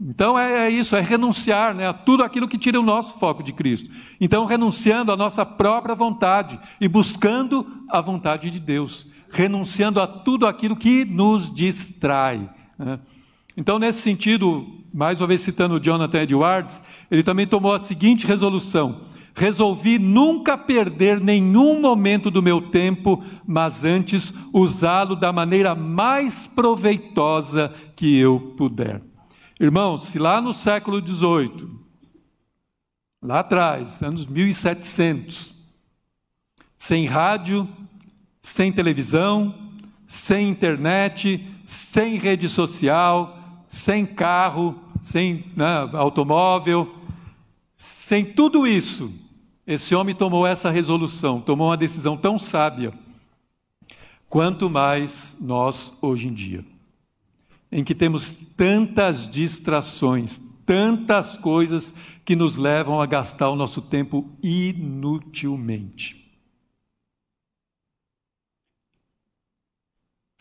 Então 0.00 0.38
é, 0.38 0.66
é 0.66 0.70
isso, 0.70 0.94
é 0.94 1.00
renunciar 1.00 1.74
né, 1.74 1.88
a 1.88 1.92
tudo 1.92 2.22
aquilo 2.22 2.46
que 2.46 2.56
tira 2.56 2.78
o 2.78 2.84
nosso 2.84 3.18
foco 3.18 3.42
de 3.42 3.52
Cristo. 3.52 3.90
Então, 4.20 4.46
renunciando 4.46 5.10
à 5.10 5.16
nossa 5.16 5.44
própria 5.44 5.94
vontade 5.94 6.58
e 6.80 6.86
buscando 6.86 7.66
a 7.88 8.00
vontade 8.00 8.50
de 8.50 8.60
Deus, 8.60 9.06
renunciando 9.28 10.00
a 10.00 10.06
tudo 10.06 10.46
aquilo 10.46 10.76
que 10.76 11.04
nos 11.04 11.52
distrai. 11.52 12.48
Né? 12.78 13.00
Então, 13.58 13.76
nesse 13.76 14.00
sentido, 14.00 14.64
mais 14.94 15.20
uma 15.20 15.26
vez 15.26 15.40
citando 15.40 15.80
Jonathan 15.82 16.22
Edwards, 16.22 16.80
ele 17.10 17.24
também 17.24 17.44
tomou 17.44 17.72
a 17.72 17.78
seguinte 17.80 18.24
resolução: 18.24 19.00
resolvi 19.34 19.98
nunca 19.98 20.56
perder 20.56 21.20
nenhum 21.20 21.80
momento 21.80 22.30
do 22.30 22.40
meu 22.40 22.70
tempo, 22.70 23.20
mas 23.44 23.84
antes 23.84 24.32
usá-lo 24.52 25.16
da 25.16 25.32
maneira 25.32 25.74
mais 25.74 26.46
proveitosa 26.46 27.74
que 27.96 28.16
eu 28.16 28.54
puder. 28.56 29.02
Irmãos, 29.58 30.04
se 30.04 30.20
lá 30.20 30.40
no 30.40 30.54
século 30.54 31.04
XVIII, 31.04 31.68
lá 33.20 33.40
atrás, 33.40 34.04
anos 34.04 34.24
1700, 34.24 35.52
sem 36.76 37.06
rádio, 37.06 37.68
sem 38.40 38.70
televisão, 38.70 39.52
sem 40.06 40.48
internet, 40.48 41.44
sem 41.66 42.18
rede 42.18 42.48
social, 42.48 43.34
sem 43.68 44.04
carro, 44.04 44.74
sem 45.00 45.44
né, 45.54 45.88
automóvel, 45.92 46.94
sem 47.76 48.24
tudo 48.24 48.66
isso, 48.66 49.12
esse 49.66 49.94
homem 49.94 50.14
tomou 50.14 50.46
essa 50.46 50.70
resolução, 50.70 51.40
tomou 51.40 51.68
uma 51.68 51.76
decisão 51.76 52.16
tão 52.16 52.38
sábia, 52.38 52.92
quanto 54.28 54.68
mais 54.68 55.36
nós 55.40 55.92
hoje 56.02 56.28
em 56.28 56.34
dia 56.34 56.64
em 57.70 57.84
que 57.84 57.94
temos 57.94 58.32
tantas 58.56 59.28
distrações, 59.28 60.40
tantas 60.64 61.36
coisas 61.36 61.94
que 62.24 62.34
nos 62.34 62.56
levam 62.56 63.00
a 63.00 63.06
gastar 63.06 63.50
o 63.50 63.56
nosso 63.56 63.82
tempo 63.82 64.30
inutilmente. 64.42 66.27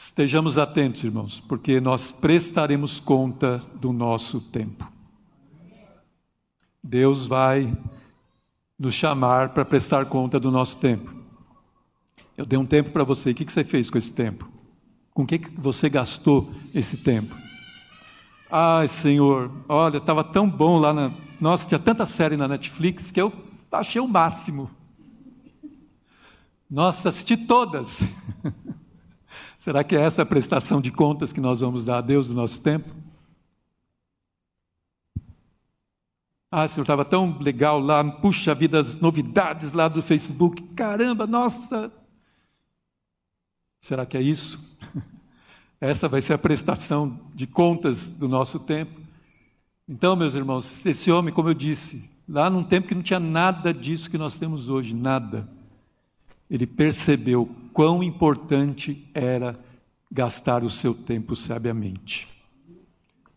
Estejamos 0.08 0.58
atentos, 0.58 1.04
irmãos, 1.04 1.42
porque 1.42 1.82
nós 1.82 2.12
prestaremos 2.12 2.98
conta 2.98 3.58
do 3.76 3.92
nosso 3.92 4.40
tempo. 4.40 4.90
Deus 6.82 7.28
vai 7.28 7.78
nos 8.80 8.94
chamar 8.94 9.50
para 9.50 9.66
prestar 9.66 10.06
conta 10.06 10.40
do 10.40 10.50
nosso 10.50 10.78
tempo. 10.78 11.14
Eu 12.38 12.46
dei 12.46 12.58
um 12.58 12.66
tempo 12.66 12.92
para 12.92 13.04
você, 13.04 13.32
o 13.32 13.36
que 13.36 13.52
você 13.52 13.66
fez 13.66 13.90
com 13.90 13.98
esse 13.98 14.14
tempo? 14.14 14.50
Com 15.14 15.24
o 15.24 15.28
que 15.28 15.42
você 15.58 15.90
gastou 15.90 16.50
esse 16.74 16.96
tempo? 16.96 17.36
Ai, 18.50 18.88
Senhor, 18.88 19.52
olha, 19.68 19.98
estava 19.98 20.24
tão 20.24 20.50
bom 20.50 20.80
lá 20.80 20.94
na. 20.94 21.12
Nossa, 21.42 21.68
tinha 21.68 21.80
tanta 21.80 22.06
série 22.06 22.38
na 22.38 22.48
Netflix 22.48 23.12
que 23.12 23.20
eu 23.20 23.34
achei 23.70 24.00
o 24.00 24.08
máximo. 24.08 24.72
Nossa, 26.72 27.10
assisti 27.10 27.36
todas. 27.36 28.08
Será 29.68 29.84
que 29.84 29.98
é 29.98 30.00
essa 30.00 30.22
a 30.22 30.26
prestação 30.26 30.80
de 30.80 30.94
contas 30.94 31.34
que 31.34 31.42
nós 31.42 31.60
vamos 31.60 31.84
dar 31.84 31.98
a 31.98 32.02
Deus 32.02 32.30
do 32.30 32.34
nosso 32.34 32.62
tempo? 32.62 32.90
Ah, 36.50 36.66
Senhor, 36.70 36.84
estava 36.84 37.04
tão 37.04 37.38
legal 37.38 37.78
lá, 37.78 38.02
puxa 38.02 38.56
vida, 38.56 38.80
as 38.80 38.96
novidades 38.96 39.74
lá 39.74 39.90
do 39.90 40.02
Facebook. 40.02 40.64
Caramba, 40.74 41.28
nossa, 41.28 41.92
Será 43.82 44.06
que 44.06 44.16
é 44.16 44.22
isso? 44.22 44.58
Essa 45.82 46.08
vai 46.08 46.22
ser 46.22 46.32
a 46.32 46.38
prestação 46.38 47.20
de 47.36 47.46
contas 47.46 48.10
do 48.10 48.30
nosso 48.30 48.62
tempo. 48.62 49.02
Então, 49.86 50.16
meus 50.16 50.34
irmãos, 50.34 50.86
esse 50.86 51.12
homem, 51.12 51.34
como 51.34 51.50
eu 51.50 51.54
disse, 51.54 52.10
lá 52.26 52.50
num 52.50 52.64
tempo 52.64 52.88
que 52.88 52.96
não 52.96 53.04
tinha 53.04 53.20
nada 53.20 53.74
disso 53.74 54.10
que 54.10 54.18
nós 54.18 54.38
temos 54.38 54.70
hoje, 54.70 54.96
nada, 54.96 55.57
ele 56.50 56.66
percebeu 56.66 57.50
quão 57.74 58.02
importante 58.02 59.10
era 59.14 59.60
gastar 60.12 60.64
o 60.64 60.70
seu 60.70 60.94
tempo 60.94 61.36
sabiamente. 61.36 62.28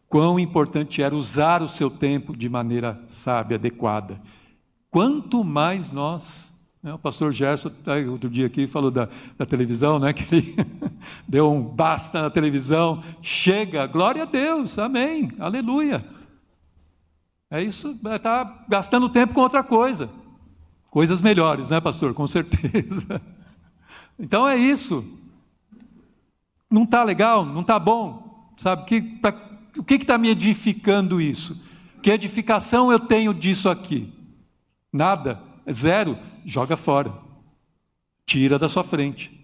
Quão 0.08 0.38
importante 0.38 1.02
era 1.02 1.14
usar 1.14 1.62
o 1.62 1.68
seu 1.68 1.90
tempo 1.90 2.36
de 2.36 2.48
maneira 2.48 3.00
sábia, 3.08 3.56
adequada. 3.56 4.20
Quanto 4.90 5.44
mais 5.44 5.92
nós 5.92 6.50
né, 6.82 6.94
o 6.94 6.98
pastor 6.98 7.30
Gerson, 7.30 7.70
tá 7.84 7.96
outro 8.10 8.30
dia 8.30 8.46
aqui, 8.46 8.66
falou 8.66 8.90
da, 8.90 9.08
da 9.36 9.44
televisão, 9.44 9.98
né, 9.98 10.12
que 10.12 10.34
ele 10.34 10.56
deu 11.28 11.52
um 11.52 11.62
basta 11.62 12.22
na 12.22 12.30
televisão. 12.30 13.02
Chega, 13.20 13.86
glória 13.86 14.22
a 14.22 14.26
Deus, 14.26 14.78
amém, 14.78 15.30
aleluia. 15.38 16.02
É 17.50 17.62
isso, 17.62 17.98
está 18.04 18.62
é, 18.66 18.70
gastando 18.70 19.08
tempo 19.10 19.34
com 19.34 19.40
outra 19.42 19.62
coisa. 19.62 20.08
Coisas 20.90 21.20
melhores, 21.20 21.70
né, 21.70 21.80
pastor? 21.80 22.12
Com 22.14 22.26
certeza. 22.26 23.20
Então 24.22 24.46
é 24.46 24.54
isso. 24.54 25.02
Não 26.70 26.82
está 26.82 27.02
legal, 27.02 27.42
não 27.42 27.62
está 27.62 27.78
bom. 27.78 28.52
Sabe, 28.58 28.84
que, 28.84 29.00
pra, 29.00 29.34
o 29.78 29.82
que 29.82 29.94
está 29.94 30.18
me 30.18 30.28
edificando 30.28 31.22
isso? 31.22 31.58
Que 32.02 32.10
edificação 32.10 32.92
eu 32.92 33.00
tenho 33.00 33.32
disso 33.32 33.70
aqui? 33.70 34.12
Nada, 34.92 35.42
zero 35.72 36.18
joga 36.44 36.76
fora. 36.76 37.14
Tira 38.26 38.58
da 38.58 38.68
sua 38.68 38.84
frente. 38.84 39.39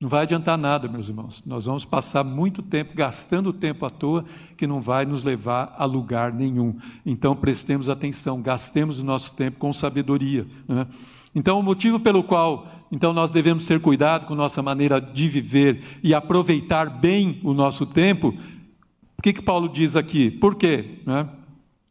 Não 0.00 0.08
vai 0.08 0.22
adiantar 0.22 0.56
nada, 0.56 0.86
meus 0.86 1.08
irmãos. 1.08 1.42
Nós 1.44 1.64
vamos 1.64 1.84
passar 1.84 2.22
muito 2.22 2.62
tempo 2.62 2.94
gastando 2.94 3.52
tempo 3.52 3.84
à 3.84 3.90
toa 3.90 4.24
que 4.56 4.64
não 4.64 4.80
vai 4.80 5.04
nos 5.04 5.24
levar 5.24 5.74
a 5.76 5.84
lugar 5.84 6.32
nenhum. 6.32 6.76
Então 7.04 7.34
prestemos 7.34 7.88
atenção, 7.88 8.40
gastemos 8.40 9.00
o 9.00 9.04
nosso 9.04 9.32
tempo 9.32 9.58
com 9.58 9.72
sabedoria. 9.72 10.46
Né? 10.68 10.86
Então 11.34 11.58
o 11.58 11.62
motivo 11.64 11.98
pelo 11.98 12.22
qual 12.22 12.68
então 12.92 13.12
nós 13.12 13.32
devemos 13.32 13.66
ter 13.66 13.80
cuidado 13.80 14.26
com 14.26 14.36
nossa 14.36 14.62
maneira 14.62 15.00
de 15.00 15.28
viver 15.28 15.98
e 16.00 16.14
aproveitar 16.14 16.88
bem 16.88 17.40
o 17.42 17.52
nosso 17.52 17.84
tempo. 17.84 18.28
O 19.18 19.22
que 19.22 19.32
que 19.32 19.42
Paulo 19.42 19.68
diz 19.68 19.96
aqui? 19.96 20.30
Por 20.30 20.54
quê? 20.54 21.00
Né? 21.04 21.28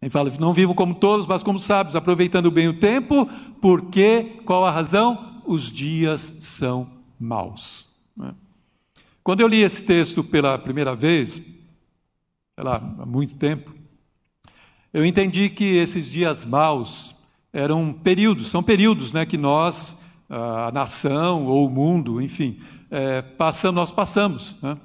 Ele 0.01 0.09
fala: 0.09 0.31
não 0.39 0.53
vivo 0.53 0.73
como 0.73 0.95
todos, 0.95 1.27
mas 1.27 1.43
como 1.43 1.59
sábios, 1.59 1.95
aproveitando 1.95 2.49
bem 2.49 2.69
o 2.69 2.79
tempo, 2.79 3.27
porque, 3.61 4.39
qual 4.45 4.65
a 4.65 4.71
razão? 4.71 5.41
Os 5.45 5.71
dias 5.71 6.35
são 6.39 6.87
maus. 7.19 7.86
Né? 8.17 8.33
Quando 9.23 9.41
eu 9.41 9.47
li 9.47 9.61
esse 9.61 9.83
texto 9.83 10.23
pela 10.23 10.57
primeira 10.57 10.95
vez, 10.95 11.33
sei 11.33 12.63
lá, 12.63 12.77
há 12.99 13.05
muito 13.05 13.35
tempo, 13.35 13.73
eu 14.93 15.05
entendi 15.05 15.49
que 15.49 15.63
esses 15.63 16.09
dias 16.09 16.45
maus 16.45 17.15
eram 17.51 17.93
períodos, 17.93 18.47
são 18.47 18.63
períodos 18.63 19.11
né, 19.13 19.25
que 19.25 19.37
nós, 19.37 19.95
a 20.29 20.71
nação 20.71 21.45
ou 21.45 21.67
o 21.67 21.69
mundo, 21.69 22.21
enfim, 22.21 22.59
é, 22.89 23.21
passamos, 23.21 23.75
nós 23.75 23.91
passamos. 23.91 24.57
Né? 24.61 24.77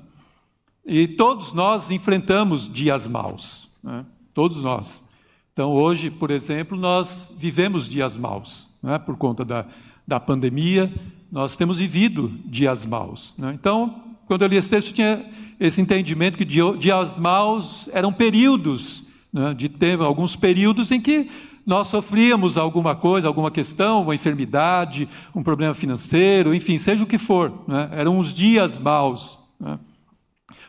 E 0.85 1.07
todos 1.07 1.53
nós 1.53 1.91
enfrentamos 1.91 2.68
dias 2.68 3.07
maus. 3.07 3.70
Né? 3.83 4.05
Todos 4.35 4.62
nós. 4.62 5.05
Então, 5.53 5.70
hoje, 5.72 6.11
por 6.11 6.30
exemplo, 6.30 6.76
nós 6.76 7.33
vivemos 7.37 7.89
dias 7.89 8.16
maus, 8.16 8.68
né? 8.83 8.99
por 8.99 9.16
conta 9.16 9.45
da, 9.45 9.66
da 10.07 10.18
pandemia, 10.18 10.93
nós 11.33 11.57
temos 11.57 11.78
vivido 11.78 12.30
dias 12.45 12.85
maus. 12.85 13.35
Né? 13.39 13.53
Então, 13.55 14.03
quando 14.26 14.43
eu 14.43 14.49
li 14.49 14.57
esse 14.57 14.68
texto, 14.68 14.93
tinha 14.93 15.24
esse 15.59 15.80
entendimento 15.80 16.37
que 16.37 16.45
dias 16.45 17.16
maus 17.16 17.89
eram 17.95 18.12
períodos, 18.12 19.03
né? 19.33 19.55
de 19.55 19.70
tempo, 19.70 20.05
alguns 20.05 20.37
períodos 20.37 20.93
em 20.93 21.01
que 21.01 21.30
nós 21.64 21.89
sofríamos 21.89 22.59
alguma 22.59 22.95
coisa, 22.95 23.28
alguma 23.28 23.51
questão, 23.51 24.03
uma 24.03 24.14
enfermidade, 24.14 25.09
um 25.35 25.43
problema 25.43 25.72
financeiro, 25.72 26.55
enfim, 26.55 26.76
seja 26.76 27.03
o 27.03 27.07
que 27.07 27.16
for. 27.16 27.64
Né? 27.66 27.89
Eram 27.93 28.18
uns 28.18 28.35
dias 28.35 28.76
maus, 28.76 29.39
né? 29.59 29.78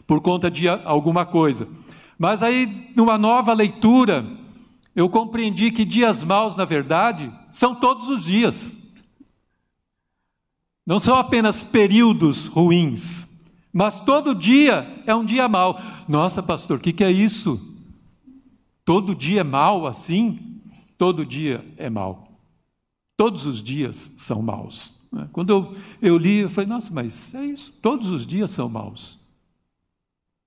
por 0.07 0.21
conta 0.21 0.49
de 0.49 0.69
alguma 0.69 1.25
coisa. 1.25 1.67
Mas 2.17 2.41
aí, 2.41 2.89
numa 2.95 3.17
nova 3.17 3.51
leitura, 3.51 4.25
eu 4.95 5.09
compreendi 5.09 5.71
que 5.71 5.83
dias 5.83 6.23
maus, 6.23 6.55
na 6.55 6.63
verdade, 6.63 7.29
são 7.51 7.75
todos 7.75 8.07
os 8.07 8.23
dias. 8.23 8.77
Não 10.85 10.99
são 10.99 11.15
apenas 11.15 11.63
períodos 11.63 12.47
ruins, 12.47 13.27
mas 13.71 14.01
todo 14.01 14.35
dia 14.35 15.01
é 15.05 15.15
um 15.15 15.23
dia 15.23 15.47
mau. 15.47 15.79
Nossa, 16.07 16.43
pastor, 16.43 16.77
o 16.77 16.81
que, 16.81 16.93
que 16.93 17.03
é 17.03 17.11
isso? 17.11 17.59
Todo 18.85 19.15
dia 19.15 19.41
é 19.41 19.43
mau 19.43 19.87
assim? 19.87 20.61
Todo 20.97 21.25
dia 21.25 21.65
é 21.77 21.89
mau. 21.89 22.27
Todos 23.15 23.45
os 23.45 23.63
dias 23.63 24.11
são 24.17 24.41
maus. 24.41 24.93
Né? 25.11 25.29
Quando 25.31 25.49
eu, 25.51 25.75
eu 26.01 26.17
li, 26.17 26.39
eu 26.39 26.49
falei, 26.49 26.69
nossa, 26.69 26.93
mas 26.93 27.33
é 27.33 27.45
isso, 27.45 27.71
todos 27.81 28.09
os 28.09 28.27
dias 28.27 28.51
são 28.51 28.67
maus. 28.67 29.19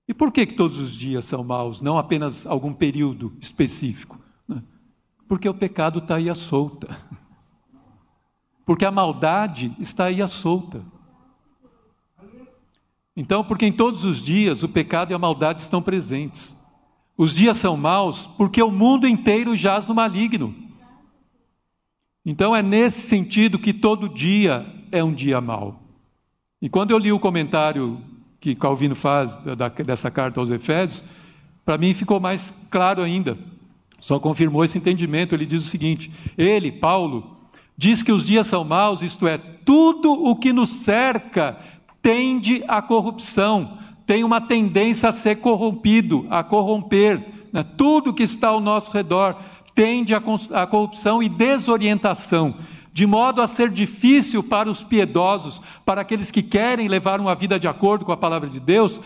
E 0.07 0.13
por 0.13 0.31
que, 0.31 0.45
que 0.45 0.53
todos 0.53 0.77
os 0.77 0.93
dias 0.93 1.25
são 1.25 1.43
maus, 1.43 1.81
não 1.81 1.97
apenas 1.97 2.45
algum 2.45 2.73
período 2.73 3.33
específico? 3.41 4.19
Né? 4.47 4.61
Porque 5.27 5.49
o 5.49 5.53
pecado 5.53 5.99
está 5.99 6.15
aí 6.15 6.29
à 6.29 6.35
solta. 6.35 6.97
Porque 8.67 8.83
a 8.83 8.91
maldade 8.91 9.73
está 9.79 10.05
aí 10.05 10.21
à 10.21 10.27
solta. 10.27 10.83
Então, 13.15 13.41
porque 13.41 13.65
em 13.65 13.71
todos 13.71 14.03
os 14.03 14.21
dias 14.21 14.61
o 14.61 14.67
pecado 14.67 15.11
e 15.11 15.13
a 15.13 15.17
maldade 15.17 15.61
estão 15.61 15.81
presentes. 15.81 16.53
Os 17.17 17.33
dias 17.33 17.55
são 17.55 17.77
maus 17.77 18.27
porque 18.27 18.61
o 18.61 18.69
mundo 18.69 19.07
inteiro 19.07 19.55
jaz 19.55 19.87
no 19.87 19.95
maligno. 19.95 20.53
Então 22.25 22.53
é 22.53 22.61
nesse 22.61 23.07
sentido 23.07 23.57
que 23.57 23.73
todo 23.73 24.09
dia 24.09 24.67
é 24.91 25.01
um 25.01 25.13
dia 25.13 25.39
mau. 25.39 25.81
E 26.61 26.67
quando 26.67 26.91
eu 26.91 26.97
li 26.97 27.13
o 27.13 27.19
comentário 27.21 28.01
que 28.37 28.53
Calvino 28.53 28.95
faz 28.95 29.39
dessa 29.85 30.11
carta 30.11 30.41
aos 30.41 30.51
Efésios, 30.51 31.05
para 31.63 31.77
mim 31.77 31.93
ficou 31.93 32.19
mais 32.19 32.53
claro 32.69 33.01
ainda. 33.01 33.37
Só 33.97 34.19
confirmou 34.19 34.65
esse 34.65 34.77
entendimento. 34.77 35.33
Ele 35.33 35.45
diz 35.45 35.63
o 35.63 35.69
seguinte: 35.69 36.11
ele, 36.37 36.69
Paulo, 36.69 37.36
diz 37.77 38.01
que 38.01 38.11
os 38.11 38.25
dias 38.25 38.47
são 38.47 38.63
maus, 38.63 39.01
isto 39.01 39.27
é, 39.27 39.37
tudo 39.37 40.11
o 40.11 40.35
que 40.35 40.51
nos 40.51 40.69
cerca 40.69 41.57
tende 42.01 42.63
à 42.67 42.81
corrupção, 42.81 43.77
tem 44.05 44.23
uma 44.23 44.41
tendência 44.41 45.09
a 45.09 45.11
ser 45.11 45.37
corrompido, 45.37 46.25
a 46.29 46.43
corromper. 46.43 47.47
Né? 47.51 47.63
Tudo 47.75 48.13
que 48.13 48.23
está 48.23 48.47
ao 48.47 48.59
nosso 48.59 48.91
redor 48.91 49.35
tende 49.75 50.15
à 50.15 50.65
corrupção 50.65 51.21
e 51.21 51.29
desorientação 51.29 52.55
de 52.97 53.05
modo 53.05 53.43
a 53.43 53.45
ser 53.45 53.69
difícil 53.69 54.41
para 54.41 54.67
os 54.67 54.83
piedosos, 54.83 55.61
para 55.85 56.01
aqueles 56.01 56.31
que 56.31 56.41
querem 56.41 56.87
levar 56.87 57.19
uma 57.19 57.35
vida 57.35 57.59
de 57.59 57.67
acordo 57.67 58.03
com 58.03 58.11
a 58.11 58.17
palavra 58.17 58.49
de 58.49 58.59
Deus, 58.59 58.99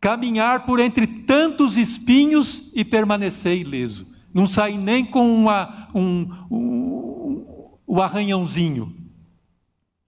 caminhar 0.00 0.64
por 0.64 0.80
entre 0.80 1.06
tantos 1.06 1.76
espinhos 1.76 2.72
e 2.74 2.82
permanecer 2.82 3.58
ileso. 3.58 4.06
Não 4.32 4.46
sair 4.46 4.78
nem 4.78 5.04
com 5.04 5.34
uma, 5.34 5.88
um, 5.94 6.30
um, 6.50 7.55
um 7.86 8.00
arranhãozinho. 8.00 8.94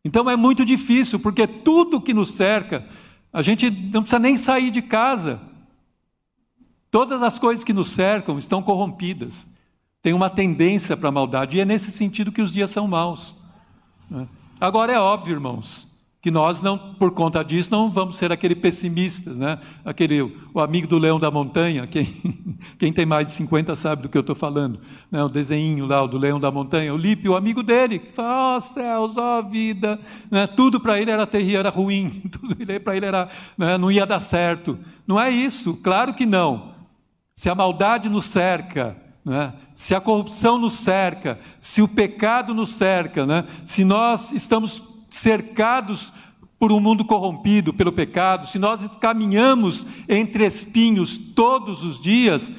Então 0.05 0.29
é 0.29 0.37
muito 0.37 0.65
difícil, 0.65 1.19
porque 1.19 1.47
tudo 1.47 2.01
que 2.01 2.15
nos 2.15 2.31
cerca, 2.33 2.87
a 3.33 3.43
gente 3.43 3.71
não 3.71 4.03
precisa 4.03 4.19
nem 4.19 4.37
sair 4.37 4.71
de 4.71 4.83
casa. 4.83 5.41
Todas 6.91 7.23
as 7.23 7.39
coisas 7.39 7.65
que 7.65 7.73
nos 7.73 7.91
cercam 7.91 8.39
estão 8.39 8.63
corrompidas 8.63 9.49
tem 10.01 10.13
uma 10.13 10.31
tendência 10.31 10.97
para 10.97 11.09
a 11.09 11.13
maldade, 11.13 11.57
e 11.57 11.61
é 11.61 11.65
nesse 11.65 11.91
sentido 11.91 12.31
que 12.31 12.41
os 12.41 12.53
dias 12.53 12.71
são 12.71 12.87
maus. 12.87 13.35
Né? 14.09 14.29
Agora 14.61 14.93
é 14.93 14.99
óbvio, 14.99 15.35
irmãos, 15.35 15.88
que 16.21 16.33
nós 16.33 16.61
não, 16.61 16.77
por 16.95 17.13
conta 17.13 17.45
disso, 17.45 17.69
não 17.71 17.89
vamos 17.89 18.17
ser 18.17 18.33
aquele 18.33 18.57
pessimistas, 18.57 19.39
né? 19.39 19.59
Aquele 19.85 20.21
o 20.53 20.61
amigo 20.61 20.89
do 20.89 20.99
leão 20.99 21.19
da 21.19 21.31
montanha, 21.31 21.87
quem, 21.87 22.07
quem 22.77 22.93
tem 22.93 23.07
mais 23.07 23.29
de 23.29 23.35
50 23.35 23.77
sabe 23.77 24.03
do 24.03 24.09
que 24.09 24.19
eu 24.19 24.23
estou 24.23 24.35
falando, 24.35 24.81
né? 25.11 25.23
O 25.23 25.29
desenho 25.29 25.87
lá, 25.87 26.03
o 26.03 26.09
do 26.09 26.19
leão 26.19 26.41
da 26.41 26.51
montanha, 26.51 26.93
o 26.93 26.97
Lipe, 26.97 27.29
o 27.29 27.37
amigo 27.37 27.63
dele, 27.63 28.03
ó 28.17 28.57
oh, 28.57 28.61
céus, 28.61 29.17
ó 29.17 29.39
oh, 29.39 29.43
vida, 29.49 30.01
né? 30.29 30.49
Tudo 30.49 30.81
para 30.81 31.01
ele 31.01 31.11
era 31.13 31.25
terrível, 31.25 31.61
era 31.61 31.71
ruim, 31.71 32.11
tudo 32.33 32.57
para 32.81 32.97
ele 32.97 33.07
era, 33.07 33.29
né? 33.57 33.79
não 33.79 33.91
ia 33.91 34.05
dar 34.05 34.19
certo. 34.19 34.77
Não 35.07 35.21
é 35.21 35.31
isso, 35.31 35.75
claro 35.75 36.15
que 36.15 36.27
não. 36.27 36.73
Se 37.37 37.49
a 37.49 37.55
maldade 37.55 38.09
nos 38.09 38.27
cerca, 38.27 38.97
né? 39.25 39.53
se 39.73 39.95
a 39.95 40.01
corrupção 40.01 40.59
nos 40.59 40.75
cerca, 40.75 41.39
se 41.61 41.81
o 41.81 41.87
pecado 41.87 42.53
nos 42.53 42.75
cerca, 42.75 43.25
né? 43.25 43.45
se 43.65 43.85
nós 43.85 44.33
estamos 44.33 44.98
cercados 45.09 46.13
por 46.59 46.73
um 46.73 46.81
mundo 46.81 47.05
corrompido 47.05 47.73
pelo 47.73 47.93
pecado, 47.93 48.47
se 48.47 48.59
nós 48.59 48.85
caminhamos 48.97 49.87
entre 50.09 50.45
espinhos 50.45 51.17
todos 51.17 51.85
os 51.85 52.01
dias, 52.01 52.53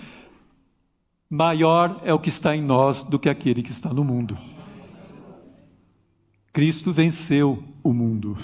maior 1.29 1.99
é 2.03 2.13
o 2.13 2.19
que 2.19 2.29
está 2.29 2.55
em 2.55 2.61
nós 2.61 3.03
do 3.03 3.19
que 3.19 3.29
aquele 3.29 3.61
que 3.61 3.71
está 3.71 3.93
no 3.93 4.03
mundo. 4.03 4.37
Cristo 6.53 6.91
venceu 6.91 7.63
o 7.83 7.93
mundo. 7.93 8.37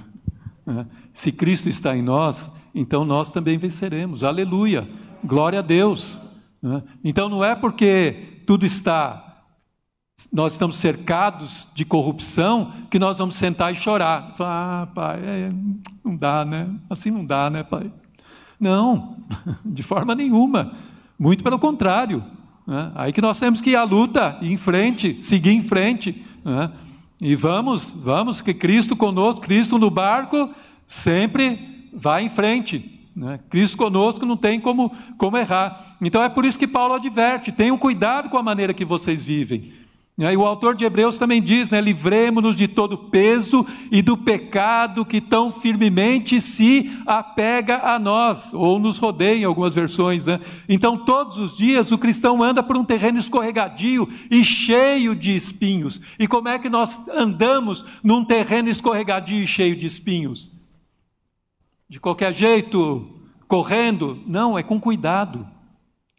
Né? 0.65 0.85
Se 1.13 1.31
Cristo 1.31 1.69
está 1.69 1.95
em 1.95 2.01
nós, 2.01 2.51
então 2.73 3.05
nós 3.05 3.31
também 3.31 3.57
venceremos. 3.57 4.23
Aleluia! 4.23 4.87
Glória 5.23 5.59
a 5.59 5.61
Deus! 5.61 6.19
Né? 6.61 6.83
Então 7.03 7.29
não 7.29 7.43
é 7.43 7.55
porque 7.55 8.41
tudo 8.45 8.65
está, 8.65 9.24
nós 10.31 10.53
estamos 10.53 10.77
cercados 10.77 11.67
de 11.73 11.83
corrupção, 11.83 12.71
que 12.89 12.97
nós 12.97 13.17
vamos 13.17 13.35
sentar 13.35 13.71
e 13.71 13.75
chorar. 13.75 14.33
ah, 14.39 14.87
pai, 14.93 15.19
é, 15.21 15.51
não 16.03 16.15
dá, 16.15 16.45
né? 16.45 16.69
Assim 16.89 17.11
não 17.11 17.25
dá, 17.25 17.49
né, 17.49 17.63
pai? 17.63 17.91
Não, 18.59 19.17
de 19.63 19.83
forma 19.83 20.15
nenhuma. 20.15 20.73
Muito 21.19 21.43
pelo 21.43 21.59
contrário. 21.59 22.23
Né? 22.65 22.91
Aí 22.95 23.13
que 23.13 23.21
nós 23.21 23.39
temos 23.39 23.61
que 23.61 23.71
ir 23.71 23.75
à 23.75 23.83
luta, 23.83 24.37
ir 24.41 24.51
em 24.51 24.57
frente, 24.57 25.21
seguir 25.21 25.51
em 25.51 25.61
frente. 25.61 26.25
Né? 26.43 26.71
E 27.19 27.35
vamos, 27.35 27.91
vamos, 27.91 28.41
que 28.41 28.53
Cristo 28.53 28.95
conosco, 28.95 29.41
Cristo 29.41 29.77
no 29.77 29.89
barco, 29.89 30.49
sempre 30.87 31.89
vai 31.93 32.23
em 32.23 32.29
frente. 32.29 33.01
Né? 33.13 33.39
Cristo 33.49 33.77
conosco 33.77 34.25
não 34.25 34.37
tem 34.37 34.61
como, 34.61 34.91
como 35.17 35.37
errar. 35.37 35.97
Então 36.01 36.23
é 36.23 36.29
por 36.29 36.45
isso 36.45 36.59
que 36.59 36.67
Paulo 36.67 36.93
adverte: 36.93 37.51
tenham 37.51 37.77
cuidado 37.77 38.29
com 38.29 38.37
a 38.37 38.43
maneira 38.43 38.73
que 38.73 38.85
vocês 38.85 39.23
vivem. 39.23 39.84
E 40.17 40.37
o 40.37 40.45
autor 40.45 40.75
de 40.75 40.85
Hebreus 40.85 41.17
também 41.17 41.41
diz, 41.41 41.71
né, 41.71 41.81
livremos-nos 41.81 42.55
de 42.55 42.69
todo 42.69 42.97
peso 42.97 43.65
e 43.91 44.01
do 44.01 44.15
pecado 44.15 45.05
que 45.05 45.19
tão 45.19 45.51
firmemente 45.51 46.39
se 46.39 46.89
apega 47.05 47.79
a 47.79 47.99
nós, 47.99 48.53
ou 48.53 48.79
nos 48.79 48.97
rodeia 48.97 49.39
em 49.39 49.43
algumas 49.43 49.75
versões. 49.75 50.25
Né? 50.25 50.39
Então, 50.69 50.97
todos 51.03 51.37
os 51.37 51.57
dias 51.57 51.91
o 51.91 51.97
cristão 51.97 52.41
anda 52.41 52.63
por 52.63 52.77
um 52.77 52.85
terreno 52.85 53.19
escorregadio 53.19 54.07
e 54.31 54.43
cheio 54.45 55.13
de 55.13 55.35
espinhos. 55.35 55.99
E 56.17 56.27
como 56.27 56.47
é 56.47 56.57
que 56.57 56.69
nós 56.69 57.05
andamos 57.09 57.85
num 58.01 58.23
terreno 58.23 58.69
escorregadio 58.69 59.37
e 59.37 59.45
cheio 59.45 59.75
de 59.75 59.85
espinhos? 59.85 60.55
de 61.87 61.99
qualquer 61.99 62.33
jeito, 62.33 63.07
correndo. 63.47 64.21
Não, 64.25 64.57
é 64.57 64.63
com 64.63 64.79
cuidado. 64.79 65.47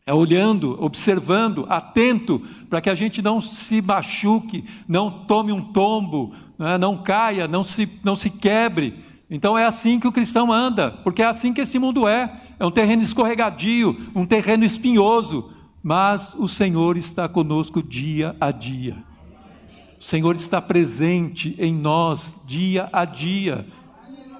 É 0.09 0.15
olhando, 0.15 0.81
observando, 0.81 1.66
atento, 1.69 2.41
para 2.70 2.81
que 2.81 2.89
a 2.89 2.95
gente 2.95 3.20
não 3.20 3.41
se 3.41 3.83
machuque, 3.83 4.65
não 4.87 5.24
tome 5.27 5.51
um 5.51 5.73
tombo, 5.73 6.33
né, 6.57 6.78
não 6.78 7.03
caia, 7.03 7.49
não 7.49 7.65
se, 7.65 7.89
não 8.05 8.15
se 8.15 8.31
quebre. 8.31 9.03
Então 9.28 9.59
é 9.59 9.66
assim 9.66 9.99
que 9.99 10.07
o 10.07 10.12
cristão 10.12 10.53
anda, 10.53 10.93
porque 11.03 11.23
é 11.23 11.27
assim 11.27 11.53
que 11.53 11.61
esse 11.61 11.77
mundo 11.77 12.07
é. 12.07 12.41
É 12.57 12.65
um 12.65 12.70
terreno 12.70 13.03
escorregadio, 13.03 14.12
um 14.15 14.24
terreno 14.24 14.65
espinhoso, 14.65 15.51
mas 15.83 16.35
o 16.35 16.47
Senhor 16.47 16.97
está 16.97 17.28
conosco 17.28 17.83
dia 17.83 18.37
a 18.41 18.53
dia. 18.53 18.97
O 20.01 20.05
Senhor 20.05 20.37
está 20.37 20.62
presente 20.62 21.57
em 21.59 21.74
nós 21.74 22.37
dia 22.47 22.89
a 22.93 23.05
dia. 23.05 23.66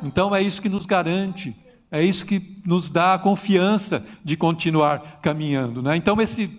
Então 0.01 0.32
é 0.32 0.40
isso 0.40 0.62
que 0.62 0.68
nos 0.68 0.86
garante, 0.86 1.56
é 1.97 2.05
isso 2.05 2.27
que 2.27 2.60
nos 2.64 2.90
dá 2.90 3.14
a 3.14 3.18
confiança 3.18 4.05
de 4.24 4.36
continuar 4.36 5.20
caminhando. 5.23 5.82
Né? 5.82 5.97
Então, 5.97 6.20
esse, 6.20 6.51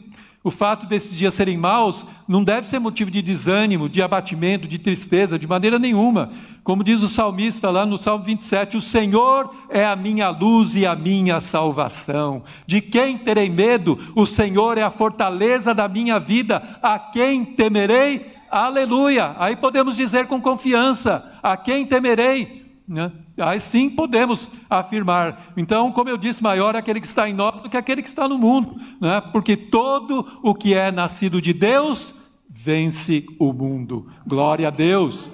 o 0.44 0.50
fato 0.50 0.86
desses 0.86 1.18
dias 1.18 1.34
serem 1.34 1.58
maus 1.58 2.06
não 2.28 2.44
deve 2.44 2.68
ser 2.68 2.80
motivo 2.80 3.12
de 3.12 3.22
desânimo, 3.22 3.90
de 3.90 4.02
abatimento, 4.02 4.68
de 4.68 4.78
tristeza, 4.78 5.38
de 5.38 5.46
maneira 5.46 5.78
nenhuma. 5.78 6.32
Como 6.64 6.84
diz 6.84 7.04
o 7.04 7.08
salmista 7.08 7.70
lá 7.70 7.86
no 7.86 7.98
Salmo 7.98 8.24
27, 8.24 8.78
o 8.78 8.82
Senhor 8.82 9.54
é 9.70 9.86
a 9.86 9.96
minha 9.96 10.30
luz 10.30 10.76
e 10.76 10.86
a 10.86 10.96
minha 10.96 11.40
salvação. 11.40 12.44
De 12.66 12.82
quem 12.82 13.18
terei 13.18 13.50
medo? 13.50 14.00
O 14.16 14.26
Senhor 14.26 14.78
é 14.78 14.84
a 14.84 14.90
fortaleza 14.90 15.74
da 15.74 15.88
minha 15.88 16.20
vida. 16.20 16.80
A 16.82 16.98
quem 16.98 17.44
temerei? 17.44 18.34
Aleluia! 18.50 19.36
Aí 19.38 19.56
podemos 19.58 19.98
dizer 19.98 20.28
com 20.28 20.40
confiança: 20.40 21.30
a 21.44 21.58
quem 21.58 21.86
temerei? 21.86 22.67
Né? 22.88 23.12
Aí 23.38 23.60
sim 23.60 23.90
podemos 23.90 24.50
afirmar. 24.70 25.52
Então, 25.58 25.92
como 25.92 26.10
eu 26.10 26.18
disse, 26.18 26.42
maior 26.42 26.74
é 26.74 26.78
aquele 26.78 27.02
que 27.02 27.08
está 27.08 27.28
em 27.30 27.34
nós 27.34 27.60
do 27.60 27.70
que 27.70 27.76
aquele 27.76 28.02
que 28.02 28.08
está 28.08 28.30
no 28.30 28.38
mundo, 28.38 28.80
né? 29.02 29.20
porque 29.34 29.58
todo 29.58 30.40
o 30.42 30.56
que 30.56 30.74
é 30.74 30.90
nascido 30.90 31.42
de 31.42 31.52
Deus 31.52 32.16
vence 32.50 33.26
o 33.38 33.52
mundo. 33.52 34.08
Glória 34.26 34.70
a 34.70 34.72
Deus, 34.72 35.30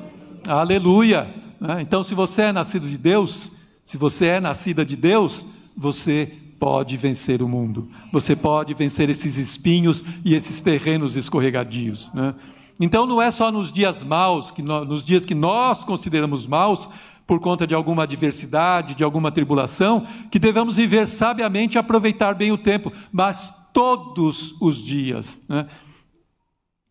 aleluia. 0.47 1.31
Né? 1.59 1.81
Então, 1.81 2.03
se 2.03 2.15
você 2.15 2.43
é 2.43 2.51
nascido 2.51 2.87
de 2.87 2.97
Deus, 2.97 3.51
se 3.85 3.97
você 3.97 4.25
é 4.25 4.39
nascida 4.39 4.83
de 4.83 4.97
Deus, 4.97 5.45
você 5.77 6.31
pode 6.59 6.97
vencer 6.97 7.41
o 7.41 7.47
mundo, 7.47 7.89
você 8.11 8.35
pode 8.35 8.73
vencer 8.73 9.09
esses 9.09 9.37
espinhos 9.37 10.03
e 10.25 10.33
esses 10.33 10.59
terrenos 10.61 11.15
escorregadios. 11.15 12.11
Né? 12.13 12.33
Então, 12.79 13.05
não 13.05 13.21
é 13.21 13.29
só 13.29 13.51
nos 13.51 13.71
dias 13.71 14.03
maus, 14.03 14.49
que 14.49 14.61
nos 14.61 15.03
dias 15.03 15.25
que 15.25 15.35
nós 15.35 15.85
consideramos 15.85 16.47
maus, 16.47 16.89
por 17.25 17.39
conta 17.39 17.65
de 17.65 17.73
alguma 17.73 18.03
adversidade, 18.03 18.95
de 18.95 19.03
alguma 19.03 19.31
tribulação, 19.31 20.05
que 20.29 20.39
devemos 20.39 20.77
viver 20.77 21.07
sabiamente 21.07 21.75
e 21.75 21.79
aproveitar 21.79 22.35
bem 22.35 22.51
o 22.51 22.57
tempo, 22.57 22.91
mas 23.11 23.53
todos 23.73 24.53
os 24.61 24.77
dias. 24.77 25.41
Né? 25.47 25.67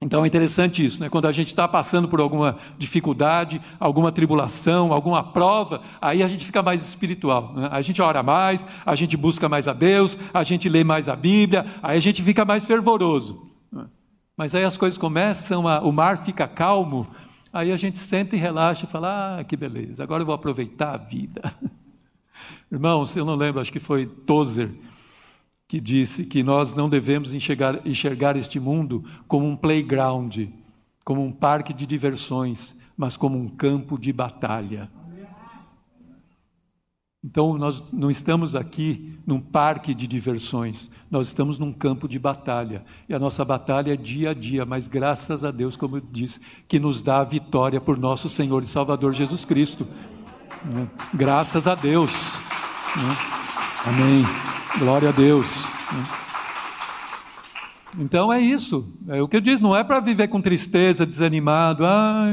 Então 0.03 0.25
é 0.25 0.27
interessante 0.27 0.85
isso, 0.85 1.01
né? 1.01 1.09
quando 1.09 1.29
a 1.29 1.33
gente 1.33 1.47
está 1.47 1.69
passando 1.69 2.09
por 2.09 2.21
alguma 2.21 2.57
dificuldade, 2.77 3.63
alguma 3.79 4.11
tribulação, 4.11 4.93
alguma 4.93 5.23
prova, 5.23 5.81
aí 6.01 6.25
a 6.25 6.27
gente 6.27 6.45
fica 6.45 6.61
mais 6.61 6.83
espiritual. 6.83 7.53
Né? 7.55 7.69
A 7.71 7.81
gente 7.81 8.03
ora 8.03 8.21
mais, 8.21 8.67
a 8.85 8.97
gente 8.97 9.17
busca 9.17 9.49
mais 9.49 9.69
a 9.69 9.73
Deus, 9.73 10.19
a 10.35 10.43
gente 10.43 10.69
lê 10.69 10.83
mais 10.83 11.09
a 11.09 11.15
Bíblia, 11.15 11.65
aí 11.81 11.97
a 11.97 12.01
gente 12.01 12.21
fica 12.21 12.45
mais 12.45 12.65
fervoroso. 12.65 13.49
Né? 13.71 13.85
Mas 14.37 14.57
aí 14.57 14.65
as 14.65 14.77
coisas 14.77 14.99
começam, 14.99 15.69
a, 15.69 15.81
o 15.81 15.93
mar 15.93 16.25
fica 16.25 16.49
calmo, 16.49 17.07
Aí 17.53 17.71
a 17.71 17.77
gente 17.77 17.99
senta 17.99 18.35
e 18.35 18.39
relaxa 18.39 18.87
e 18.87 18.89
fala: 18.89 19.39
ah, 19.39 19.45
que 19.45 19.57
beleza, 19.57 20.03
agora 20.03 20.23
eu 20.23 20.27
vou 20.27 20.35
aproveitar 20.35 20.95
a 20.95 20.97
vida. 20.97 21.55
Irmãos, 22.73 23.15
eu 23.15 23.25
não 23.25 23.35
lembro, 23.35 23.61
acho 23.61 23.73
que 23.73 23.79
foi 23.79 24.07
Tozer, 24.07 24.71
que 25.69 25.79
disse 25.79 26.25
que 26.25 26.43
nós 26.43 26.75
não 26.75 26.89
devemos 26.89 27.35
enxergar, 27.35 27.87
enxergar 27.87 28.37
este 28.37 28.59
mundo 28.59 29.05
como 29.29 29.47
um 29.47 29.55
playground, 29.55 30.47
como 31.05 31.23
um 31.23 31.31
parque 31.31 31.75
de 31.75 31.87
diversões, 31.87 32.75
mas 32.97 33.17
como 33.19 33.39
um 33.39 33.49
campo 33.49 33.99
de 33.99 34.13
batalha. 34.13 34.91
Então, 37.25 37.57
nós 37.57 37.85
não 37.93 38.11
estamos 38.11 38.57
aqui 38.57 39.17
num 39.25 39.39
parque 39.39 39.95
de 39.95 40.09
diversões, 40.09 40.91
nós 41.09 41.29
estamos 41.29 41.57
num 41.57 41.73
campo 41.73 42.09
de 42.09 42.19
batalha. 42.19 42.85
E 43.09 43.15
a 43.15 43.19
nossa 43.19 43.45
batalha 43.45 43.93
é 43.93 43.97
dia 43.97 44.31
a 44.31 44.35
dia, 44.35 44.67
mas 44.67 44.89
graças 44.89 45.45
a 45.45 45.53
Deus, 45.53 45.77
como 45.77 46.01
disse, 46.01 46.41
que 46.67 46.81
nos 46.81 47.01
dá 47.01 47.21
a 47.21 47.25
vitória 47.25 47.81
por 47.81 47.97
nosso 47.97 48.29
Senhor 48.29 48.61
e 48.65 48.67
Salvador 48.67 49.13
Jesus 49.13 49.45
Cristo. 49.45 49.87
Né? 50.65 50.89
Graças 51.15 51.69
a 51.69 51.77
Deus. 51.77 52.37
Né? 52.97 53.17
Amém. 53.87 54.25
Glória 54.81 55.11
a 55.11 55.13
Deus. 55.13 55.65
Né? 55.93 56.05
Então 58.01 58.33
é 58.33 58.41
isso. 58.41 58.93
É 59.07 59.23
o 59.23 59.29
que 59.29 59.37
eu 59.37 59.41
disse, 59.41 59.63
não 59.63 59.77
é 59.77 59.85
para 59.85 60.01
viver 60.01 60.27
com 60.27 60.41
tristeza, 60.41 61.07
desanimado. 61.07 61.85
Ah, 61.87 62.27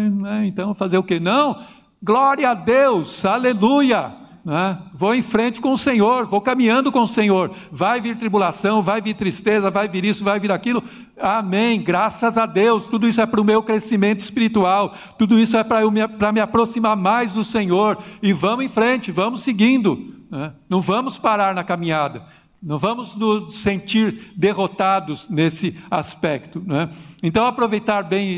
então 0.45 0.73
fazer 0.73 0.97
o 0.97 1.03
quê? 1.03 1.19
Não. 1.19 1.61
Glória 2.01 2.49
a 2.49 2.53
Deus. 2.55 3.23
Aleluia. 3.23 4.28
Né? 4.43 4.77
Vou 4.93 5.13
em 5.13 5.21
frente 5.21 5.59
com 5.59 5.71
o 5.71 5.77
Senhor, 5.77 6.25
vou 6.25 6.41
caminhando 6.41 6.91
com 6.91 7.01
o 7.01 7.07
Senhor. 7.07 7.51
Vai 7.71 7.99
vir 7.99 8.17
tribulação, 8.17 8.81
vai 8.81 9.01
vir 9.01 9.15
tristeza, 9.15 9.69
vai 9.69 9.87
vir 9.87 10.05
isso, 10.05 10.23
vai 10.23 10.39
vir 10.39 10.51
aquilo. 10.51 10.83
Amém. 11.19 11.81
Graças 11.81 12.37
a 12.37 12.45
Deus. 12.45 12.87
Tudo 12.87 13.07
isso 13.07 13.21
é 13.21 13.25
para 13.25 13.41
o 13.41 13.43
meu 13.43 13.61
crescimento 13.61 14.21
espiritual. 14.21 14.93
Tudo 15.17 15.37
isso 15.37 15.57
é 15.57 15.63
para 15.63 15.81
me, 15.89 16.01
me 16.33 16.39
aproximar 16.39 16.95
mais 16.95 17.33
do 17.33 17.43
Senhor. 17.43 17.97
E 18.21 18.31
vamos 18.33 18.65
em 18.65 18.69
frente, 18.69 19.11
vamos 19.11 19.41
seguindo. 19.41 20.15
Né? 20.31 20.53
Não 20.69 20.81
vamos 20.81 21.17
parar 21.17 21.53
na 21.53 21.63
caminhada. 21.63 22.23
Não 22.61 22.77
vamos 22.77 23.15
nos 23.15 23.55
sentir 23.55 24.33
derrotados 24.35 25.29
nesse 25.29 25.77
aspecto. 25.89 26.61
Né? 26.65 26.89
Então, 27.23 27.45
aproveitar 27.45 28.03
bem 28.03 28.37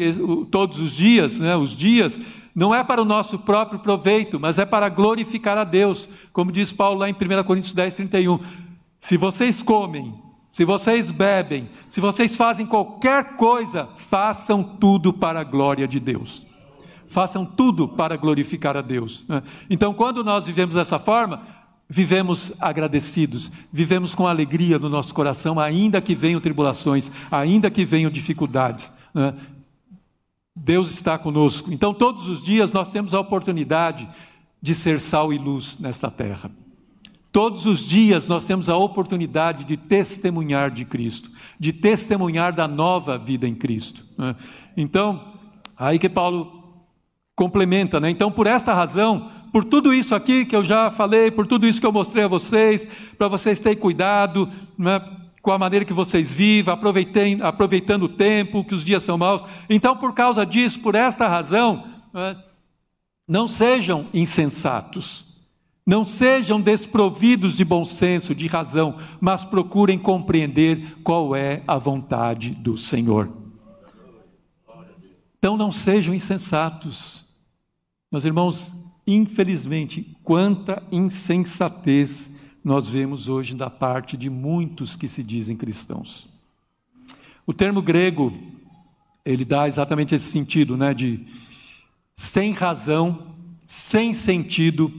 todos 0.51 0.79
os 0.79 0.91
dias, 0.91 1.39
né? 1.39 1.55
os 1.55 1.75
dias 1.75 2.19
não 2.53 2.73
é 2.73 2.83
para 2.83 3.01
o 3.01 3.05
nosso 3.05 3.39
próprio 3.39 3.79
proveito, 3.79 4.39
mas 4.39 4.59
é 4.59 4.65
para 4.65 4.89
glorificar 4.89 5.57
a 5.57 5.63
Deus, 5.63 6.09
como 6.33 6.51
diz 6.51 6.71
Paulo 6.71 6.99
lá 6.99 7.09
em 7.09 7.13
1 7.13 7.43
Coríntios 7.43 7.73
10, 7.73 7.95
31. 7.95 8.39
Se 8.99 9.17
vocês 9.17 9.63
comem, 9.63 10.13
se 10.49 10.65
vocês 10.65 11.11
bebem, 11.11 11.69
se 11.87 12.01
vocês 12.01 12.35
fazem 12.35 12.65
qualquer 12.65 13.37
coisa, 13.37 13.87
façam 13.95 14.61
tudo 14.63 15.13
para 15.13 15.39
a 15.39 15.45
glória 15.45 15.87
de 15.87 15.99
Deus. 15.99 16.45
Façam 17.07 17.45
tudo 17.45 17.87
para 17.87 18.17
glorificar 18.17 18.75
a 18.75 18.81
Deus. 18.81 19.25
Né? 19.27 19.41
Então, 19.69 19.93
quando 19.93 20.23
nós 20.23 20.45
vivemos 20.45 20.75
dessa 20.75 20.99
forma, 20.99 21.41
vivemos 21.89 22.53
agradecidos, 22.59 23.51
vivemos 23.71 24.15
com 24.15 24.27
alegria 24.27 24.79
no 24.79 24.87
nosso 24.87 25.13
coração, 25.13 25.59
ainda 25.59 26.01
que 26.01 26.15
venham 26.15 26.39
tribulações, 26.39 27.11
ainda 27.29 27.69
que 27.69 27.83
venham 27.83 28.09
dificuldades. 28.11 28.91
Né? 29.13 29.33
Deus 30.55 30.91
está 30.91 31.17
conosco. 31.17 31.71
Então, 31.71 31.93
todos 31.93 32.27
os 32.27 32.43
dias 32.43 32.71
nós 32.71 32.91
temos 32.91 33.13
a 33.13 33.19
oportunidade 33.19 34.07
de 34.61 34.75
ser 34.75 34.99
sal 34.99 35.33
e 35.33 35.37
luz 35.37 35.77
nesta 35.79 36.11
terra. 36.11 36.51
Todos 37.31 37.65
os 37.65 37.87
dias 37.87 38.27
nós 38.27 38.43
temos 38.43 38.69
a 38.69 38.75
oportunidade 38.75 39.63
de 39.63 39.77
testemunhar 39.77 40.69
de 40.69 40.83
Cristo, 40.83 41.31
de 41.57 41.71
testemunhar 41.71 42.53
da 42.53 42.67
nova 42.67 43.17
vida 43.17 43.47
em 43.47 43.55
Cristo. 43.55 44.05
Né? 44.17 44.35
Então, 44.75 45.33
aí 45.77 45.97
que 45.97 46.09
Paulo 46.09 46.61
complementa, 47.33 47.99
né? 47.99 48.09
Então, 48.09 48.29
por 48.29 48.47
esta 48.47 48.73
razão, 48.73 49.31
por 49.53 49.63
tudo 49.63 49.93
isso 49.93 50.13
aqui 50.13 50.45
que 50.45 50.55
eu 50.55 50.63
já 50.63 50.91
falei, 50.91 51.31
por 51.31 51.47
tudo 51.47 51.65
isso 51.65 51.79
que 51.79 51.87
eu 51.87 51.91
mostrei 51.91 52.25
a 52.25 52.27
vocês, 52.27 52.87
para 53.17 53.29
vocês 53.29 53.61
terem 53.61 53.77
cuidado, 53.77 54.49
né? 54.77 55.01
Com 55.41 55.51
a 55.51 55.57
maneira 55.57 55.83
que 55.83 55.93
vocês 55.93 56.31
vivem, 56.31 56.73
aproveitando 56.73 58.03
o 58.03 58.09
tempo, 58.09 58.63
que 58.63 58.75
os 58.75 58.85
dias 58.85 59.03
são 59.03 59.17
maus. 59.17 59.43
Então, 59.69 59.97
por 59.97 60.13
causa 60.13 60.45
disso, 60.45 60.79
por 60.79 60.95
esta 60.95 61.27
razão, 61.27 61.83
não 63.27 63.47
sejam 63.47 64.05
insensatos, 64.13 65.25
não 65.85 66.05
sejam 66.05 66.61
desprovidos 66.61 67.57
de 67.57 67.65
bom 67.65 67.83
senso, 67.83 68.35
de 68.35 68.47
razão, 68.47 68.97
mas 69.19 69.43
procurem 69.43 69.97
compreender 69.97 70.97
qual 71.03 71.35
é 71.35 71.63
a 71.67 71.77
vontade 71.77 72.51
do 72.51 72.77
Senhor. 72.77 73.29
Então, 75.37 75.57
não 75.57 75.71
sejam 75.71 76.13
insensatos. 76.13 77.25
Meus 78.11 78.25
irmãos, 78.25 78.75
infelizmente, 79.07 80.15
quanta 80.23 80.83
insensatez 80.91 82.30
nós 82.63 82.87
vemos 82.87 83.27
hoje 83.27 83.55
da 83.55 83.69
parte 83.69 84.15
de 84.15 84.29
muitos 84.29 84.95
que 84.95 85.07
se 85.07 85.23
dizem 85.23 85.57
cristãos. 85.57 86.29
O 87.45 87.53
termo 87.53 87.81
grego, 87.81 88.33
ele 89.25 89.43
dá 89.43 89.67
exatamente 89.67 90.13
esse 90.13 90.25
sentido, 90.25 90.77
né, 90.77 90.93
de 90.93 91.25
sem 92.15 92.51
razão, 92.51 93.35
sem 93.65 94.13
sentido, 94.13 94.91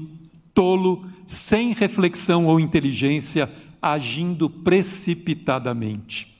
tolo, 0.53 1.07
sem 1.27 1.73
reflexão 1.73 2.47
ou 2.47 2.59
inteligência, 2.59 3.51
agindo 3.81 4.51
precipitadamente. 4.51 6.33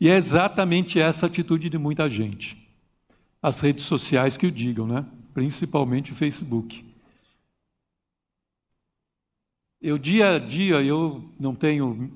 E 0.00 0.08
é 0.08 0.16
exatamente 0.16 0.98
essa 0.98 1.26
atitude 1.26 1.70
de 1.70 1.78
muita 1.78 2.08
gente. 2.08 2.56
As 3.42 3.60
redes 3.60 3.84
sociais 3.84 4.36
que 4.36 4.46
o 4.46 4.50
digam, 4.50 4.86
né? 4.86 5.04
Principalmente 5.34 6.12
o 6.12 6.14
Facebook. 6.16 6.84
Eu, 9.84 9.98
dia 9.98 10.36
a 10.36 10.38
dia, 10.38 10.80
eu 10.80 11.28
não 11.40 11.56
tenho 11.56 12.08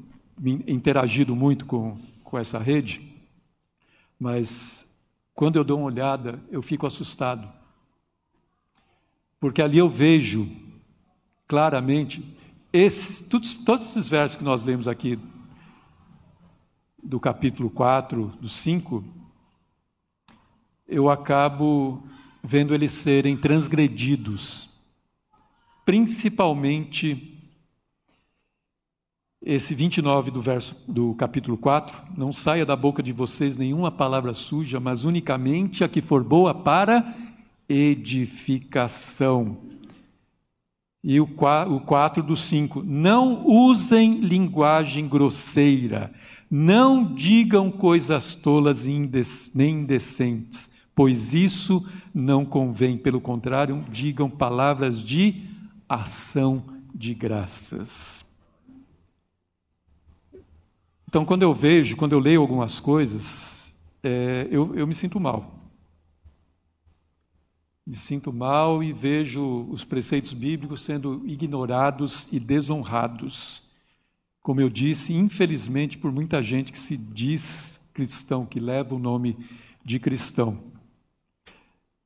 interagido 0.68 1.34
muito 1.34 1.66
com, 1.66 1.98
com 2.22 2.38
essa 2.38 2.60
rede, 2.60 3.12
mas 4.20 4.88
quando 5.34 5.56
eu 5.56 5.64
dou 5.64 5.78
uma 5.78 5.88
olhada, 5.88 6.40
eu 6.48 6.62
fico 6.62 6.86
assustado. 6.86 7.52
Porque 9.40 9.60
ali 9.60 9.78
eu 9.78 9.90
vejo 9.90 10.48
claramente 11.48 12.24
esses, 12.72 13.20
todos, 13.20 13.56
todos 13.56 13.84
esses 13.84 14.08
versos 14.08 14.36
que 14.36 14.44
nós 14.44 14.62
lemos 14.62 14.86
aqui, 14.86 15.18
do 17.02 17.18
capítulo 17.18 17.68
4, 17.68 18.28
do 18.40 18.48
5, 18.48 19.04
eu 20.86 21.10
acabo 21.10 22.00
vendo 22.44 22.72
eles 22.72 22.92
serem 22.92 23.36
transgredidos, 23.36 24.70
principalmente 25.84 27.32
esse 29.46 29.76
29 29.76 30.32
do 30.32 30.42
verso 30.42 30.76
do 30.88 31.14
capítulo 31.14 31.56
4, 31.56 32.02
não 32.16 32.32
saia 32.32 32.66
da 32.66 32.74
boca 32.74 33.00
de 33.00 33.12
vocês 33.12 33.56
nenhuma 33.56 33.92
palavra 33.92 34.34
suja, 34.34 34.80
mas 34.80 35.04
unicamente 35.04 35.84
a 35.84 35.88
que 35.88 36.02
for 36.02 36.24
boa 36.24 36.52
para 36.52 37.14
edificação. 37.68 39.58
E 41.04 41.20
o 41.20 41.28
4 41.28 42.24
do 42.24 42.34
5, 42.34 42.82
não 42.82 43.46
usem 43.46 44.18
linguagem 44.18 45.06
grosseira, 45.06 46.12
não 46.50 47.14
digam 47.14 47.70
coisas 47.70 48.34
tolas 48.34 48.84
nem 49.54 49.74
indecentes, 49.74 50.68
pois 50.92 51.32
isso 51.32 51.86
não 52.12 52.44
convém, 52.44 52.98
pelo 52.98 53.20
contrário, 53.20 53.84
digam 53.92 54.28
palavras 54.28 55.00
de 55.00 55.44
ação 55.88 56.64
de 56.92 57.14
graças. 57.14 58.25
Então, 61.16 61.24
quando 61.24 61.44
eu 61.44 61.54
vejo, 61.54 61.96
quando 61.96 62.12
eu 62.12 62.18
leio 62.18 62.42
algumas 62.42 62.78
coisas, 62.78 63.72
é, 64.02 64.46
eu, 64.50 64.76
eu 64.76 64.86
me 64.86 64.92
sinto 64.92 65.18
mal. 65.18 65.50
Me 67.86 67.96
sinto 67.96 68.30
mal 68.30 68.84
e 68.84 68.92
vejo 68.92 69.66
os 69.70 69.82
preceitos 69.82 70.34
bíblicos 70.34 70.82
sendo 70.82 71.22
ignorados 71.24 72.28
e 72.30 72.38
desonrados. 72.38 73.62
Como 74.42 74.60
eu 74.60 74.68
disse, 74.68 75.14
infelizmente, 75.14 75.96
por 75.96 76.12
muita 76.12 76.42
gente 76.42 76.70
que 76.70 76.78
se 76.78 76.98
diz 76.98 77.80
cristão, 77.94 78.44
que 78.44 78.60
leva 78.60 78.94
o 78.94 78.98
nome 78.98 79.38
de 79.82 79.98
cristão. 79.98 80.64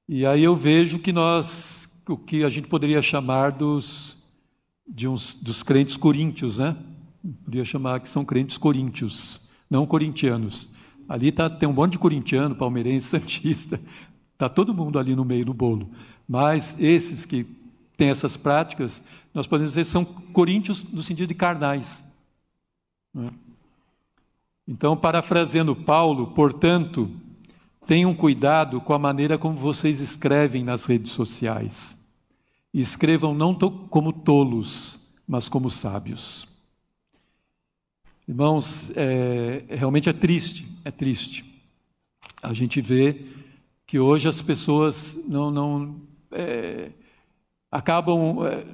E 0.09 0.25
aí 0.25 0.45
eu 0.45 0.55
vejo 0.55 1.01
que 1.01 1.13
nós, 1.13 1.91
o 2.09 2.17
que 2.17 2.45
a 2.45 2.49
gente 2.49 2.69
poderia 2.69 3.03
chamar 3.03 3.51
dos, 3.51 4.17
de 4.87 5.09
uns, 5.09 5.35
dos 5.35 5.65
crentes 5.65 5.97
coríntios, 5.97 6.59
né? 6.59 6.77
Podia 7.45 7.65
chamar 7.65 8.01
que 8.01 8.09
são 8.09 8.25
crentes 8.25 8.59
coríntios, 8.59 9.49
não 9.69 9.87
corintianos. 9.87 10.69
Ali 11.09 11.33
tá, 11.33 11.51
tem 11.51 11.69
um 11.69 11.73
monte 11.73 11.93
de 11.93 11.99
corintiano, 11.99 12.55
palmeirense, 12.55 13.09
santista, 13.19 13.81
está 14.33 14.49
todo 14.49 14.75
mundo 14.75 14.99
ali 14.99 15.15
no 15.15 15.25
meio 15.25 15.45
do 15.45 15.55
bolo. 15.55 15.91
Mas 16.29 16.77
esses 16.79 17.27
que 17.27 17.47
têm 17.97 18.09
essas 18.09 18.37
práticas, 18.37 19.05
nós 19.35 19.47
podemos 19.47 19.73
dizer 19.73 19.85
que 19.85 19.91
são 19.91 20.05
coríntios 20.05 20.85
no 20.85 21.03
sentido 21.03 21.29
de 21.29 21.35
carnais. 21.35 22.05
Né? 23.13 23.29
Então, 24.67 24.97
parafraseando 24.97 25.75
Paulo, 25.75 26.29
portanto, 26.29 27.11
tenham 27.87 28.15
cuidado 28.15 28.81
com 28.81 28.95
a 28.95 28.99
maneira 28.99 29.37
como 29.37 29.57
vocês 29.57 30.01
escrevem 30.01 30.63
nas 30.63 30.87
redes 30.87 31.11
sociais. 31.11 31.97
escrevam 32.73 33.35
não 33.35 33.53
como 33.55 34.13
tolos, 34.13 34.99
mas 35.27 35.49
como 35.49 35.69
sábios. 35.69 36.50
Irmãos, 38.31 38.93
é, 38.95 39.65
realmente 39.71 40.09
é 40.09 40.13
triste, 40.13 40.65
é 40.85 40.91
triste. 40.93 41.45
A 42.41 42.53
gente 42.53 42.81
vê 42.81 43.27
que 43.85 43.99
hoje 43.99 44.29
as 44.29 44.41
pessoas 44.41 45.19
não, 45.27 45.51
não 45.51 46.01
é, 46.31 46.93
acabam 47.73 48.47
é, 48.47 48.65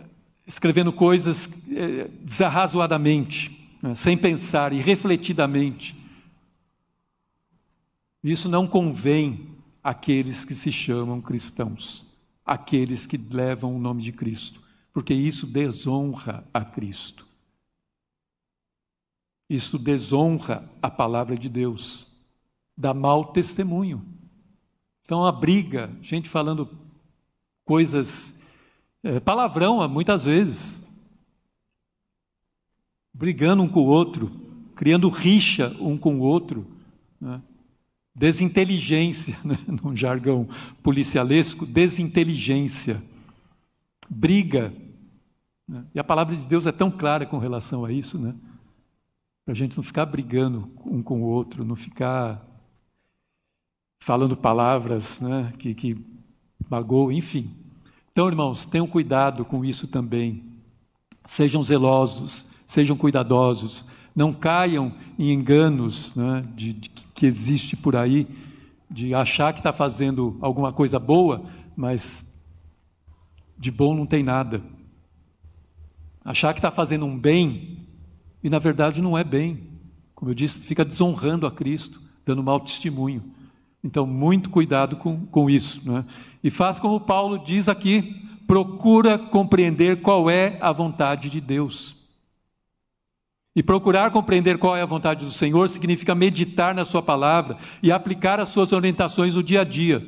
escrevendo 0.47 0.93
coisas 0.93 1.49
é, 1.71 2.07
desarrazoadamente, 2.21 3.75
né, 3.81 3.95
sem 3.95 4.15
pensar 4.15 4.75
e 4.75 4.83
refletidamente. 4.83 5.97
Isso 8.23 8.51
não 8.51 8.67
convém 8.67 9.57
àqueles 9.83 10.45
que 10.45 10.55
se 10.55 10.71
chamam 10.71 11.19
cristãos, 11.23 12.05
àqueles 12.45 13.07
que 13.07 13.17
levam 13.17 13.75
o 13.75 13.79
nome 13.79 14.03
de 14.03 14.13
Cristo, 14.13 14.61
porque 14.93 15.15
isso 15.15 15.47
desonra 15.47 16.45
a 16.53 16.63
Cristo. 16.63 17.26
Isso 19.49 19.79
desonra 19.79 20.69
a 20.83 20.91
palavra 20.91 21.37
de 21.37 21.49
Deus, 21.49 22.07
dá 22.77 22.93
mau 22.93 23.27
testemunho. 23.27 24.05
Então, 25.05 25.25
a 25.25 25.31
briga, 25.31 25.91
gente 26.03 26.29
falando 26.29 26.69
coisas, 27.65 28.35
é, 29.05 29.21
palavrão 29.21 29.89
muitas 29.89 30.25
vezes, 30.25 30.83
brigando 33.15 33.63
um 33.63 33.69
com 33.69 33.81
o 33.81 33.87
outro, 33.87 34.31
criando 34.75 35.09
rixa 35.09 35.75
um 35.81 35.97
com 35.97 36.17
o 36.17 36.21
outro, 36.21 36.67
né? 37.21 37.41
desinteligência, 38.15 39.39
né? 39.45 39.59
num 39.67 39.95
jargão 39.95 40.49
policialesco, 40.83 41.65
desinteligência, 41.65 43.03
briga. 44.11 44.75
Né? 45.69 45.85
E 45.95 46.01
a 46.01 46.05
palavra 46.05 46.35
de 46.35 46.47
Deus 46.49 46.67
é 46.67 46.73
tão 46.73 46.91
clara 46.91 47.27
com 47.27 47.39
relação 47.39 47.85
a 47.85 47.93
isso, 47.93 48.19
né? 48.19 48.35
Para 49.47 49.53
a 49.53 49.57
gente 49.57 49.77
não 49.77 49.85
ficar 49.85 50.05
brigando 50.07 50.69
um 50.85 51.01
com 51.01 51.23
o 51.23 51.25
outro, 51.25 51.65
não 51.65 51.77
ficar 51.77 52.45
falando 54.01 54.37
palavras 54.37 55.21
né, 55.21 55.53
que, 55.57 55.73
que 55.73 55.97
magoam, 56.69 57.13
enfim. 57.13 57.55
Então, 58.11 58.27
irmãos, 58.27 58.67
tenham 58.67 58.89
cuidado 58.89 59.45
com 59.45 59.65
isso 59.65 59.87
também. 59.87 60.43
Sejam 61.25 61.63
zelosos, 61.63 62.45
sejam 62.67 62.97
cuidadosos, 62.97 63.85
não 64.17 64.35
caiam 64.35 64.93
em 65.17 65.33
enganos 65.33 66.13
né, 66.17 66.45
de, 66.57 66.73
de, 66.73 66.91
que 67.15 67.25
existe 67.25 67.77
por 67.77 67.95
aí, 67.95 68.27
de 68.91 69.15
achar 69.15 69.53
que 69.53 69.61
está 69.61 69.73
fazendo 69.73 70.37
alguma 70.41 70.73
coisa 70.73 70.99
boa, 70.99 71.45
mas 71.77 72.27
de 73.57 73.71
bom 73.71 73.95
não 73.95 74.07
tem 74.07 74.25
nada. 74.25 74.61
Achar 76.25 76.53
que 76.53 76.59
está 76.59 76.73
fazendo 76.73 77.07
um 77.07 77.17
bem, 77.17 77.86
e 78.43 78.51
na 78.51 78.59
verdade 78.59 79.03
não 79.03 79.17
é 79.17 79.25
bem. 79.25 79.69
Como 80.15 80.31
eu 80.31 80.35
disse, 80.35 80.67
fica 80.67 80.85
desonrando 80.85 81.47
a 81.47 81.51
Cristo, 81.51 82.01
dando 82.25 82.43
mau 82.43 82.59
testemunho. 82.59 83.23
Então, 83.85 84.07
muito 84.07 84.51
cuidado 84.51 84.97
com, 84.97 85.27
com 85.27 85.49
isso. 85.49 85.81
Né? 85.85 86.05
E 86.43 86.51
faz 86.51 86.79
como 86.79 87.01
Paulo 87.01 87.39
diz 87.39 87.69
aqui: 87.69 88.27
procura 88.47 89.19
compreender 89.19 90.01
qual 90.01 90.29
é 90.31 90.59
a 90.61 90.73
vontade 90.73 91.31
de 91.31 91.41
Deus. 91.41 91.97
E 93.55 93.63
procurar 93.63 94.11
compreender 94.11 94.59
qual 94.59 94.77
é 94.77 94.83
a 94.83 94.87
vontade 94.87 95.25
do 95.25 95.31
Senhor 95.31 95.69
significa 95.69 96.15
meditar 96.15 96.75
na 96.75 96.85
Sua 96.85 97.03
palavra 97.03 97.57
e 97.83 97.91
aplicar 97.91 98.39
as 98.39 98.51
suas 98.51 98.73
orientações 98.73 99.35
no 99.35 99.43
dia 99.43 99.63
a 99.63 99.65
dia. 99.65 100.07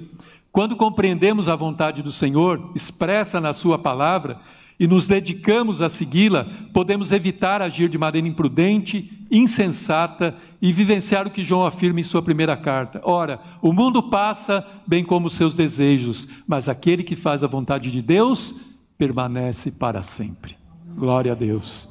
Quando 0.52 0.76
compreendemos 0.76 1.48
a 1.48 1.56
vontade 1.56 2.02
do 2.02 2.10
Senhor, 2.10 2.72
expressa 2.74 3.40
na 3.40 3.52
Sua 3.52 3.78
palavra, 3.78 4.40
e 4.78 4.86
nos 4.86 5.06
dedicamos 5.06 5.82
a 5.82 5.88
segui-la, 5.88 6.46
podemos 6.72 7.10
evitar 7.10 7.60
agir 7.60 7.88
de 7.88 7.98
maneira 7.98 8.28
imprudente, 8.28 9.26
insensata 9.30 10.36
e 10.62 10.72
vivenciar 10.72 11.26
o 11.26 11.30
que 11.30 11.42
João 11.42 11.66
afirma 11.66 12.00
em 12.00 12.04
sua 12.04 12.22
primeira 12.22 12.56
carta. 12.56 13.00
Ora, 13.04 13.40
o 13.60 13.72
mundo 13.72 14.02
passa, 14.04 14.64
bem 14.86 15.04
como 15.04 15.26
os 15.26 15.34
seus 15.34 15.54
desejos, 15.54 16.28
mas 16.46 16.68
aquele 16.68 17.02
que 17.02 17.16
faz 17.16 17.42
a 17.42 17.48
vontade 17.48 17.90
de 17.90 18.00
Deus 18.00 18.54
permanece 18.96 19.70
para 19.70 20.02
sempre. 20.02 20.56
Glória 20.96 21.32
a 21.32 21.34
Deus. 21.34 21.88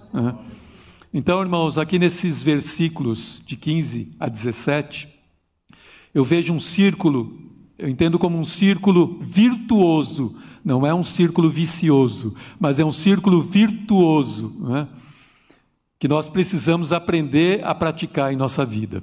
Então, 1.14 1.42
irmãos, 1.42 1.78
aqui 1.78 1.98
nesses 1.98 2.44
versículos 2.44 3.42
de 3.46 3.56
15 3.56 4.12
a 4.20 4.28
17, 4.28 5.08
eu 6.14 6.24
vejo 6.24 6.54
um 6.54 6.60
círculo, 6.60 7.47
eu 7.78 7.88
entendo 7.88 8.18
como 8.18 8.38
um 8.38 8.44
círculo 8.44 9.20
virtuoso 9.22 10.36
não 10.68 10.86
é 10.86 10.94
um 10.94 11.04
círculo 11.04 11.50
vicioso, 11.50 12.36
mas 12.60 12.78
é 12.78 12.84
um 12.84 12.92
círculo 12.92 13.42
virtuoso, 13.42 14.54
é? 14.76 14.88
que 15.98 16.08
nós 16.10 16.28
precisamos 16.28 16.92
aprender 16.92 17.64
a 17.64 17.74
praticar 17.74 18.34
em 18.34 18.36
nossa 18.36 18.66
vida. 18.66 19.02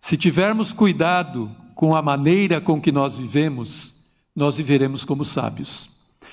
Se 0.00 0.16
tivermos 0.16 0.72
cuidado 0.72 1.50
com 1.74 1.94
a 1.94 2.00
maneira 2.00 2.60
com 2.60 2.80
que 2.80 2.90
nós 2.90 3.18
vivemos, 3.18 3.94
nós 4.34 4.56
viveremos 4.56 5.04
como 5.04 5.24
sábios. 5.24 5.90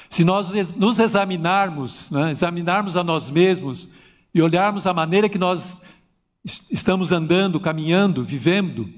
Se 0.10 0.24
nós 0.24 0.52
nos 0.76 1.00
examinarmos, 1.00 2.10
né, 2.10 2.32
examinarmos 2.32 2.96
a 2.96 3.04
nós 3.04 3.30
mesmos 3.30 3.90
e 4.34 4.42
olharmos 4.42 4.88
a 4.88 4.94
maneira 4.94 5.28
que 5.28 5.38
nós 5.38 5.82
estamos 6.46 7.12
andando, 7.12 7.60
caminhando, 7.60 8.24
vivendo, 8.24 8.90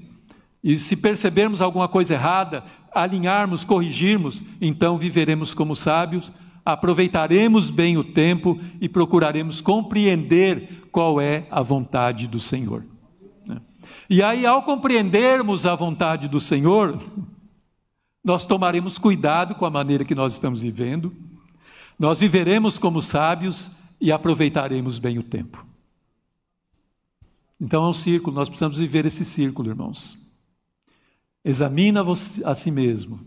e 0.66 0.76
se 0.76 0.96
percebermos 0.96 1.62
alguma 1.62 1.86
coisa 1.86 2.14
errada, 2.14 2.64
alinharmos, 2.92 3.64
corrigirmos, 3.64 4.42
então 4.60 4.98
viveremos 4.98 5.54
como 5.54 5.76
sábios, 5.76 6.32
aproveitaremos 6.64 7.70
bem 7.70 7.96
o 7.96 8.02
tempo 8.02 8.58
e 8.80 8.88
procuraremos 8.88 9.60
compreender 9.60 10.88
qual 10.90 11.20
é 11.20 11.46
a 11.52 11.62
vontade 11.62 12.26
do 12.26 12.40
Senhor. 12.40 12.84
Né? 13.46 13.60
E 14.10 14.20
aí, 14.20 14.44
ao 14.44 14.64
compreendermos 14.64 15.66
a 15.66 15.76
vontade 15.76 16.26
do 16.26 16.40
Senhor, 16.40 16.98
nós 18.24 18.44
tomaremos 18.44 18.98
cuidado 18.98 19.54
com 19.54 19.66
a 19.66 19.70
maneira 19.70 20.04
que 20.04 20.16
nós 20.16 20.32
estamos 20.32 20.62
vivendo, 20.62 21.14
nós 21.96 22.18
viveremos 22.18 22.76
como 22.76 23.00
sábios 23.00 23.70
e 24.00 24.10
aproveitaremos 24.10 24.98
bem 24.98 25.16
o 25.16 25.22
tempo. 25.22 25.64
Então 27.60 27.84
é 27.84 27.88
um 27.88 27.92
círculo, 27.92 28.34
nós 28.34 28.48
precisamos 28.48 28.78
viver 28.78 29.06
esse 29.06 29.24
círculo, 29.24 29.70
irmãos. 29.70 30.25
Examina 31.46 32.04
a 32.44 32.54
si 32.56 32.72
mesmo. 32.72 33.20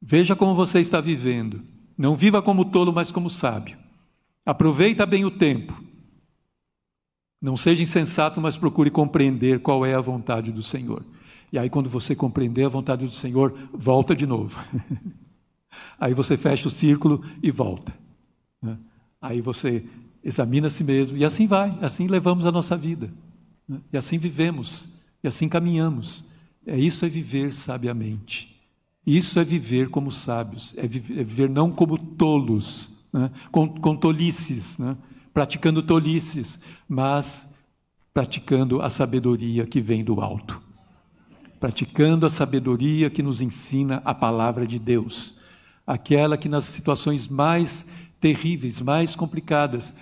Veja 0.00 0.36
como 0.36 0.54
você 0.54 0.78
está 0.78 1.00
vivendo. 1.00 1.64
Não 1.98 2.14
viva 2.14 2.40
como 2.40 2.66
tolo, 2.66 2.92
mas 2.92 3.10
como 3.10 3.28
sábio. 3.28 3.76
Aproveita 4.46 5.04
bem 5.04 5.24
o 5.24 5.32
tempo. 5.32 5.76
Não 7.42 7.56
seja 7.56 7.82
insensato, 7.82 8.40
mas 8.40 8.56
procure 8.56 8.88
compreender 8.88 9.58
qual 9.58 9.84
é 9.84 9.94
a 9.94 10.00
vontade 10.00 10.52
do 10.52 10.62
Senhor. 10.62 11.04
E 11.52 11.58
aí, 11.58 11.68
quando 11.68 11.90
você 11.90 12.14
compreender 12.14 12.66
a 12.66 12.68
vontade 12.68 13.04
do 13.04 13.10
Senhor, 13.10 13.52
volta 13.72 14.14
de 14.14 14.26
novo. 14.28 14.60
aí 15.98 16.14
você 16.14 16.36
fecha 16.36 16.68
o 16.68 16.70
círculo 16.70 17.24
e 17.42 17.50
volta. 17.50 17.92
Né? 18.62 18.78
Aí 19.20 19.40
você 19.40 19.84
examina 20.22 20.68
a 20.68 20.70
si 20.70 20.84
mesmo, 20.84 21.16
e 21.16 21.24
assim 21.24 21.48
vai, 21.48 21.76
assim 21.82 22.06
levamos 22.06 22.46
a 22.46 22.52
nossa 22.52 22.76
vida. 22.76 23.12
Né? 23.66 23.80
E 23.92 23.98
assim 23.98 24.18
vivemos, 24.18 24.88
e 25.24 25.26
assim 25.26 25.48
caminhamos. 25.48 26.29
É 26.66 26.78
isso 26.78 27.04
é 27.04 27.08
viver 27.08 27.52
sabiamente. 27.52 28.60
Isso 29.06 29.38
é 29.38 29.44
viver 29.44 29.88
como 29.88 30.12
sábios, 30.12 30.74
é 30.76 30.86
viver, 30.86 31.14
é 31.14 31.24
viver 31.24 31.48
não 31.48 31.70
como 31.70 31.96
tolos, 31.96 32.90
né? 33.12 33.30
com, 33.50 33.68
com, 33.68 33.96
tolices, 33.96 34.78
né? 34.78 34.96
praticando 35.32 35.82
tolices, 35.82 36.60
mas 36.88 37.48
praticando 38.12 38.82
a 38.82 38.90
sabedoria 38.90 39.66
que 39.66 39.80
vem 39.80 40.04
do 40.04 40.20
alto. 40.20 40.60
Praticando 41.58 42.26
a 42.26 42.30
sabedoria 42.30 43.10
que 43.10 43.22
nos 43.22 43.40
ensina 43.40 44.02
a 44.04 44.14
palavra 44.14 44.66
de 44.66 44.78
Deus. 44.78 45.34
Aquela 45.86 46.36
que 46.36 46.48
nas 46.48 46.64
situações 46.64 47.26
mais 47.26 47.86
terríveis, 48.20 48.80
mais 48.80 49.16
complicadas, 49.16 49.94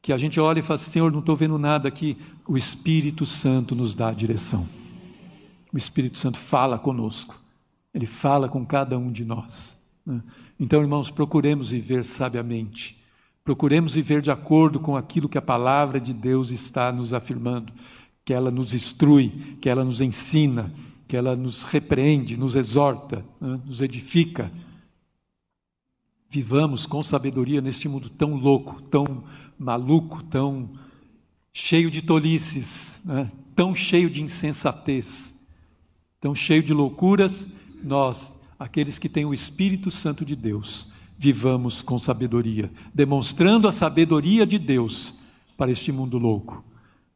que 0.00 0.12
a 0.12 0.16
gente 0.18 0.40
olha 0.40 0.60
e 0.60 0.62
fala 0.62 0.76
assim, 0.76 0.90
Senhor, 0.90 1.12
não 1.12 1.20
estou 1.20 1.36
vendo 1.36 1.58
nada 1.58 1.88
aqui, 1.88 2.16
o 2.46 2.56
Espírito 2.56 3.26
Santo 3.26 3.74
nos 3.74 3.94
dá 3.94 4.08
a 4.08 4.14
direção 4.14 4.66
o 5.76 5.78
Espírito 5.78 6.16
Santo 6.16 6.38
fala 6.38 6.78
conosco, 6.78 7.38
ele 7.92 8.06
fala 8.06 8.48
com 8.48 8.64
cada 8.64 8.98
um 8.98 9.12
de 9.12 9.26
nós. 9.26 9.76
Né? 10.06 10.22
Então, 10.58 10.80
irmãos, 10.80 11.10
procuremos 11.10 11.68
viver 11.70 12.02
sabiamente, 12.02 12.98
procuremos 13.44 13.94
viver 13.94 14.22
de 14.22 14.30
acordo 14.30 14.80
com 14.80 14.96
aquilo 14.96 15.28
que 15.28 15.36
a 15.36 15.42
palavra 15.42 16.00
de 16.00 16.14
Deus 16.14 16.50
está 16.50 16.90
nos 16.90 17.12
afirmando, 17.12 17.74
que 18.24 18.32
ela 18.32 18.50
nos 18.50 18.72
instrui, 18.72 19.58
que 19.60 19.68
ela 19.68 19.84
nos 19.84 20.00
ensina, 20.00 20.72
que 21.06 21.14
ela 21.14 21.36
nos 21.36 21.64
repreende, 21.64 22.38
nos 22.38 22.56
exorta, 22.56 23.22
né? 23.38 23.60
nos 23.66 23.82
edifica. 23.82 24.50
Vivamos 26.30 26.86
com 26.86 27.02
sabedoria 27.02 27.60
neste 27.60 27.86
mundo 27.86 28.08
tão 28.08 28.34
louco, 28.34 28.80
tão 28.80 29.24
maluco, 29.58 30.22
tão 30.22 30.70
cheio 31.52 31.90
de 31.90 32.00
tolices, 32.00 32.98
né? 33.04 33.30
tão 33.54 33.74
cheio 33.74 34.08
de 34.08 34.22
insensatez. 34.22 35.35
Tão 36.26 36.34
cheio 36.34 36.60
de 36.60 36.74
loucuras, 36.74 37.48
nós, 37.84 38.36
aqueles 38.58 38.98
que 38.98 39.08
têm 39.08 39.24
o 39.24 39.32
Espírito 39.32 39.92
Santo 39.92 40.24
de 40.24 40.34
Deus, 40.34 40.88
vivamos 41.16 41.84
com 41.84 42.00
sabedoria, 42.00 42.68
demonstrando 42.92 43.68
a 43.68 43.70
sabedoria 43.70 44.44
de 44.44 44.58
Deus 44.58 45.14
para 45.56 45.70
este 45.70 45.92
mundo 45.92 46.18
louco, 46.18 46.64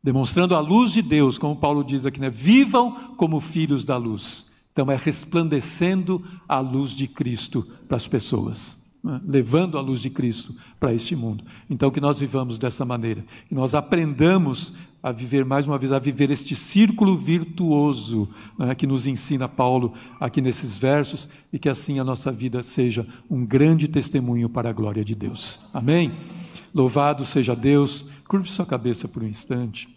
demonstrando 0.00 0.54
a 0.54 0.60
luz 0.60 0.92
de 0.92 1.02
Deus, 1.02 1.38
como 1.38 1.56
Paulo 1.56 1.82
diz 1.82 2.06
aqui, 2.06 2.20
né? 2.20 2.30
Vivam 2.30 3.16
como 3.16 3.40
filhos 3.40 3.82
da 3.82 3.96
luz. 3.96 4.46
Então 4.72 4.88
é 4.88 4.94
resplandecendo 4.94 6.24
a 6.48 6.60
luz 6.60 6.92
de 6.92 7.08
Cristo 7.08 7.66
para 7.88 7.96
as 7.96 8.06
pessoas, 8.06 8.78
né? 9.02 9.20
levando 9.26 9.76
a 9.76 9.80
luz 9.80 10.00
de 10.00 10.08
Cristo 10.08 10.54
para 10.78 10.94
este 10.94 11.16
mundo. 11.16 11.42
Então 11.68 11.90
que 11.90 12.00
nós 12.00 12.20
vivamos 12.20 12.60
dessa 12.60 12.84
maneira, 12.84 13.24
que 13.48 13.56
nós 13.56 13.74
aprendamos 13.74 14.72
a 15.02 15.12
viver 15.12 15.44
mais 15.44 15.66
uma 15.66 15.78
vez, 15.78 15.92
a 15.92 15.98
viver 15.98 16.30
este 16.30 16.54
círculo 16.54 17.16
virtuoso 17.16 18.28
né? 18.58 18.74
que 18.74 18.86
nos 18.86 19.06
ensina 19.06 19.48
Paulo 19.48 19.94
aqui 20.18 20.40
nesses 20.40 20.76
versos 20.76 21.28
e 21.52 21.58
que 21.58 21.68
assim 21.68 21.98
a 21.98 22.04
nossa 22.04 22.30
vida 22.30 22.62
seja 22.62 23.06
um 23.30 23.44
grande 23.44 23.88
testemunho 23.88 24.48
para 24.48 24.70
a 24.70 24.72
glória 24.72 25.04
de 25.04 25.14
Deus. 25.14 25.58
Amém? 25.72 26.12
Louvado 26.74 27.24
seja 27.24 27.56
Deus. 27.56 28.04
Curve 28.28 28.48
sua 28.48 28.66
cabeça 28.66 29.08
por 29.08 29.22
um 29.22 29.26
instante. 29.26 29.88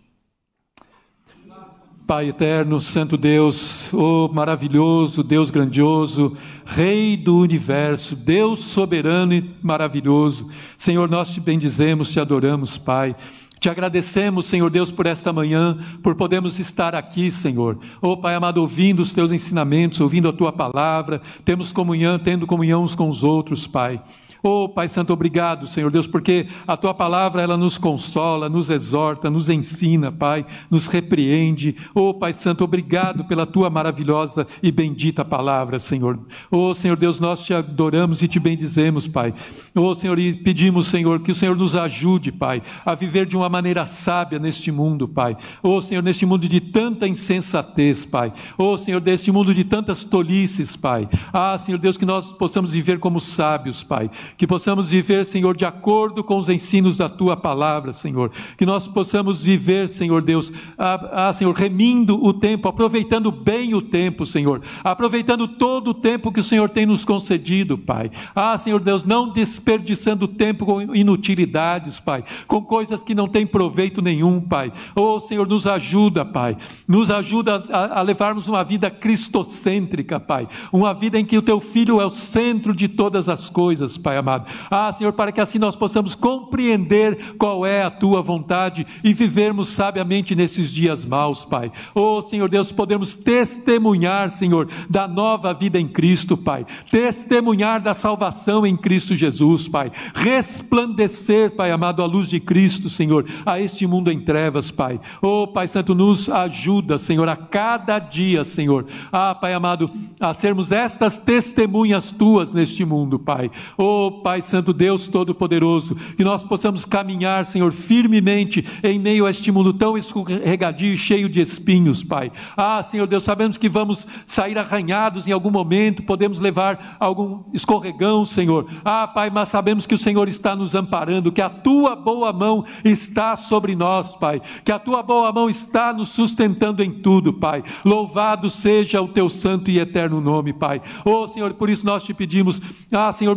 Pai 2.06 2.28
eterno, 2.28 2.82
Santo 2.82 3.16
Deus, 3.16 3.94
oh 3.94 4.28
maravilhoso, 4.28 5.24
Deus 5.24 5.50
grandioso, 5.50 6.36
Rei 6.66 7.16
do 7.16 7.38
universo, 7.38 8.14
Deus 8.14 8.66
soberano 8.66 9.34
e 9.34 9.56
maravilhoso. 9.62 10.50
Senhor, 10.76 11.10
nós 11.10 11.34
te 11.34 11.40
bendizemos, 11.40 12.12
te 12.12 12.20
adoramos, 12.20 12.78
Pai. 12.78 13.16
Te 13.64 13.70
agradecemos, 13.70 14.48
Senhor 14.48 14.70
Deus, 14.70 14.92
por 14.92 15.06
esta 15.06 15.32
manhã, 15.32 15.78
por 16.04 16.16
podermos 16.16 16.60
estar 16.60 16.94
aqui, 16.94 17.32
Senhor. 17.32 17.80
Oh, 18.02 18.18
Pai 18.18 18.36
amado, 18.36 18.58
ouvindo 18.58 19.00
os 19.00 19.14
teus 19.14 19.32
ensinamentos, 19.32 20.02
ouvindo 20.02 20.28
a 20.28 20.34
tua 20.34 20.52
palavra, 20.52 21.22
temos 21.46 21.72
comunhão, 21.72 22.20
tendo 22.20 22.46
comunhão 22.46 22.84
uns 22.84 22.94
com 22.94 23.08
os 23.08 23.24
outros, 23.24 23.66
Pai. 23.66 24.02
Oh, 24.46 24.68
Pai 24.68 24.90
Santo, 24.90 25.14
obrigado, 25.14 25.66
Senhor 25.66 25.90
Deus, 25.90 26.06
porque 26.06 26.48
a 26.68 26.76
tua 26.76 26.94
palavra 26.94 27.42
ela 27.42 27.56
nos 27.56 27.78
consola, 27.78 28.50
nos 28.50 28.70
exorta, 28.70 29.30
nos 29.30 29.48
ensina, 29.48 30.12
Pai, 30.12 30.46
nos 30.70 30.88
repreende. 30.88 31.78
Oh, 31.96 32.14
Pai 32.14 32.34
Santo, 32.34 32.62
obrigado 32.62 33.24
pela 33.24 33.46
tua 33.46 33.70
maravilhosa 33.70 34.46
e 34.62 34.70
bendita 34.70 35.24
palavra, 35.24 35.80
Senhor. 35.80 36.20
Oh, 36.52 36.74
Senhor 36.74 36.98
Deus, 36.98 37.22
nós 37.22 37.46
te 37.46 37.54
adoramos 37.54 38.22
e 38.22 38.28
te 38.28 38.38
bendizemos, 38.38 39.08
Pai. 39.08 39.34
Oh, 39.74 39.96
Senhor, 39.96 40.20
e 40.20 40.34
pedimos, 40.34 40.88
Senhor, 40.88 41.22
que 41.22 41.32
o 41.32 41.36
Senhor 41.36 41.56
nos 41.56 41.78
ajude, 41.78 42.30
Pai, 42.30 42.62
a 42.86 42.94
viver 42.96 43.26
de 43.26 43.38
uma 43.38 43.48
maneira 43.48 43.86
sábia 43.86 44.40
neste 44.40 44.74
mundo, 44.74 45.08
Pai. 45.08 45.38
Oh, 45.64 45.80
Senhor, 45.80 46.04
neste 46.04 46.26
mundo 46.26 46.50
de 46.50 46.60
tanta 46.60 47.08
insensatez, 47.08 48.04
Pai. 48.04 48.34
Oh, 48.58 48.76
Senhor, 48.76 49.02
neste 49.02 49.32
mundo 49.32 49.54
de 49.54 49.64
tantas 49.64 50.04
tolices, 50.04 50.76
Pai. 50.76 51.08
Ah, 51.32 51.58
Senhor 51.58 51.78
Deus, 51.78 51.96
que 51.96 52.06
nós 52.06 52.34
possamos 52.34 52.74
viver 52.74 53.00
como 53.00 53.22
sábios, 53.22 53.84
Pai 53.84 54.12
que 54.38 54.48
possamos 54.48 54.90
viver, 54.90 55.26
Senhor, 55.26 55.56
de 55.56 55.66
acordo 55.66 56.24
com 56.24 56.38
os 56.38 56.50
ensinos 56.50 56.98
da 56.98 57.10
tua 57.10 57.36
palavra, 57.38 57.92
Senhor, 57.92 58.32
que 58.58 58.66
nós 58.66 58.88
possamos 58.88 59.44
viver, 59.44 59.88
Senhor 59.90 60.22
Deus, 60.22 60.52
ah, 60.78 61.28
ah, 61.28 61.34
Senhor, 61.34 61.54
remindo 61.54 62.24
o 62.24 62.34
tempo, 62.34 62.68
aproveitando 62.68 63.32
bem 63.32 63.74
o 63.74 63.82
tempo, 63.82 64.26
Senhor, 64.26 64.62
aproveitando 64.84 65.48
todo 65.48 65.90
o 65.90 65.94
tempo 65.94 66.32
que 66.32 66.40
o 66.40 66.44
Senhor 66.44 66.70
tem 66.70 66.86
nos 66.86 67.06
concedido, 67.06 67.78
Pai. 67.78 68.12
Ah, 68.36 68.58
Senhor 68.58 68.80
Deus, 68.80 69.06
não 69.06 69.30
desperdiçando 69.30 70.28
tempo 70.28 70.66
com 70.66 70.82
inutilidades, 70.96 72.00
Pai, 72.00 72.24
com 72.48 72.62
coisas 72.62 73.04
que 73.04 73.16
não 73.16 73.28
têm 73.28 73.46
proveito 73.46 74.02
nenhum, 74.02 74.42
Pai. 74.42 74.72
Oh, 74.96 75.20
Senhor, 75.20 75.48
nos 75.48 75.68
ajuda, 75.68 76.26
Pai, 76.26 76.58
nos 76.88 77.12
ajuda 77.12 77.64
a, 77.70 78.00
a 78.00 78.02
levarmos 78.02 78.48
uma 78.48 78.64
vida 78.64 78.90
cristocêntrica, 78.90 80.20
Pai, 80.20 80.48
uma 80.72 80.94
vida 80.94 81.20
em 81.20 81.26
que 81.26 81.38
o 81.38 81.42
teu 81.42 81.60
filho 81.60 82.02
é 82.02 82.06
o 82.06 82.10
centro 82.10 82.74
de 82.74 82.88
todas 82.88 83.30
as 83.30 83.50
coisas, 83.50 83.98
Pai 83.98 84.18
amado. 84.24 84.50
Ah, 84.72 84.92
Senhor, 84.92 85.14
para 85.14 85.32
que 85.32 85.42
assim 85.42 85.60
nós 85.60 85.76
possamos 85.76 86.16
compreender 86.16 87.36
qual 87.38 87.66
é 87.66 87.84
a 87.84 87.92
tua 87.92 88.22
vontade 88.22 88.88
e 89.04 89.14
vivermos 89.14 89.70
sabiamente 89.70 90.34
nesses 90.36 90.72
dias 90.72 91.06
maus, 91.06 91.44
Pai. 91.44 91.72
Oh, 91.94 92.22
Senhor 92.22 92.50
Deus, 92.50 92.72
podemos 92.72 93.16
testemunhar, 93.16 94.30
Senhor, 94.30 94.70
da 94.90 95.08
nova 95.08 95.54
vida 95.54 95.80
em 95.80 95.88
Cristo, 95.88 96.38
Pai. 96.38 96.66
Testemunhar 96.90 97.82
da 97.82 97.94
salvação 97.94 98.66
em 98.66 98.76
Cristo 98.78 99.16
Jesus, 99.16 99.68
Pai. 99.68 99.92
Resplandecer, 100.16 101.52
Pai 101.52 101.72
amado, 101.72 102.02
a 102.02 102.06
luz 102.06 102.30
de 102.30 102.40
Cristo, 102.40 102.90
Senhor, 102.90 103.26
a 103.46 103.60
este 103.60 103.86
mundo 103.86 104.12
em 104.12 104.20
trevas, 104.20 104.72
Pai. 104.72 105.00
Oh, 105.22 105.48
Pai 105.48 105.68
Santo, 105.68 105.94
nos 105.94 106.30
ajuda, 106.30 106.98
Senhor, 106.98 107.28
a 107.28 107.36
cada 107.36 108.00
dia, 108.00 108.44
Senhor. 108.44 108.86
Ah, 109.12 109.36
Pai 109.36 109.54
amado, 109.54 109.90
a 110.20 110.34
sermos 110.34 110.72
estas 110.72 111.18
testemunhas 111.18 112.12
tuas 112.12 112.54
neste 112.54 112.86
mundo, 112.86 113.20
Pai. 113.20 113.52
Oh, 113.78 114.13
Pai 114.22 114.42
Santo 114.42 114.74
Deus 114.74 115.08
Todo-Poderoso, 115.08 115.96
que 115.96 116.24
nós 116.24 116.44
possamos 116.44 116.86
caminhar, 116.86 117.46
Senhor, 117.46 117.72
firmemente 117.72 118.66
em 118.84 119.00
meio 119.00 119.26
a 119.26 119.30
este 119.30 119.52
mundo 119.52 119.74
tão 119.74 119.98
escorregadio 119.98 120.94
e 120.94 120.98
cheio 120.98 121.28
de 121.30 121.42
espinhos, 121.42 122.04
Pai. 122.04 122.32
Ah, 122.56 122.82
Senhor 122.84 123.08
Deus, 123.08 123.24
sabemos 123.24 123.58
que 123.58 123.70
vamos 123.70 124.08
sair 124.26 124.58
arranhados 124.58 125.28
em 125.28 125.32
algum 125.32 125.52
momento, 125.52 126.04
podemos 126.04 126.40
levar 126.40 126.98
algum 127.00 127.44
escorregão, 127.54 128.26
Senhor. 128.26 128.68
Ah, 128.84 129.08
Pai, 129.08 129.30
mas 129.30 129.50
sabemos 129.50 129.86
que 129.86 129.96
o 129.96 129.98
Senhor 129.98 130.28
está 130.28 130.56
nos 130.56 130.76
amparando, 130.76 131.32
que 131.32 131.42
a 131.42 131.50
tua 131.50 131.96
boa 131.96 132.32
mão 132.32 132.66
está 132.84 133.36
sobre 133.36 133.76
nós, 133.76 134.16
Pai, 134.16 134.42
que 134.64 134.72
a 134.72 134.80
tua 134.80 135.02
boa 135.02 135.32
mão 135.32 135.50
está 135.50 135.94
nos 135.94 136.10
sustentando 136.10 136.84
em 136.84 136.92
tudo, 136.92 137.34
Pai. 137.34 137.64
Louvado 137.84 138.50
seja 138.50 139.02
o 139.02 139.08
teu 139.08 139.30
santo 139.30 139.72
e 139.72 139.80
eterno 139.80 140.22
nome, 140.22 140.54
Pai. 140.54 140.82
Oh, 141.04 141.28
Senhor, 141.28 141.54
por 141.54 141.70
isso 141.70 141.86
nós 141.86 142.04
te 142.04 142.14
pedimos, 142.14 142.62
ah, 142.92 143.12
Senhor, 143.12 143.36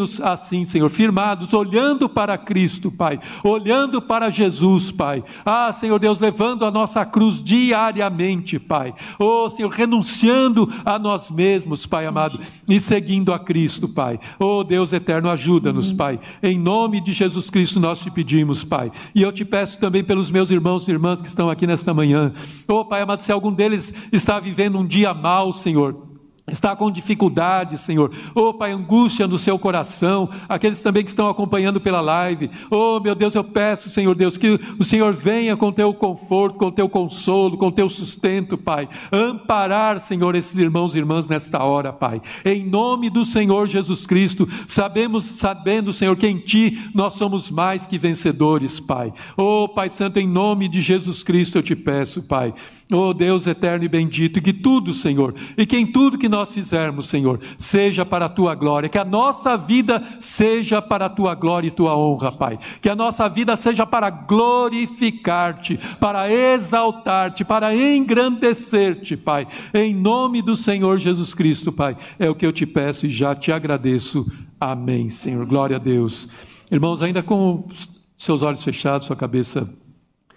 mantém-nos 0.00 0.20
assim, 0.20 0.64
Senhor, 0.64 0.88
firmados, 0.88 1.52
olhando 1.52 2.08
para 2.08 2.38
Cristo, 2.38 2.90
Pai, 2.90 3.20
olhando 3.44 4.00
para 4.00 4.30
Jesus, 4.30 4.90
Pai. 4.90 5.22
Ah, 5.44 5.70
Senhor 5.72 5.98
Deus, 5.98 6.18
levando 6.18 6.64
a 6.64 6.70
nossa 6.70 7.04
cruz 7.04 7.42
diariamente, 7.42 8.58
Pai. 8.58 8.94
Oh, 9.18 9.48
Senhor, 9.48 9.70
renunciando 9.70 10.72
a 10.84 10.98
nós 10.98 11.30
mesmos, 11.30 11.86
Pai 11.86 12.06
amado, 12.06 12.40
e 12.68 12.80
seguindo 12.80 13.32
a 13.32 13.38
Cristo, 13.38 13.88
Pai. 13.88 14.18
Oh, 14.38 14.64
Deus 14.64 14.92
eterno, 14.92 15.30
ajuda-nos, 15.30 15.92
Pai. 15.92 16.18
Em 16.42 16.58
nome 16.58 17.00
de 17.00 17.12
Jesus 17.12 17.50
Cristo 17.50 17.78
nós 17.78 18.00
te 18.00 18.10
pedimos, 18.10 18.64
Pai. 18.64 18.90
E 19.14 19.22
eu 19.22 19.32
te 19.32 19.44
peço 19.44 19.78
também 19.78 20.02
pelos 20.02 20.30
meus 20.30 20.50
irmãos 20.50 20.88
e 20.88 20.90
irmãs 20.90 21.20
que 21.20 21.28
estão 21.28 21.50
aqui 21.50 21.66
nesta 21.66 21.92
manhã. 21.92 22.32
Oh, 22.66 22.84
Pai 22.84 23.02
amado, 23.02 23.20
se 23.20 23.32
algum 23.32 23.52
deles 23.52 23.92
está 24.12 24.40
vivendo 24.40 24.78
um 24.78 24.86
dia 24.86 25.12
mau, 25.12 25.52
Senhor, 25.52 26.09
está 26.50 26.74
com 26.74 26.90
dificuldade, 26.90 27.78
Senhor. 27.78 28.10
Oh, 28.34 28.52
Pai, 28.52 28.72
angústia 28.72 29.26
no 29.26 29.38
seu 29.38 29.58
coração. 29.58 30.28
Aqueles 30.48 30.82
também 30.82 31.04
que 31.04 31.10
estão 31.10 31.28
acompanhando 31.28 31.80
pela 31.80 32.00
live. 32.00 32.50
Oh, 32.70 33.00
meu 33.00 33.14
Deus, 33.14 33.34
eu 33.34 33.44
peço, 33.44 33.90
Senhor 33.90 34.14
Deus, 34.14 34.36
que 34.36 34.58
o 34.78 34.84
Senhor 34.84 35.14
venha 35.14 35.56
com 35.56 35.72
teu 35.72 35.92
conforto, 35.92 36.58
com 36.58 36.70
teu 36.70 36.88
consolo, 36.88 37.56
com 37.56 37.70
teu 37.70 37.88
sustento, 37.88 38.56
Pai. 38.56 38.88
Amparar, 39.12 39.98
Senhor, 39.98 40.34
esses 40.34 40.58
irmãos 40.58 40.94
e 40.94 40.98
irmãs 40.98 41.28
nesta 41.28 41.62
hora, 41.62 41.92
Pai. 41.92 42.20
Em 42.44 42.66
nome 42.66 43.10
do 43.10 43.24
Senhor 43.24 43.66
Jesus 43.66 44.06
Cristo, 44.06 44.48
sabemos, 44.66 45.24
sabendo, 45.24 45.92
Senhor, 45.92 46.16
que 46.16 46.26
em 46.26 46.38
ti 46.38 46.90
nós 46.94 47.14
somos 47.14 47.50
mais 47.50 47.86
que 47.86 47.98
vencedores, 47.98 48.80
Pai. 48.80 49.12
Oh, 49.36 49.68
Pai 49.68 49.88
Santo, 49.88 50.18
em 50.18 50.28
nome 50.28 50.68
de 50.68 50.80
Jesus 50.80 51.22
Cristo 51.22 51.58
eu 51.58 51.62
te 51.62 51.76
peço, 51.76 52.22
Pai. 52.22 52.54
Oh, 52.92 53.14
Deus 53.14 53.46
eterno 53.46 53.84
e 53.84 53.88
bendito, 53.88 54.38
e 54.38 54.42
que 54.42 54.52
tudo, 54.52 54.92
Senhor, 54.92 55.34
e 55.56 55.64
que 55.64 55.76
em 55.76 55.86
tudo 55.86 56.18
que 56.18 56.28
nós 56.28 56.39
fizermos, 56.46 57.08
Senhor, 57.08 57.40
seja 57.58 58.04
para 58.04 58.26
a 58.26 58.28
tua 58.28 58.54
glória, 58.54 58.88
que 58.88 58.98
a 58.98 59.04
nossa 59.04 59.56
vida 59.56 60.02
seja 60.18 60.80
para 60.80 61.06
a 61.06 61.08
tua 61.08 61.34
glória 61.34 61.68
e 61.68 61.70
tua 61.70 61.96
honra, 61.96 62.32
Pai. 62.32 62.58
Que 62.80 62.88
a 62.88 62.96
nossa 62.96 63.28
vida 63.28 63.54
seja 63.56 63.86
para 63.86 64.08
glorificar-te, 64.10 65.78
para 65.98 66.30
exaltar-te, 66.32 67.44
para 67.44 67.74
engrandecer-te, 67.74 69.16
Pai. 69.16 69.46
Em 69.74 69.94
nome 69.94 70.40
do 70.40 70.56
Senhor 70.56 70.98
Jesus 70.98 71.34
Cristo, 71.34 71.70
Pai. 71.70 71.96
É 72.18 72.30
o 72.30 72.34
que 72.34 72.46
eu 72.46 72.52
te 72.52 72.66
peço 72.66 73.06
e 73.06 73.10
já 73.10 73.34
te 73.34 73.52
agradeço. 73.52 74.30
Amém, 74.60 75.08
Senhor. 75.08 75.44
Glória 75.46 75.76
a 75.76 75.80
Deus. 75.80 76.28
Irmãos, 76.70 77.02
ainda 77.02 77.22
com 77.22 77.68
seus 78.16 78.42
olhos 78.42 78.62
fechados, 78.62 79.06
sua 79.06 79.16
cabeça 79.16 79.68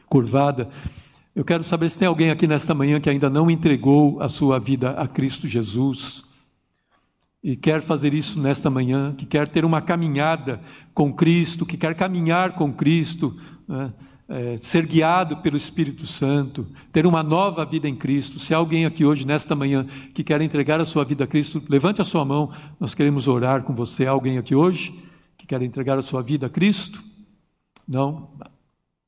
curvada, 0.08 0.70
eu 1.36 1.44
quero 1.44 1.64
saber 1.64 1.90
se 1.90 1.98
tem 1.98 2.08
alguém 2.08 2.30
aqui 2.30 2.46
nesta 2.46 2.76
manhã 2.76 3.00
que 3.00 3.10
ainda 3.10 3.30
não 3.30 3.50
entregou 3.50 4.22
a 4.22 4.30
sua 4.30 4.60
vida 4.60 4.92
a 4.92 5.08
Cristo 5.08 5.48
Jesus 5.48 6.24
e 7.44 7.58
quer 7.58 7.82
fazer 7.82 8.14
isso 8.14 8.40
nesta 8.40 8.70
manhã, 8.70 9.16
que 9.16 9.26
quer 9.26 9.48
ter 9.48 9.66
uma 9.66 9.82
caminhada 9.82 10.62
com 10.94 11.12
Cristo, 11.12 11.66
que 11.66 11.76
quer 11.76 11.96
caminhar 11.96 12.56
com 12.56 12.72
Cristo, 12.72 13.36
né? 13.68 13.92
é, 14.30 14.58
ser 14.58 14.86
guiado 14.86 15.38
pelo 15.38 15.58
Espírito 15.58 16.06
Santo, 16.06 16.66
ter 16.92 17.06
uma 17.06 17.22
nova 17.22 17.66
vida 17.66 17.90
em 17.90 17.96
Cristo. 17.96 18.40
Se 18.40 18.54
há 18.54 18.58
alguém 18.58 18.86
aqui 18.86 19.04
hoje, 19.04 19.28
nesta 19.28 19.56
manhã, 19.56 19.86
que 20.14 20.24
quer 20.24 20.40
entregar 20.42 20.80
a 20.80 20.86
sua 20.86 21.04
vida 21.04 21.26
a 21.26 21.28
Cristo, 21.28 21.62
levante 21.68 22.02
a 22.02 22.06
sua 22.06 22.24
mão, 22.24 22.52
nós 22.80 22.94
queremos 22.94 23.28
orar 23.28 23.64
com 23.64 23.74
você. 23.76 24.06
Há 24.06 24.12
alguém 24.12 24.38
aqui 24.38 24.56
hoje 24.56 24.94
que 25.38 25.46
quer 25.46 25.62
entregar 25.62 25.98
a 25.98 26.02
sua 26.02 26.22
vida 26.22 26.46
a 26.46 26.50
Cristo? 26.50 27.04
Não? 27.88 28.30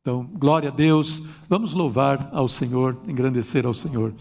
Então, 0.05 0.23
glória 0.35 0.69
a 0.69 0.71
Deus, 0.71 1.23
vamos 1.49 1.73
louvar 1.73 2.29
ao 2.31 2.47
Senhor, 2.47 2.95
engrandecer 3.07 3.65
ao 3.65 3.73
Senhor. 3.73 4.13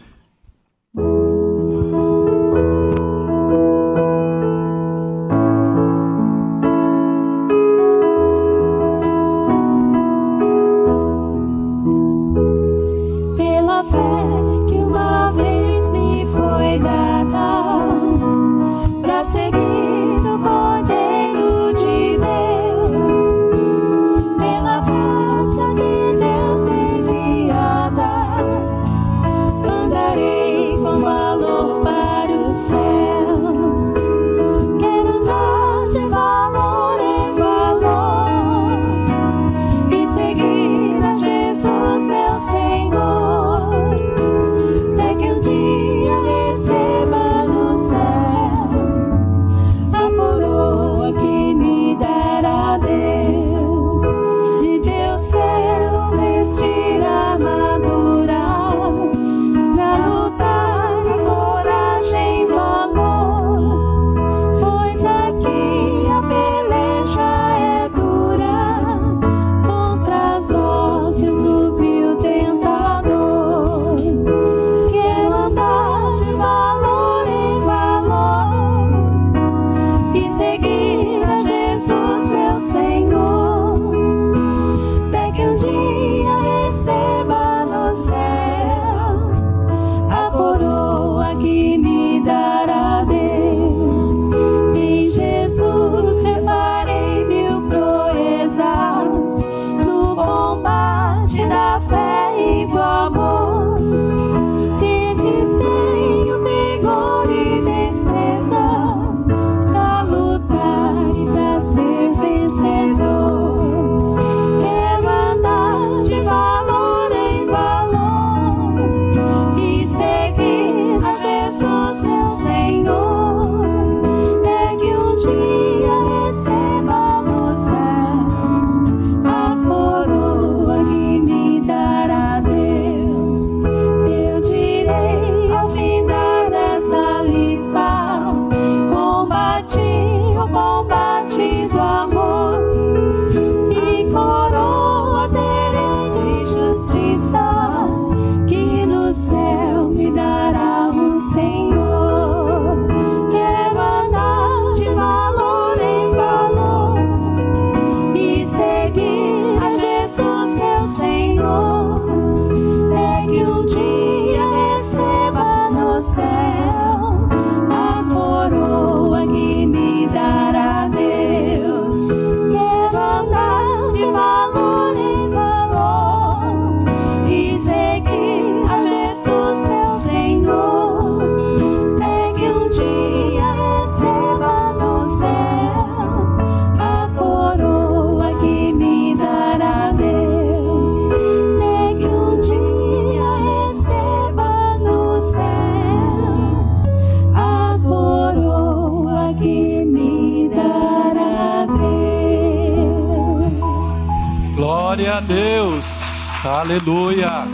Aleluia. 206.64 207.46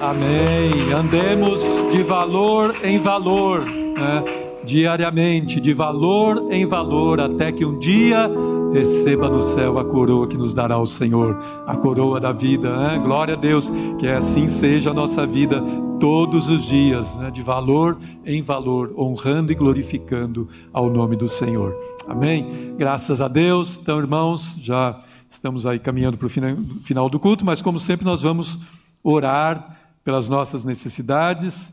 Amém. 0.00 0.92
Andemos 0.92 1.62
de 1.92 2.02
valor 2.02 2.74
em 2.82 2.98
valor, 2.98 3.64
né? 3.64 4.24
diariamente, 4.64 5.60
de 5.60 5.72
valor 5.72 6.48
em 6.50 6.66
valor, 6.66 7.20
até 7.20 7.52
que 7.52 7.64
um 7.64 7.78
dia 7.78 8.28
receba 8.72 9.28
no 9.28 9.40
céu 9.40 9.78
a 9.78 9.84
coroa 9.84 10.26
que 10.26 10.36
nos 10.36 10.52
dará 10.52 10.76
o 10.80 10.84
Senhor, 10.84 11.40
a 11.64 11.76
coroa 11.76 12.18
da 12.18 12.32
vida. 12.32 12.76
Né? 12.76 12.98
Glória 12.98 13.34
a 13.34 13.36
Deus, 13.36 13.70
que 14.00 14.08
assim 14.08 14.48
seja 14.48 14.90
a 14.90 14.94
nossa 14.94 15.24
vida 15.24 15.62
todos 16.00 16.48
os 16.48 16.64
dias, 16.64 17.16
né? 17.18 17.30
de 17.30 17.40
valor 17.40 17.96
em 18.26 18.42
valor, 18.42 18.92
honrando 18.98 19.52
e 19.52 19.54
glorificando 19.54 20.48
ao 20.72 20.90
nome 20.90 21.14
do 21.14 21.28
Senhor. 21.28 21.72
Amém? 22.08 22.74
Graças 22.76 23.20
a 23.20 23.28
Deus. 23.28 23.78
Então, 23.80 24.00
irmãos, 24.00 24.58
já 24.60 25.00
estamos 25.34 25.66
aí 25.66 25.78
caminhando 25.80 26.16
para 26.16 26.26
o 26.26 26.30
final 26.30 27.10
do 27.10 27.18
culto, 27.18 27.44
mas 27.44 27.60
como 27.60 27.78
sempre, 27.78 28.04
nós 28.04 28.22
vamos 28.22 28.58
orar 29.02 29.78
pelas 30.04 30.28
nossas 30.28 30.64
necessidades 30.64 31.72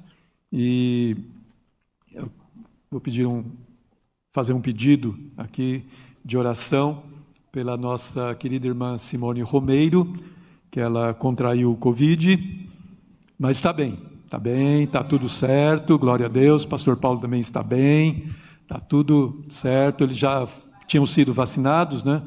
e 0.52 1.16
eu 2.12 2.30
vou 2.90 3.00
pedir 3.00 3.26
um, 3.26 3.46
fazer 4.34 4.54
um 4.54 4.62
pedido 4.62 5.18
aqui 5.38 5.86
de 6.26 6.38
oração 6.38 7.04
pela 7.52 7.78
nossa 7.78 8.34
querida 8.36 8.68
irmã 8.68 8.98
Simone 8.98 9.42
Romeiro, 9.42 10.12
que 10.72 10.80
ela 10.80 11.14
contraiu 11.14 11.72
o 11.72 11.78
Covid, 11.78 12.68
mas 13.38 13.58
está 13.58 13.72
bem, 13.72 14.00
está 14.26 14.40
bem, 14.40 14.84
está 14.84 15.04
tudo 15.04 15.30
certo, 15.30 16.00
glória 16.00 16.26
a 16.26 16.30
Deus. 16.30 16.66
Pastor 16.66 16.98
Paulo 16.98 17.20
também 17.20 17.40
está 17.40 17.62
bem, 17.62 18.32
está 18.64 18.80
tudo 18.80 19.44
certo. 19.50 20.04
Eles 20.04 20.18
já 20.18 20.48
tinham 20.88 21.06
sido 21.06 21.34
vacinados, 21.34 22.04
né? 22.04 22.24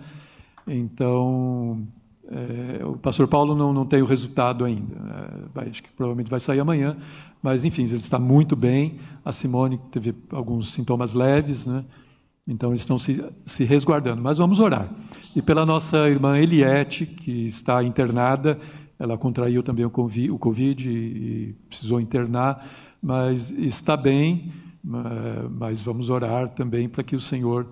Então, 0.67 1.87
é, 2.29 2.85
o 2.85 2.97
pastor 2.97 3.29
Paulo 3.29 3.55
não, 3.55 3.73
não 3.73 3.85
tem 3.85 4.03
o 4.03 4.07
resultado 4.07 4.65
ainda. 4.65 4.95
É, 4.95 5.49
vai, 5.55 5.69
acho 5.69 5.83
que 5.83 5.91
provavelmente 5.91 6.31
vai 6.31 6.41
sair 6.41 6.61
amanhã, 6.61 6.97
mas 7.43 7.65
enfim, 7.65 7.83
ele 7.85 7.97
está 7.97 8.19
muito 8.19 8.57
bem. 8.57 8.99
A 9.25 9.33
Simone 9.33 9.79
teve 9.91 10.15
alguns 10.31 10.73
sintomas 10.73 11.15
leves, 11.15 11.67
né? 11.67 11.85
Então 12.47 12.71
eles 12.71 12.83
estão 12.83 12.99
se, 12.99 13.25
se 13.45 13.65
resguardando. 13.65 14.23
Mas 14.23 14.39
vamos 14.39 14.59
orar. 14.59 14.91
E 15.35 15.43
pela 15.43 15.65
nossa 15.65 16.09
irmã 16.09 16.39
Eliette, 16.39 17.07
que 17.07 17.47
está 17.47 17.83
internada, 17.83 18.59
ela 18.99 19.19
contraiu 19.19 19.63
também 19.63 19.85
o 19.85 19.91
Covid, 20.39 20.89
e 20.89 21.55
precisou 21.69 22.01
internar, 22.01 22.67
mas 23.03 23.51
está 23.51 23.97
bem. 23.97 24.53
Mas 25.51 25.81
vamos 25.81 26.11
orar 26.11 26.51
também 26.51 26.89
para 26.89 27.03
que 27.03 27.17
o 27.17 27.21
Senhor 27.21 27.67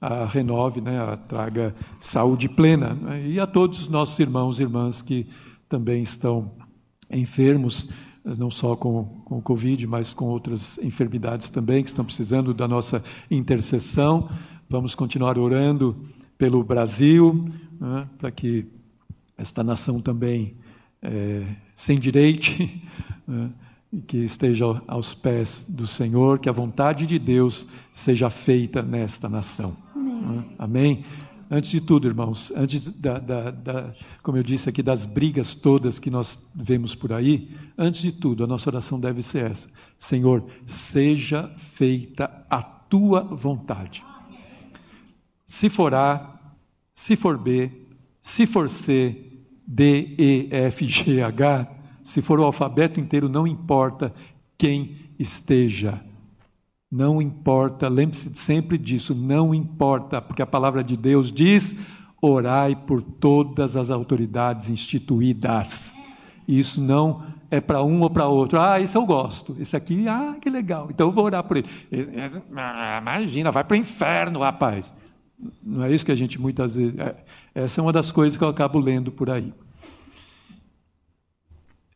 a 0.00 0.24
renove, 0.24 0.80
né, 0.80 1.00
a 1.00 1.16
traga 1.16 1.74
saúde 1.98 2.48
plena. 2.48 2.94
Né? 2.94 3.28
E 3.28 3.40
a 3.40 3.46
todos 3.46 3.82
os 3.82 3.88
nossos 3.88 4.18
irmãos 4.18 4.60
e 4.60 4.62
irmãs 4.62 5.02
que 5.02 5.26
também 5.68 6.02
estão 6.02 6.52
enfermos, 7.10 7.88
não 8.24 8.50
só 8.50 8.76
com, 8.76 9.04
com 9.24 9.38
o 9.38 9.42
Covid, 9.42 9.86
mas 9.86 10.12
com 10.12 10.26
outras 10.26 10.78
enfermidades 10.78 11.50
também, 11.50 11.82
que 11.82 11.88
estão 11.88 12.04
precisando 12.04 12.52
da 12.54 12.68
nossa 12.68 13.02
intercessão. 13.30 14.28
Vamos 14.68 14.94
continuar 14.94 15.38
orando 15.38 15.96
pelo 16.36 16.62
Brasil, 16.62 17.50
né, 17.80 18.06
para 18.18 18.30
que 18.30 18.66
esta 19.36 19.64
nação 19.64 20.00
também 20.00 20.56
é, 21.02 21.42
sem 21.74 21.98
direito, 21.98 22.50
né, 23.26 23.50
que 24.06 24.18
esteja 24.18 24.64
aos 24.86 25.14
pés 25.14 25.64
do 25.68 25.86
Senhor, 25.86 26.38
que 26.38 26.48
a 26.48 26.52
vontade 26.52 27.06
de 27.06 27.18
Deus 27.18 27.66
seja 27.92 28.28
feita 28.28 28.82
nesta 28.82 29.28
nação. 29.28 29.76
Amém. 30.28 30.54
Amém? 30.58 31.04
Antes 31.50 31.70
de 31.70 31.80
tudo, 31.80 32.06
irmãos, 32.06 32.52
antes 32.54 32.86
da, 32.88 33.18
da, 33.18 33.50
da, 33.50 33.94
como 34.22 34.36
eu 34.36 34.42
disse 34.42 34.68
aqui, 34.68 34.82
das 34.82 35.06
brigas 35.06 35.54
todas 35.54 35.98
que 35.98 36.10
nós 36.10 36.38
vemos 36.54 36.94
por 36.94 37.10
aí, 37.10 37.56
antes 37.76 38.02
de 38.02 38.12
tudo, 38.12 38.44
a 38.44 38.46
nossa 38.46 38.68
oração 38.68 39.00
deve 39.00 39.22
ser 39.22 39.50
essa: 39.50 39.68
Senhor, 39.98 40.44
seja 40.66 41.50
feita 41.56 42.44
a 42.50 42.62
tua 42.62 43.22
vontade. 43.22 44.04
Se 45.46 45.70
for 45.70 45.94
A, 45.94 46.38
se 46.94 47.16
for 47.16 47.38
B, 47.38 47.70
se 48.20 48.46
for 48.46 48.68
C, 48.68 49.16
D, 49.66 50.14
E, 50.18 50.48
F, 50.50 50.84
G, 50.84 51.22
H, 51.22 51.66
se 52.04 52.20
for 52.20 52.38
o 52.38 52.44
alfabeto 52.44 53.00
inteiro, 53.00 53.26
não 53.26 53.46
importa 53.46 54.12
quem 54.58 54.96
esteja 55.18 56.02
não 56.90 57.20
importa, 57.20 57.88
lembre-se 57.88 58.34
sempre 58.34 58.78
disso, 58.78 59.14
não 59.14 59.54
importa, 59.54 60.22
porque 60.22 60.40
a 60.40 60.46
palavra 60.46 60.82
de 60.82 60.96
Deus 60.96 61.30
diz: 61.30 61.76
orai 62.20 62.74
por 62.74 63.02
todas 63.02 63.76
as 63.76 63.90
autoridades 63.90 64.70
instituídas. 64.70 65.94
Isso 66.46 66.80
não 66.80 67.22
é 67.50 67.60
para 67.60 67.82
um 67.82 68.00
ou 68.00 68.08
para 68.08 68.26
outro. 68.26 68.58
Ah, 68.58 68.80
esse 68.80 68.96
eu 68.96 69.04
gosto. 69.04 69.54
Esse 69.60 69.76
aqui, 69.76 70.08
ah, 70.08 70.36
que 70.40 70.48
legal. 70.48 70.88
Então 70.90 71.08
eu 71.08 71.12
vou 71.12 71.24
orar 71.24 71.44
por 71.44 71.58
ele. 71.58 71.68
Imagina, 73.00 73.52
vai 73.52 73.64
para 73.64 73.74
o 73.74 73.78
inferno, 73.78 74.40
rapaz. 74.40 74.92
Não 75.62 75.84
é 75.84 75.92
isso 75.92 76.04
que 76.04 76.12
a 76.12 76.16
gente 76.16 76.40
muitas 76.40 76.76
vezes. 76.76 76.98
É, 76.98 77.16
essa 77.54 77.80
é 77.80 77.82
uma 77.82 77.92
das 77.92 78.10
coisas 78.10 78.36
que 78.36 78.42
eu 78.42 78.48
acabo 78.48 78.78
lendo 78.78 79.12
por 79.12 79.30
aí. 79.30 79.52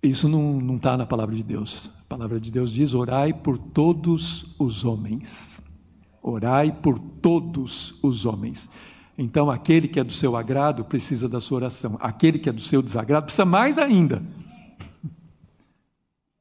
Isso 0.02 0.28
não 0.28 0.74
está 0.76 0.96
na 0.96 1.06
palavra 1.06 1.36
de 1.36 1.44
Deus. 1.44 1.88
A 2.00 2.04
palavra 2.08 2.40
de 2.40 2.50
Deus 2.50 2.72
diz: 2.72 2.92
orai 2.92 3.32
por 3.32 3.56
todos 3.56 4.44
os 4.58 4.84
homens. 4.84 5.62
Orai 6.20 6.72
por 6.72 6.98
todos 6.98 7.94
os 8.02 8.26
homens. 8.26 8.68
Então, 9.16 9.48
aquele 9.50 9.86
que 9.86 10.00
é 10.00 10.04
do 10.04 10.12
seu 10.12 10.36
agrado 10.36 10.84
precisa 10.84 11.28
da 11.28 11.40
sua 11.40 11.58
oração. 11.58 11.96
Aquele 12.00 12.38
que 12.38 12.48
é 12.48 12.52
do 12.52 12.60
seu 12.60 12.82
desagrado 12.82 13.26
precisa 13.26 13.44
mais 13.44 13.78
ainda. 13.78 14.22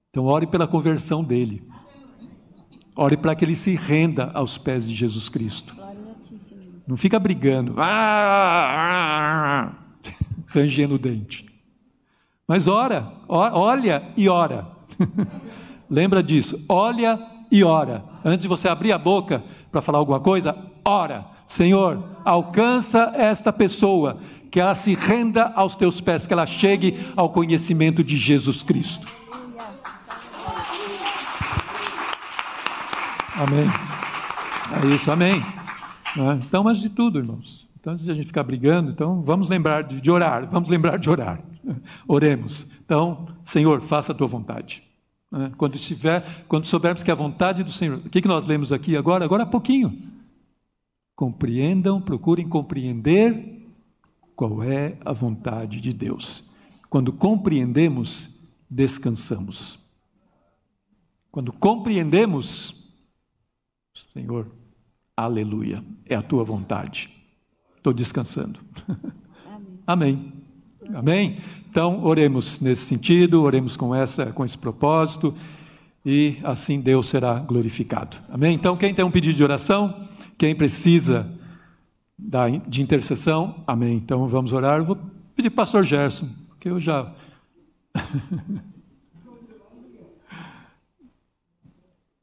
Então, 0.10 0.26
ore 0.26 0.48
pela 0.48 0.68
conversão 0.68 1.24
dele. 1.24 1.64
Ore 2.96 3.16
para 3.16 3.36
que 3.36 3.46
ele 3.46 3.56
se 3.56 3.76
renda 3.76 4.32
aos 4.34 4.58
pés 4.58 4.88
de 4.88 4.96
Jesus 4.96 5.30
Cristo. 5.30 5.76
Não 6.88 6.98
fica 6.98 7.20
brigando, 7.20 7.76
rangendo 10.48 10.96
o 10.96 11.00
dente. 11.00 11.51
Mas 12.52 12.68
ora, 12.68 13.14
olha 13.30 14.12
e 14.18 14.28
ora. 14.28 14.68
Lembra 15.90 16.22
disso, 16.22 16.60
olha 16.68 17.18
e 17.50 17.64
ora. 17.64 18.04
Antes 18.26 18.42
de 18.42 18.50
você 18.50 18.68
abrir 18.68 18.92
a 18.92 18.98
boca 18.98 19.42
para 19.72 19.80
falar 19.80 20.00
alguma 20.00 20.20
coisa, 20.20 20.58
ora. 20.84 21.26
Senhor, 21.48 22.04
alcança 22.26 23.14
esta 23.16 23.54
pessoa, 23.54 24.18
que 24.52 24.60
ela 24.60 24.76
se 24.76 24.96
renda 24.96 25.54
aos 25.56 25.78
teus 25.78 26.02
pés, 26.02 26.28
que 26.28 26.34
ela 26.34 26.46
chegue 26.46 27.00
ao 27.16 27.30
conhecimento 27.30 28.04
de 28.04 28.18
Jesus 28.18 28.64
Cristo. 28.64 29.08
Amém. 33.38 33.66
É 34.84 34.94
isso, 34.94 35.10
amém. 35.10 35.42
É? 36.18 36.34
Então, 36.34 36.66
mas 36.66 36.82
de 36.82 36.90
tudo, 36.90 37.18
irmãos. 37.18 37.71
Então, 37.82 37.94
antes 37.94 38.06
de 38.06 38.12
a 38.12 38.14
gente 38.14 38.28
ficar 38.28 38.44
brigando, 38.44 38.92
então 38.92 39.24
vamos 39.24 39.50
lembrar 39.50 39.82
de, 39.82 40.00
de 40.00 40.12
orar, 40.12 40.48
vamos 40.48 40.70
lembrar 40.70 40.98
de 40.98 41.10
orar. 41.10 41.44
Oremos. 42.08 42.68
Então, 42.86 43.26
Senhor, 43.44 43.82
faça 43.82 44.12
a 44.12 44.16
tua 44.16 44.28
vontade. 44.28 44.84
Né? 45.32 45.52
Quando 45.58 45.74
estiver, 45.74 46.24
quando 46.48 46.66
soubermos 46.66 47.02
que 47.02 47.10
a 47.10 47.16
vontade 47.16 47.64
do 47.64 47.72
Senhor, 47.72 47.98
o 47.98 48.08
que, 48.08 48.22
que 48.22 48.28
nós 48.28 48.46
lemos 48.46 48.72
aqui 48.72 48.96
agora? 48.96 49.26
Agora 49.26 49.44
há 49.44 49.48
pouquinho. 49.48 49.98
Compreendam, 51.16 52.00
procurem 52.00 52.48
compreender 52.48 53.66
qual 54.36 54.62
é 54.62 54.96
a 55.04 55.12
vontade 55.12 55.82
de 55.82 55.92
Deus. 55.92 56.44
Quando 56.88 57.12
compreendemos, 57.12 58.30
descansamos. 58.70 59.80
Quando 61.32 61.52
compreendemos, 61.52 62.94
Senhor, 64.14 64.52
aleluia, 65.18 65.84
é 66.06 66.14
a 66.14 66.22
tua 66.22 66.44
vontade. 66.44 67.21
Estou 67.82 67.94
descansando. 67.94 68.60
Amém. 69.88 70.32
Amém. 70.86 70.96
Amém? 70.96 71.38
Então, 71.68 72.04
oremos 72.04 72.60
nesse 72.60 72.86
sentido, 72.86 73.42
oremos 73.42 73.76
com, 73.76 73.96
essa, 73.96 74.28
com 74.28 74.46
esse 74.46 74.56
propósito, 74.56 75.34
e 76.06 76.38
assim 76.44 76.80
Deus 76.80 77.08
será 77.08 77.40
glorificado. 77.40 78.18
Amém? 78.30 78.54
Então, 78.54 78.78
quem 78.78 78.94
tem 78.94 79.04
um 79.04 79.10
pedido 79.10 79.36
de 79.36 79.44
oração, 79.44 80.08
quem 80.38 80.56
precisa 80.56 81.28
da, 82.16 82.48
de 82.50 82.84
intercessão, 82.84 83.64
amém. 83.66 83.96
Então, 83.96 84.28
vamos 84.28 84.54
orar. 84.54 84.78
Eu 84.78 84.86
vou 84.86 84.98
pedir 85.36 85.50
para 85.50 85.64
o 85.64 85.66
pastor 85.66 85.84
Gerson, 85.84 86.30
que 86.60 86.70
eu 86.70 86.80
já. 86.80 87.12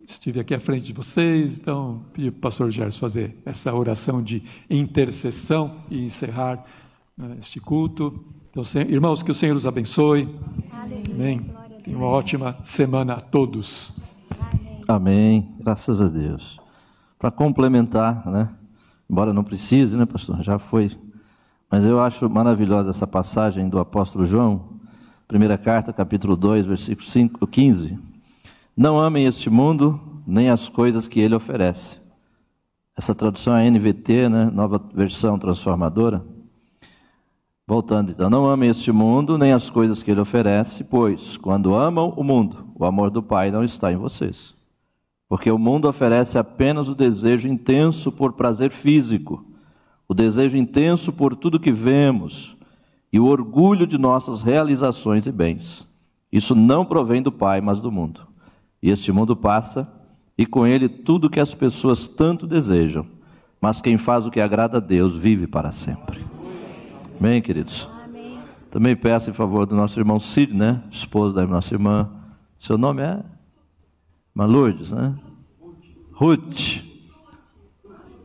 Estive 0.08 0.40
aqui 0.40 0.54
à 0.54 0.58
frente 0.58 0.86
de 0.86 0.94
vocês, 0.94 1.58
então 1.58 2.00
pedi 2.14 2.30
para 2.30 2.38
o 2.38 2.40
pastor 2.40 2.70
Gerson 2.70 2.98
fazer 2.98 3.36
essa 3.44 3.74
oração 3.74 4.22
de 4.22 4.42
intercessão 4.70 5.82
e 5.90 6.02
encerrar 6.02 6.64
né, 7.16 7.36
este 7.38 7.60
culto. 7.60 8.24
Então, 8.50 8.64
irmãos, 8.88 9.22
que 9.22 9.30
o 9.30 9.34
Senhor 9.34 9.54
os 9.54 9.66
abençoe. 9.66 10.26
Amém. 10.72 11.44
Tenha 11.84 11.98
uma 11.98 12.06
ótima 12.06 12.56
semana 12.64 13.12
a 13.12 13.20
todos. 13.20 13.92
Amém. 14.40 14.80
Amém. 14.88 15.54
Graças 15.60 16.00
a 16.00 16.08
Deus. 16.08 16.58
Para 17.18 17.30
complementar, 17.30 18.26
né? 18.30 18.48
Embora 19.10 19.34
não 19.34 19.44
precise, 19.44 19.94
né, 19.94 20.06
pastor? 20.06 20.42
Já 20.42 20.58
foi 20.58 20.90
Mas 21.70 21.84
eu 21.84 22.00
acho 22.00 22.30
maravilhosa 22.30 22.88
essa 22.88 23.06
passagem 23.06 23.68
do 23.68 23.78
apóstolo 23.78 24.24
João, 24.24 24.70
primeira 25.28 25.58
carta, 25.58 25.92
capítulo 25.92 26.34
2, 26.34 26.64
versículo 26.64 27.06
5, 27.06 27.46
15. 27.46 28.07
Não 28.78 28.96
amem 28.98 29.26
este 29.26 29.50
mundo, 29.50 30.00
nem 30.24 30.48
as 30.48 30.68
coisas 30.68 31.08
que 31.08 31.18
ele 31.18 31.34
oferece. 31.34 31.98
Essa 32.96 33.14
tradução 33.14 33.56
é 33.56 33.68
NVT, 33.68 34.28
né? 34.28 34.44
nova 34.52 34.80
versão 34.94 35.36
transformadora. 35.36 36.24
Voltando 37.66 38.12
então, 38.12 38.30
não 38.30 38.46
amem 38.46 38.70
este 38.70 38.92
mundo, 38.92 39.36
nem 39.36 39.52
as 39.52 39.68
coisas 39.68 40.02
que 40.02 40.12
ele 40.12 40.20
oferece, 40.20 40.84
pois, 40.84 41.36
quando 41.36 41.74
amam 41.74 42.14
o 42.16 42.22
mundo, 42.22 42.68
o 42.76 42.84
amor 42.84 43.10
do 43.10 43.22
Pai 43.22 43.50
não 43.50 43.64
está 43.64 43.92
em 43.92 43.96
vocês. 43.96 44.54
Porque 45.28 45.50
o 45.50 45.58
mundo 45.58 45.88
oferece 45.88 46.38
apenas 46.38 46.88
o 46.88 46.94
desejo 46.94 47.48
intenso 47.48 48.12
por 48.12 48.34
prazer 48.34 48.70
físico 48.70 49.44
o 50.08 50.14
desejo 50.14 50.56
intenso 50.56 51.12
por 51.12 51.36
tudo 51.36 51.60
que 51.60 51.70
vemos 51.70 52.56
e 53.12 53.20
o 53.20 53.26
orgulho 53.26 53.86
de 53.86 53.98
nossas 53.98 54.40
realizações 54.40 55.26
e 55.26 55.32
bens. 55.32 55.86
Isso 56.32 56.54
não 56.54 56.84
provém 56.84 57.20
do 57.20 57.30
Pai, 57.30 57.60
mas 57.60 57.82
do 57.82 57.92
mundo. 57.92 58.26
E 58.82 58.90
este 58.90 59.10
mundo 59.12 59.36
passa, 59.36 59.92
e 60.36 60.46
com 60.46 60.66
ele 60.66 60.88
tudo 60.88 61.30
que 61.30 61.40
as 61.40 61.54
pessoas 61.54 62.06
tanto 62.06 62.46
desejam. 62.46 63.06
Mas 63.60 63.80
quem 63.80 63.98
faz 63.98 64.24
o 64.24 64.30
que 64.30 64.40
agrada 64.40 64.76
a 64.76 64.80
Deus 64.80 65.16
vive 65.16 65.46
para 65.46 65.72
sempre. 65.72 66.24
Amém, 67.18 67.42
queridos? 67.42 67.88
Amém. 68.04 68.38
Também 68.70 68.94
peço 68.94 69.30
em 69.30 69.32
favor 69.32 69.66
do 69.66 69.74
nosso 69.74 69.98
irmão 69.98 70.20
Cid, 70.20 70.54
né? 70.54 70.82
Esposo 70.90 71.34
da 71.34 71.44
nossa 71.44 71.74
irmã. 71.74 72.08
Seu 72.58 72.78
nome 72.78 73.02
é? 73.02 73.20
Malurdes, 74.32 74.92
né? 74.92 75.14
Ruth. 76.12 76.84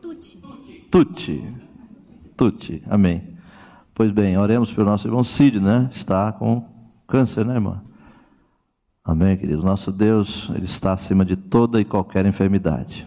Tuti. 0.00 0.42
Tuti. 0.90 1.54
Tuti. 2.36 2.82
Amém. 2.88 3.34
Pois 3.92 4.12
bem, 4.12 4.38
oremos 4.38 4.72
pelo 4.72 4.90
nosso 4.90 5.08
irmão 5.08 5.24
Cid, 5.24 5.58
né? 5.58 5.88
Está 5.92 6.30
com 6.32 6.64
câncer, 7.08 7.44
né, 7.44 7.54
irmã? 7.54 7.82
Amém, 9.04 9.36
querido. 9.36 9.62
Nosso 9.62 9.92
Deus, 9.92 10.50
Ele 10.54 10.64
está 10.64 10.92
acima 10.92 11.24
de 11.24 11.36
toda 11.36 11.80
e 11.80 11.84
qualquer 11.84 12.24
enfermidade. 12.24 13.06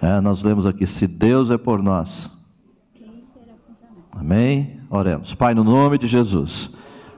É, 0.00 0.20
nós 0.20 0.42
lemos 0.42 0.66
aqui: 0.66 0.86
se 0.86 1.06
Deus 1.06 1.50
é 1.50 1.58
por 1.58 1.82
nós. 1.82 2.30
Amém? 4.10 4.80
Oremos. 4.88 5.34
Pai, 5.34 5.54
no 5.54 5.64
nome 5.64 5.98
de 5.98 6.06
Jesus, 6.06 6.70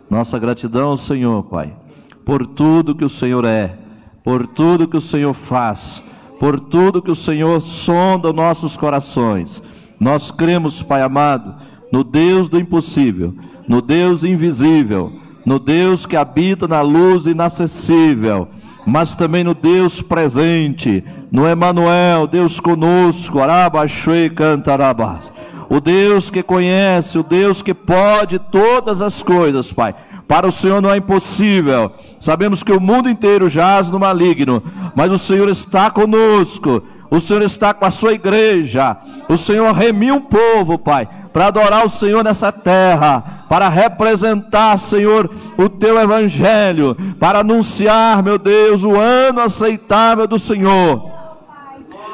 nossa 0.08 0.38
gratidão 0.38 0.90
ao 0.90 0.96
Senhor, 0.96 1.44
Pai, 1.44 1.76
por 2.24 2.46
tudo 2.46 2.94
que 2.94 3.04
o 3.04 3.08
Senhor 3.08 3.44
é, 3.44 3.78
por 4.22 4.46
tudo 4.46 4.88
que 4.88 4.96
o 4.96 5.00
Senhor 5.00 5.34
faz, 5.34 6.02
por 6.40 6.58
tudo 6.58 7.02
que 7.02 7.10
o 7.10 7.16
Senhor 7.16 7.60
sonda 7.60 8.32
nossos 8.32 8.76
corações 8.76 9.62
nós 10.00 10.30
cremos, 10.30 10.82
Pai 10.82 11.02
amado, 11.02 11.54
no 11.92 12.02
Deus 12.02 12.48
do 12.48 12.58
impossível, 12.58 13.34
no 13.68 13.80
Deus 13.80 14.24
invisível, 14.24 15.12
no 15.44 15.58
Deus 15.58 16.06
que 16.06 16.16
habita 16.16 16.66
na 16.66 16.80
luz 16.80 17.26
inacessível, 17.26 18.48
mas 18.86 19.14
também 19.14 19.44
no 19.44 19.54
Deus 19.54 20.02
presente, 20.02 21.04
no 21.30 21.46
Emanuel, 21.46 22.26
Deus 22.26 22.60
conosco, 22.60 23.40
Arabaxue 23.40 24.30
cantarabás. 24.30 25.32
O 25.68 25.80
Deus 25.80 26.30
que 26.30 26.42
conhece, 26.42 27.18
o 27.18 27.22
Deus 27.22 27.62
que 27.62 27.72
pode 27.72 28.38
todas 28.38 29.00
as 29.00 29.22
coisas, 29.22 29.72
Pai. 29.72 29.94
Para 30.28 30.46
o 30.46 30.52
Senhor 30.52 30.80
não 30.80 30.92
é 30.92 30.98
impossível. 30.98 31.90
Sabemos 32.20 32.62
que 32.62 32.72
o 32.72 32.80
mundo 32.80 33.08
inteiro 33.08 33.48
jaz 33.48 33.90
no 33.90 33.98
maligno, 33.98 34.62
mas 34.94 35.10
o 35.10 35.18
Senhor 35.18 35.48
está 35.48 35.90
conosco 35.90 36.82
o 37.14 37.20
Senhor 37.20 37.42
está 37.42 37.72
com 37.72 37.84
a 37.84 37.90
sua 37.90 38.12
igreja. 38.12 38.96
O 39.28 39.36
Senhor 39.36 39.72
remiu 39.72 40.16
um 40.16 40.20
povo, 40.20 40.78
Pai, 40.78 41.08
para 41.35 41.48
adorar 41.48 41.85
o 41.85 41.89
Senhor 41.89 42.23
nessa 42.23 42.52
terra, 42.52 43.43
para 43.48 43.69
representar, 43.69 44.78
Senhor, 44.78 45.28
o 45.59 45.69
teu 45.69 46.01
evangelho, 46.01 46.97
para 47.19 47.40
anunciar, 47.40 48.23
meu 48.23 48.39
Deus, 48.39 48.85
o 48.85 48.94
ano 48.94 49.40
aceitável 49.40 50.28
do 50.28 50.39
Senhor. 50.39 51.11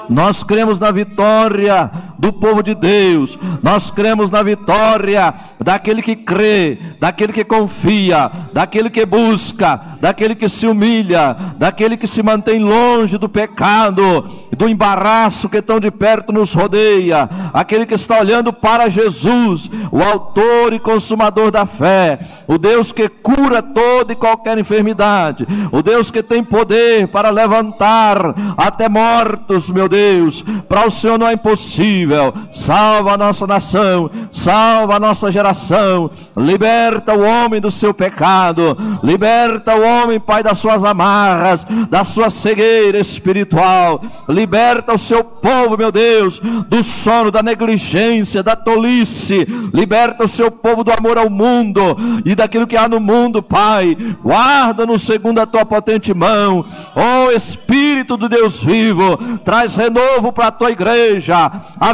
Nós 0.09 0.43
cremos 0.43 0.81
na 0.81 0.91
vitória 0.91 1.91
do 2.21 2.35
povo 2.35 2.63
de 2.63 2.75
Deus, 2.75 3.39
nós 3.63 3.91
cremos 3.91 4.31
na 4.31 4.43
vitória 4.43 5.33
daquele 5.59 6.03
que 6.03 6.15
crê, 6.15 6.79
daquele 7.01 7.33
que 7.33 7.43
confia, 7.43 8.31
daquele 8.53 8.91
que 8.91 9.07
busca, 9.07 9.81
daquele 10.01 10.35
que 10.35 10.47
se 10.47 10.67
humilha, 10.67 11.35
daquele 11.57 11.97
que 11.97 12.07
se 12.07 12.23
mantém 12.23 12.61
longe 12.61 13.17
do 13.17 13.27
pecado, 13.27 14.29
do 14.55 14.69
embaraço 14.69 15.49
que 15.49 15.63
tão 15.63 15.81
de 15.81 15.91
perto 15.91 16.31
nos 16.31 16.53
rodeia, 16.53 17.29
aquele 17.55 17.87
que 17.87 17.95
está 17.95 18.21
olhando 18.21 18.53
para 18.53 18.91
Jesus, 18.91 19.71
o 19.91 20.03
autor 20.03 20.75
e 20.75 20.79
consumador 20.79 21.51
da 21.51 21.65
fé, 21.65 22.21
o 22.47 22.59
Deus 22.59 22.93
que 22.93 23.09
cura 23.09 23.63
toda 23.63 24.13
e 24.13 24.17
qualquer 24.17 24.59
enfermidade, 24.59 25.47
o 25.73 25.83
Deus 25.83 26.11
que 26.11 26.23
tem 26.23 26.45
poder 26.45 27.09
para 27.09 27.31
levantar 27.31 28.19
até 28.59 28.91
mortos, 28.91 29.71
meu 29.71 29.89
Deus 29.89 30.45
para 30.69 30.87
o 30.87 30.91
Senhor 30.91 31.19
não 31.19 31.27
é 31.27 31.33
impossível. 31.33 32.10
Salva 32.53 33.13
a 33.13 33.19
nossa 33.19 33.47
nação, 33.47 34.11
salva 34.33 34.97
a 34.97 35.01
nossa 35.01 35.31
geração, 35.31 36.11
liberta 36.37 37.15
o 37.15 37.23
homem 37.23 37.61
do 37.61 37.71
seu 37.71 37.95
pecado, 37.95 38.77
liberta 39.03 39.75
o 39.75 39.83
homem, 39.83 40.19
Pai, 40.21 40.43
das 40.43 40.59
suas 40.59 40.85
amarras, 40.85 41.67
da 41.89 42.05
sua 42.05 42.31
cegueira 42.31 42.99
espiritual, 42.99 44.03
liberta 44.29 44.93
o 44.93 44.99
seu 44.99 45.23
povo, 45.25 45.77
meu 45.77 45.93
Deus, 45.93 46.41
do 46.69 46.83
sono, 46.83 47.31
da 47.31 47.43
negligência, 47.43 48.43
da 48.43 48.57
tolice, 48.57 49.47
liberta 49.73 50.25
o 50.25 50.29
seu 50.29 50.51
povo 50.51 50.85
do 50.85 50.93
amor 50.93 51.19
ao 51.19 51.31
mundo 51.31 51.97
e 52.25 52.35
daquilo 52.35 52.67
que 52.67 52.77
há 52.77 52.89
no 52.89 53.01
mundo, 53.01 53.43
Pai. 53.43 53.97
Guarda-nos 54.23 55.03
segundo 55.03 55.41
a 55.41 55.47
tua 55.47 55.65
potente 55.65 56.13
mão, 56.15 56.65
ó 56.95 57.27
oh, 57.27 57.31
Espírito 57.31 58.17
do 58.17 58.29
Deus 58.29 58.63
vivo, 58.63 59.17
traz 59.45 59.75
renovo 59.75 60.33
para 60.33 60.49
a 60.49 60.53
tua 60.53 60.71
igreja, 60.71 61.51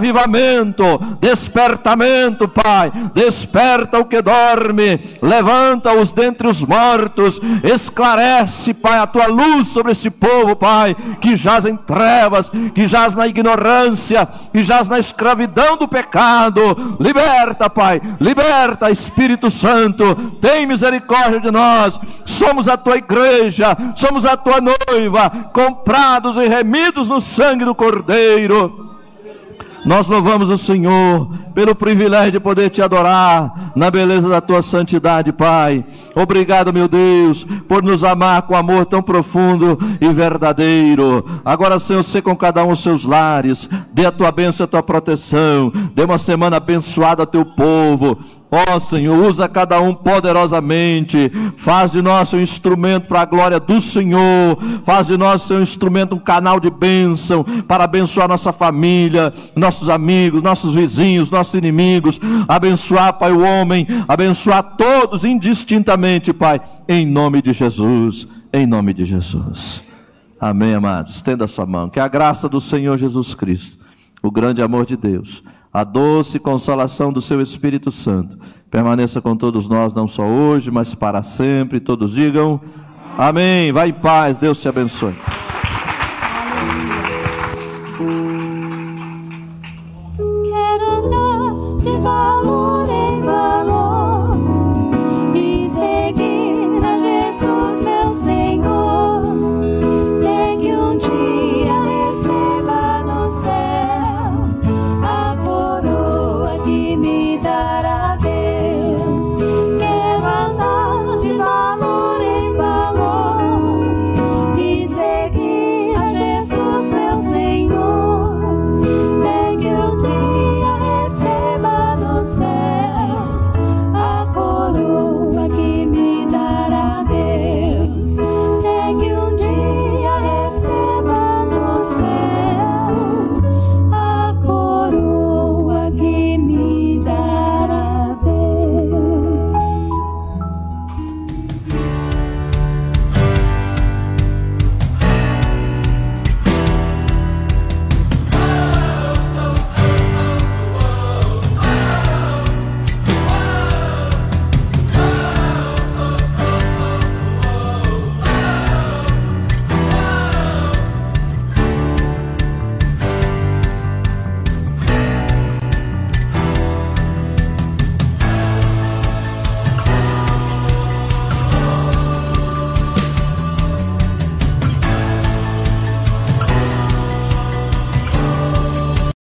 avivamento, 0.06 0.98
despertamento, 1.20 2.48
Pai. 2.48 2.92
Desperta 3.12 3.98
o 3.98 4.04
que 4.04 4.22
dorme, 4.22 5.00
levanta-os 5.20 6.12
dentre 6.12 6.46
os 6.46 6.62
mortos, 6.62 7.40
esclarece, 7.64 8.72
Pai, 8.72 8.98
a 8.98 9.06
tua 9.06 9.26
luz 9.26 9.68
sobre 9.68 9.92
esse 9.92 10.10
povo, 10.10 10.54
Pai, 10.54 10.96
que 11.20 11.36
jaz 11.36 11.64
em 11.64 11.76
trevas, 11.76 12.50
que 12.74 12.86
jaz 12.86 13.14
na 13.14 13.26
ignorância, 13.26 14.28
que 14.52 14.62
jaz 14.62 14.88
na 14.88 14.98
escravidão 14.98 15.76
do 15.76 15.88
pecado. 15.88 16.96
Liberta, 17.00 17.68
Pai, 17.68 18.00
liberta, 18.20 18.90
Espírito 18.90 19.50
Santo, 19.50 20.14
tem 20.40 20.66
misericórdia 20.66 21.40
de 21.40 21.50
nós. 21.50 21.98
Somos 22.24 22.68
a 22.68 22.76
tua 22.76 22.96
igreja, 22.96 23.76
somos 23.96 24.24
a 24.24 24.36
tua 24.36 24.60
noiva, 24.60 25.50
comprados 25.52 26.36
e 26.36 26.46
remidos 26.46 27.08
no 27.08 27.20
sangue 27.20 27.64
do 27.64 27.74
Cordeiro. 27.74 28.85
Nós 29.86 30.08
louvamos 30.08 30.50
o 30.50 30.58
Senhor 30.58 31.30
pelo 31.54 31.72
privilégio 31.72 32.32
de 32.32 32.40
poder 32.40 32.70
te 32.70 32.82
adorar 32.82 33.70
na 33.76 33.88
beleza 33.88 34.28
da 34.28 34.40
tua 34.40 34.60
santidade, 34.60 35.32
Pai. 35.32 35.84
Obrigado, 36.12 36.72
meu 36.72 36.88
Deus, 36.88 37.44
por 37.68 37.84
nos 37.84 38.02
amar 38.02 38.42
com 38.42 38.56
amor 38.56 38.84
tão 38.84 39.00
profundo 39.00 39.78
e 40.00 40.12
verdadeiro. 40.12 41.24
Agora, 41.44 41.78
Senhor, 41.78 42.02
sei 42.02 42.20
com 42.20 42.34
cada 42.34 42.64
um 42.64 42.72
os 42.72 42.82
seus 42.82 43.04
lares, 43.04 43.70
dê 43.92 44.04
a 44.04 44.10
tua 44.10 44.32
bênção 44.32 44.64
e 44.64 44.66
a 44.66 44.68
tua 44.68 44.82
proteção, 44.82 45.72
dê 45.94 46.02
uma 46.02 46.18
semana 46.18 46.56
abençoada 46.56 47.22
ao 47.22 47.26
teu 47.26 47.44
povo. 47.44 48.18
Ó 48.51 48.77
oh, 48.77 48.81
Senhor, 48.81 49.18
usa 49.28 49.48
cada 49.48 49.81
um 49.81 49.93
poderosamente, 49.93 51.31
faz 51.56 51.93
de 51.93 52.01
nós 52.01 52.32
um 52.32 52.40
instrumento 52.40 53.09
para 53.09 53.23
a 53.23 53.24
glória 53.24 53.59
do 53.59 53.81
Senhor, 53.81 54.56
faz 54.85 55.09
de 55.09 55.16
nós 55.16 55.51
um 55.51 55.60
instrumento, 55.60 56.14
um 56.14 56.18
canal 56.18 56.60
de 56.60 56.70
bênção 56.70 57.44
para 57.66 57.85
abençoar 57.85 58.28
nossa 58.28 58.52
família, 58.52 59.35
nossos 59.56 59.89
amigos, 59.89 60.43
nossos 60.43 60.74
vizinhos, 60.74 61.28
nossos 61.28 61.55
inimigos, 61.55 62.20
abençoar, 62.47 63.14
Pai, 63.14 63.32
o 63.32 63.40
homem, 63.40 63.86
abençoar 64.06 64.62
todos 64.77 65.24
indistintamente, 65.24 66.32
Pai, 66.32 66.60
em 66.89 67.05
nome 67.05 67.43
de 67.43 67.52
Jesus, 67.52 68.28
em 68.52 68.64
nome 68.64 68.94
de 68.94 69.05
Jesus. 69.05 69.82
Amém, 70.40 70.74
amados. 70.74 71.16
Estenda 71.16 71.47
a 71.47 71.48
sua 71.48 71.66
mão, 71.66 71.90
que 71.90 71.98
a 71.98 72.06
graça 72.06 72.48
do 72.48 72.60
Senhor 72.60 72.97
Jesus 72.97 73.35
Cristo, 73.35 73.85
o 74.23 74.31
grande 74.31 74.62
amor 74.62 74.86
de 74.86 74.97
Deus 74.97 75.43
a 75.77 75.85
doce 75.85 76.39
consolação 76.39 77.12
do 77.12 77.20
seu 77.20 77.39
Espírito 77.39 77.90
Santo 77.90 78.39
permaneça 78.70 79.20
com 79.20 79.36
todos 79.36 79.69
nós, 79.69 79.93
não 79.93 80.07
só 80.07 80.23
hoje, 80.23 80.70
mas 80.70 80.94
para 80.94 81.23
sempre. 81.23 81.81
Todos 81.81 82.12
digam 82.12 82.59
amém. 83.19 83.70
Vai 83.73 83.90
em 83.90 83.93
paz, 83.93 84.39
Deus 84.39 84.59
te 84.59 84.70
abençoe. 84.70 85.15